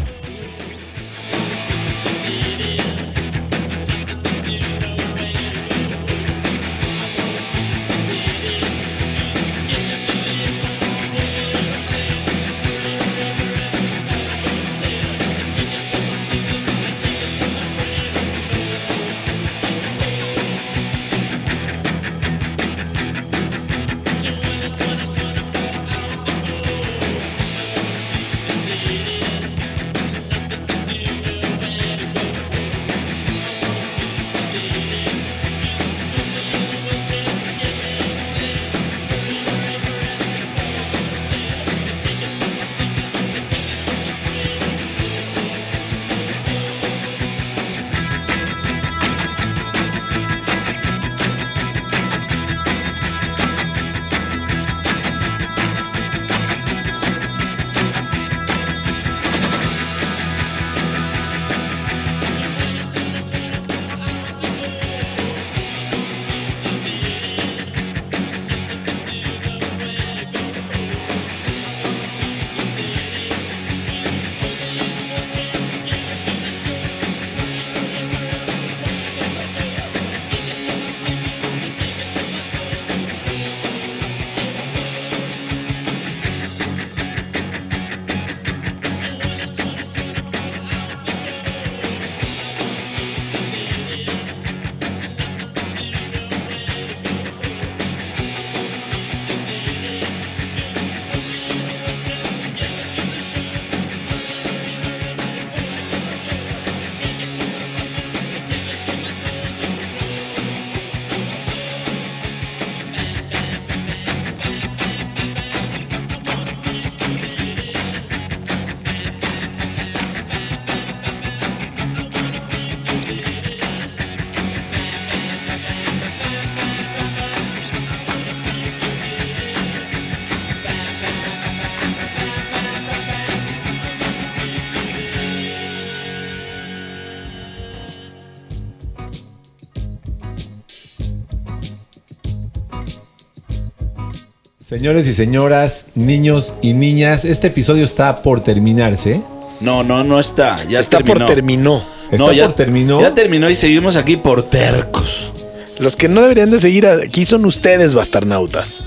Señores 144.71 145.05
y 145.05 145.11
señoras, 145.11 145.85
niños 145.95 146.53
y 146.61 146.71
niñas, 146.71 147.25
este 147.25 147.47
episodio 147.47 147.83
está 147.83 148.15
por 148.23 148.41
terminarse. 148.41 149.21
No, 149.59 149.83
no, 149.83 150.05
no 150.05 150.17
está. 150.17 150.63
Ya 150.63 150.79
Está 150.79 150.99
terminó. 150.99 151.17
por 151.17 151.35
terminó. 151.35 151.85
Está 152.09 152.15
No, 152.15 152.31
ya 152.31 152.45
por 152.45 152.55
terminó. 152.55 153.01
Ya 153.01 153.13
terminó 153.13 153.49
y 153.49 153.57
seguimos 153.57 153.97
aquí 153.97 154.15
por 154.15 154.43
tercos. 154.43 155.33
Los 155.77 155.97
que 155.97 156.07
no 156.07 156.21
deberían 156.21 156.51
de 156.51 156.59
seguir 156.59 156.87
aquí 156.87 157.25
son 157.25 157.43
ustedes, 157.43 157.95
bastarnautas. 157.95 158.81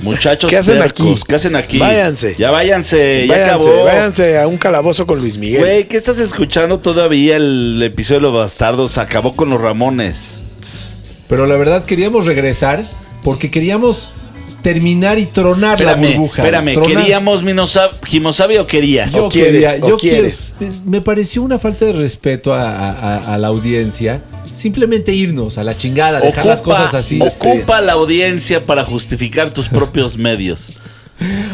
Muchachos, 0.00 0.50
¿Qué 0.50 0.56
hacen 0.56 0.78
tercos, 0.78 1.06
aquí? 1.06 1.20
¿Qué 1.28 1.34
hacen 1.34 1.56
aquí? 1.56 1.78
Váyanse. 1.78 2.34
Ya 2.38 2.50
váyanse, 2.50 3.26
ya 3.26 3.34
váyanse, 3.34 3.50
acabó. 3.68 3.84
váyanse 3.84 4.38
a 4.38 4.46
un 4.46 4.56
calabozo 4.56 5.06
con 5.06 5.18
Luis 5.18 5.36
Miguel. 5.36 5.60
Güey, 5.60 5.88
¿qué 5.88 5.98
estás 5.98 6.20
escuchando 6.20 6.78
todavía 6.78 7.36
el 7.36 7.82
episodio 7.82 8.20
de 8.20 8.22
los 8.28 8.32
bastardos? 8.32 8.96
Acabó 8.96 9.36
con 9.36 9.50
los 9.50 9.60
Ramones. 9.60 10.40
Pero 11.28 11.46
la 11.46 11.56
verdad 11.56 11.84
queríamos 11.84 12.24
regresar 12.24 12.88
porque 13.22 13.50
queríamos 13.50 14.08
terminar 14.62 15.18
y 15.18 15.26
tronar 15.26 15.80
la 15.80 15.94
burbuja. 15.94 16.42
espérame, 16.42 16.72
Tronar- 16.74 16.86
¿queríamos 16.96 17.42
Jimosabi 18.06 18.58
o 18.58 18.66
querías? 18.66 19.12
Yo 19.12 19.26
¿O 19.26 19.28
quieres? 19.28 19.52
quería- 19.72 19.84
¿O 19.84 19.88
yo 19.88 19.96
quieres? 19.96 20.54
quiero- 20.58 20.74
me 20.86 21.00
pareció 21.00 21.42
una 21.42 21.58
falta 21.58 21.84
de 21.84 21.92
respeto 21.92 22.54
a, 22.54 22.62
a- 22.70 22.92
a- 22.92 23.34
a 23.34 23.38
la 23.38 23.48
audiencia. 23.48 24.22
Simplemente 24.54 25.12
irnos 25.12 25.58
a 25.58 25.64
la 25.64 25.76
chingada, 25.76 26.20
dejar 26.20 26.46
las 26.46 26.62
cosas 26.62 26.94
así. 26.94 27.20
ocupa 27.20 27.80
la 27.80 27.92
audiencia 27.92 28.64
para 28.64 28.84
justificar 28.84 29.50
tus 29.50 29.68
propios 29.68 30.16
medios. 30.16 30.78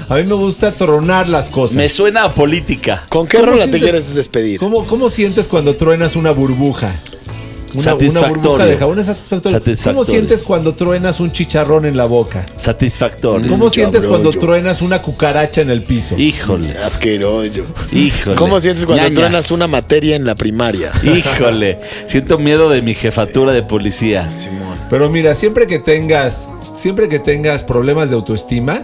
A 0.08 0.14
mí 0.16 0.22
me 0.22 0.34
gusta 0.34 0.72
tronar 0.72 1.28
las 1.28 1.50
cosas. 1.50 1.76
Me 1.76 1.88
suena 1.90 2.24
a 2.24 2.34
política. 2.34 3.04
¿Con 3.10 3.26
qué 3.26 3.36
¿Cómo 3.38 3.52
rola 3.52 3.66
te 3.70 3.78
quieres 3.78 4.14
despedir? 4.14 4.58
¿Cómo, 4.58 4.86
¿Cómo 4.86 5.10
sientes 5.10 5.46
cuando 5.48 5.76
truenas 5.76 6.16
una 6.16 6.30
burbuja? 6.30 6.94
Una, 7.78 7.94
una 7.94 8.04
Satisfactorio. 8.04 8.42
burbuja 8.42 8.66
de 8.66 8.76
jabón 8.76 8.98
es 8.98 9.06
satisfactorio. 9.06 9.58
Satisfactorio. 9.58 9.94
¿Cómo 9.98 10.04
sientes 10.04 10.42
cuando 10.42 10.74
truenas 10.74 11.20
un 11.20 11.32
chicharrón 11.32 11.86
en 11.86 11.96
la 11.96 12.04
boca? 12.06 12.46
Satisfactorio. 12.56 13.48
¿Cómo 13.48 13.70
sientes 13.70 14.02
cabrón, 14.02 14.10
cuando 14.22 14.32
yo. 14.32 14.40
truenas 14.40 14.82
una 14.82 15.02
cucaracha 15.02 15.60
en 15.60 15.70
el 15.70 15.82
piso? 15.82 16.16
Híjole, 16.18 16.76
Asqueroso. 16.78 17.62
híjole. 17.92 18.36
¿Cómo 18.36 18.60
sientes 18.60 18.86
cuando 18.86 19.02
Ñañas. 19.04 19.16
truenas 19.18 19.50
una 19.50 19.66
materia 19.66 20.16
en 20.16 20.24
la 20.24 20.34
primaria? 20.34 20.90
Híjole, 21.02 21.78
siento 22.06 22.38
miedo 22.38 22.70
de 22.70 22.82
mi 22.82 22.94
jefatura 22.94 23.52
de 23.52 23.62
policía. 23.62 24.28
Simón. 24.28 24.76
Pero 24.90 25.08
mira, 25.10 25.34
siempre 25.34 25.66
que 25.66 25.78
tengas, 25.78 26.48
siempre 26.74 27.08
que 27.08 27.18
tengas 27.18 27.62
problemas 27.62 28.10
de 28.10 28.16
autoestima, 28.16 28.82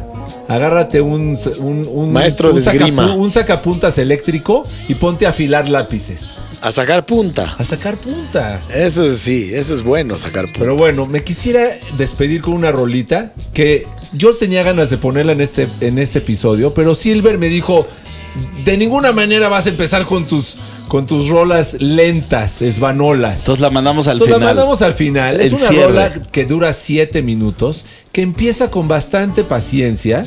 agárrate 0.48 1.00
un, 1.00 1.38
un, 1.60 1.88
un- 1.90 2.12
Maestro 2.12 2.50
un 2.50 2.54
de 2.56 2.60
esgrima. 2.60 3.08
sacapu- 3.08 3.16
un 3.16 3.30
sacapuntas 3.30 3.98
eléctrico 3.98 4.62
y 4.88 4.94
ponte 4.94 5.26
a 5.26 5.30
afilar 5.30 5.68
lápices. 5.68 6.38
A 6.60 6.72
sacar 6.72 7.04
punta. 7.04 7.54
A 7.58 7.64
sacar 7.64 7.94
punta. 7.96 8.60
Eso 8.84 9.14
sí, 9.14 9.50
eso 9.52 9.74
es 9.74 9.82
bueno, 9.82 10.18
sacar 10.18 10.44
punta. 10.44 10.60
Pero 10.60 10.76
bueno, 10.76 11.06
me 11.06 11.24
quisiera 11.24 11.78
despedir 11.96 12.42
con 12.42 12.54
una 12.54 12.70
rolita 12.72 13.32
que 13.52 13.86
yo 14.12 14.34
tenía 14.34 14.62
ganas 14.62 14.90
de 14.90 14.98
ponerla 14.98 15.32
en 15.32 15.40
este, 15.40 15.68
en 15.80 15.98
este 15.98 16.18
episodio, 16.18 16.74
pero 16.74 16.94
Silver 16.94 17.38
me 17.38 17.48
dijo, 17.48 17.86
de 18.64 18.76
ninguna 18.76 19.12
manera 19.12 19.48
vas 19.48 19.66
a 19.66 19.70
empezar 19.70 20.04
con 20.06 20.24
tus, 20.26 20.56
con 20.88 21.06
tus 21.06 21.28
rolas 21.28 21.76
lentas, 21.80 22.62
esvanolas. 22.62 23.40
Entonces 23.40 23.62
la 23.62 23.70
mandamos 23.70 24.06
al 24.08 24.14
Entonces 24.16 24.34
final. 24.36 24.40
la 24.48 24.54
mandamos 24.54 24.82
al 24.82 24.94
final. 24.94 25.40
Es 25.40 25.52
El 25.52 25.58
una 25.58 25.68
cierre. 25.68 25.86
rola 25.86 26.12
que 26.12 26.44
dura 26.44 26.72
7 26.72 27.22
minutos, 27.22 27.84
que 28.12 28.22
empieza 28.22 28.70
con 28.70 28.88
bastante 28.88 29.44
paciencia, 29.44 30.24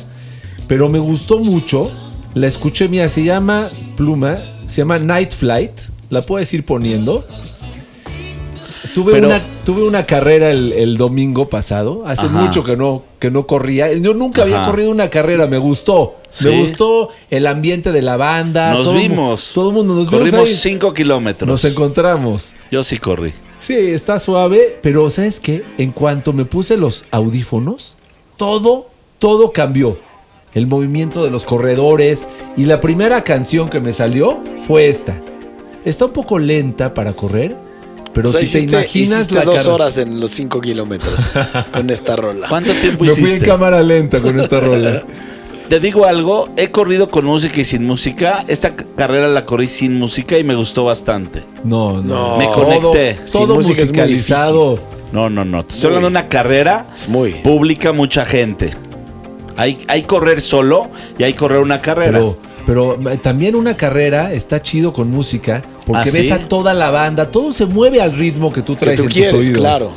pero 0.67 0.89
me 0.89 0.99
gustó 0.99 1.39
mucho. 1.39 1.91
La 2.33 2.47
escuché, 2.47 2.87
mira, 2.87 3.09
se 3.09 3.23
llama 3.23 3.67
Pluma, 3.95 4.37
se 4.67 4.77
llama 4.81 4.99
Night 4.99 5.33
Flight. 5.33 5.71
La 6.09 6.21
puedes 6.21 6.53
ir 6.53 6.63
poniendo. 6.63 7.25
Tuve, 8.97 9.11
Pero- 9.11 9.27
una, 9.27 9.41
tuve 9.63 9.83
una 9.83 10.07
carrera 10.07 10.49
el, 10.49 10.73
el 10.73 10.97
domingo 10.97 11.49
pasado. 11.49 12.01
Hace 12.07 12.25
Ajá. 12.25 12.41
mucho 12.41 12.63
que 12.63 12.75
no, 12.75 13.03
que 13.19 13.29
no 13.29 13.45
corría. 13.45 13.93
Yo 13.93 14.15
nunca 14.15 14.41
había 14.41 14.61
Ajá. 14.61 14.71
corrido 14.71 14.89
una 14.89 15.11
carrera. 15.11 15.45
Me 15.45 15.59
gustó. 15.59 16.15
Sí. 16.31 16.47
Me 16.47 16.59
gustó 16.59 17.09
el 17.29 17.45
ambiente 17.45 17.91
de 17.91 18.01
la 18.01 18.17
banda. 18.17 18.73
Nos 18.73 18.85
todo 18.87 18.93
vimos. 18.97 19.51
todo 19.53 19.69
el 19.69 19.75
mundo 19.75 19.93
nos 19.93 20.09
vimos 20.09 20.31
Corrimos 20.31 20.49
ahí. 20.49 20.55
5 20.55 20.93
kilómetros. 20.95 21.47
Nos 21.47 21.63
encontramos. 21.65 22.55
Yo 22.71 22.83
sí 22.83 22.97
corrí. 22.97 23.33
Sí, 23.59 23.75
está 23.75 24.19
suave, 24.19 24.79
pero 24.81 25.11
¿sabes 25.11 25.39
qué? 25.39 25.63
En 25.77 25.91
cuanto 25.91 26.33
me 26.33 26.45
puse 26.45 26.75
los 26.75 27.05
audífonos, 27.11 27.97
todo, 28.35 28.89
todo 29.19 29.51
cambió. 29.51 29.99
El 30.55 30.65
movimiento 30.65 31.23
de 31.23 31.29
los 31.29 31.45
corredores 31.45 32.27
y 32.55 32.65
la 32.65 32.81
primera 32.81 33.23
canción 33.23 33.69
que 33.69 33.79
me 33.79 33.93
salió 33.93 34.39
fue 34.65 34.87
esta. 34.87 35.21
Está 35.85 36.05
un 36.05 36.13
poco 36.13 36.39
lenta 36.39 36.93
para 36.95 37.13
correr, 37.13 37.55
pero 38.17 38.29
O 38.29 38.31
sea, 38.31 38.41
si 38.41 38.47
te 38.51 38.57
hiciste- 38.57 38.77
imaginas 38.77 39.17
hiciste 39.19 39.35
la 39.35 39.41
dos 39.45 39.55
cara- 39.57 39.73
horas 39.75 39.97
en 39.99 40.19
los 40.19 40.31
cinco 40.31 40.59
kilómetros 40.59 41.31
con 41.71 41.89
esta 41.91 42.15
rola. 42.15 42.47
¿Cuánto 42.49 42.73
tiempo 42.73 43.03
Me 43.03 43.11
fui 43.11 43.19
en 43.21 43.27
hiciste? 43.27 43.45
cámara 43.45 43.83
lenta 43.83 44.19
con 44.19 44.39
esta 44.39 44.59
rola. 44.59 45.03
Te 45.69 45.79
digo 45.81 46.05
algo, 46.05 46.49
he 46.55 46.71
corrido 46.71 47.09
con 47.09 47.25
música 47.25 47.59
y 47.61 47.65
sin 47.65 47.85
música. 47.85 48.43
Esta 48.47 48.73
carrera 48.75 49.27
la 49.27 49.45
corrí 49.45 49.67
sin 49.67 49.95
música 49.99 50.37
y 50.39 50.43
me 50.43 50.55
gustó 50.55 50.85
bastante. 50.85 51.43
No, 51.63 52.01
no. 52.01 52.37
Me 52.37 52.45
Todo- 52.45 52.53
conecté. 52.65 53.19
Sin 53.25 53.41
Todo 53.41 53.55
música 53.55 53.81
es 53.81 53.91
muy 53.91 53.99
musicalizado. 54.01 54.79
No, 55.11 55.29
no, 55.29 55.45
no. 55.45 55.59
Estoy 55.59 55.85
hablando 55.87 56.07
de 56.07 56.11
una 56.11 56.27
carrera 56.29 56.87
Es 56.95 57.07
muy. 57.07 57.33
pública, 57.35 57.91
mucha 57.91 58.25
gente. 58.25 58.71
Hay, 59.57 59.79
hay 59.87 60.03
correr 60.03 60.39
solo 60.41 60.89
y 61.19 61.23
hay 61.23 61.33
correr 61.33 61.59
una 61.59 61.81
carrera. 61.81 62.13
Pero, 62.19 62.37
pero 62.67 62.99
eh, 63.09 63.17
también 63.17 63.55
una 63.55 63.75
carrera 63.75 64.31
está 64.31 64.61
chido 64.61 64.93
con 64.93 65.09
música 65.09 65.63
porque 65.87 66.09
¿Ah, 66.09 66.13
ves 66.13 66.27
sí? 66.27 66.31
a 66.31 66.47
toda 66.47 66.75
la 66.75 66.91
banda, 66.91 67.31
todo 67.31 67.51
se 67.53 67.65
mueve 67.65 67.99
al 68.01 68.11
ritmo 68.15 68.53
que 68.53 68.61
tú 68.61 68.73
Que 68.75 68.79
traes 68.85 68.97
tú 68.97 69.03
en 69.03 69.07
tus 69.09 69.15
quieres, 69.17 69.33
oídos. 69.33 69.57
claro. 69.57 69.91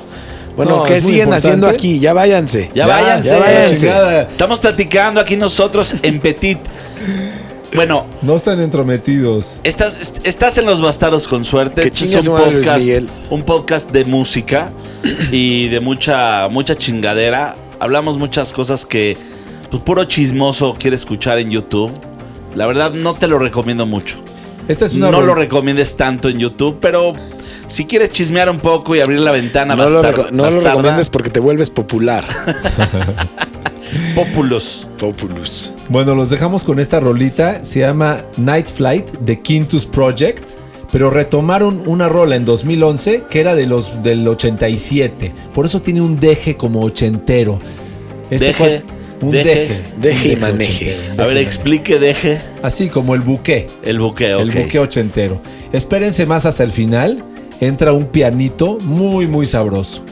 Bueno, 0.57 0.79
No, 0.79 0.83
¿qué 0.85 1.01
siguen 1.01 1.15
importante. 1.29 1.37
haciendo 1.37 1.69
aquí? 1.69 1.99
Ya 2.01 2.13
váyanse. 2.13 2.71
ya, 2.75 2.87
Ya, 2.87 2.87
váyanse. 2.87 3.29
ya 3.31 3.39
váyanse. 3.39 3.77
Chingada. 3.77 4.23
Estamos 4.23 4.61
platicando 4.61 5.21
aquí 5.21 5.37
nosotros 5.37 5.95
en 6.03 6.21
Petit. 6.21 6.59
Bueno, 7.75 8.07
No 8.21 8.35
están 8.37 8.61
entrometidos. 8.61 9.59
Estás, 9.63 9.99
est- 10.01 10.19
estás 10.27 10.59
en 10.59 10.67
Los 10.67 10.83
Bastardos 10.83 11.29
con 11.29 11.45
suerte. 11.45 11.83
Que 11.83 11.89
Este 11.89 12.05
es 12.19 12.27
un 12.27 12.37
podcast, 12.37 12.87
un 13.31 13.43
podcast 13.45 13.91
de 13.93 14.05
música 14.05 14.71
y 15.31 15.69
de 15.69 15.79
mucha, 15.81 16.49
mucha 16.49 16.75
chingadera. 16.77 17.55
Hablamos 17.79 18.19
muchas 18.19 18.53
cosas 18.53 18.85
que 18.85 19.17
pues, 19.71 19.83
puro 19.85 20.05
chismoso 20.05 20.75
quiere 20.79 20.97
escuchar 20.97 21.39
en 21.39 21.51
YouTube. 21.51 21.93
La 22.55 22.67
verdad 22.67 22.93
no 22.95 23.15
te 23.15 23.27
lo 23.29 23.39
recomiendo 23.39 23.87
mucho. 23.87 24.19
Esta 24.69 24.87
es 24.87 24.95
una 24.95 25.11
no 25.11 25.21
lo 25.23 25.35
recomiendes 25.35 25.97
tanto 25.97 26.29
en 26.29 26.39
YouTube, 26.39 26.79
pero 26.81 27.13
si 27.67 27.87
quieres 27.87 28.11
chismear 28.13 28.49
un 28.51 28.59
poco 28.59 28.95
y 28.95 29.01
abrir 29.01 29.21
la 29.21 29.33
ventana, 29.33 29.75
No, 29.75 29.89
lo, 29.89 30.03
bastar- 30.03 30.31
no 30.33 30.51
lo 30.51 30.61
recomiendes 30.61 31.09
porque 31.11 31.31
te 31.31 31.41
vuelves 31.41 31.71
popular. 31.71 32.25
Populus. 34.15 34.87
Populus. 34.99 35.73
Bueno, 35.89 36.15
los 36.15 36.31
dejamos 36.31 36.65
con 36.65 36.79
esta 36.79 37.01
rolita. 37.01 37.65
Se 37.65 37.81
llama 37.81 38.19
Night 38.37 38.69
Flight 38.69 39.11
de 39.21 39.41
Quintus 39.41 39.87
Project. 39.87 40.45
Pero 40.93 41.09
retomaron 41.11 41.83
una 41.87 42.09
rola 42.09 42.35
en 42.35 42.45
2011 42.45 43.25
que 43.31 43.41
era 43.41 43.55
de 43.55 43.67
los 43.67 44.03
del 44.03 44.27
87. 44.27 45.33
Por 45.55 45.65
eso 45.67 45.81
tiene 45.81 46.01
un 46.01 46.19
deje 46.19 46.57
como 46.57 46.81
ochentero. 46.83 47.61
Este 48.29 48.47
Deje, 48.47 48.59
cual- 48.59 48.83
un 49.21 49.33
deje, 49.33 49.83
deje. 50.01 50.33
y 50.33 50.37
maneje. 50.37 50.97
A 51.19 51.27
ver, 51.27 51.37
explique, 51.37 51.99
deje 51.99 52.39
Así 52.63 52.89
como 52.89 53.15
el 53.15 53.21
buque. 53.21 53.67
el 53.83 53.99
buqueo. 53.99 54.41
El 54.41 54.51
buque 54.51 54.79
ochentero. 54.79 55.41
Espérense 55.73 56.27
más 56.27 56.47
hasta 56.47 56.63
el 56.65 56.73
final. 56.73 57.23
Entra 57.61 57.93
un 57.93 58.07
pianito 58.07 58.79
muy, 58.81 59.27
muy 59.27 59.47
sabroso. 59.47 60.03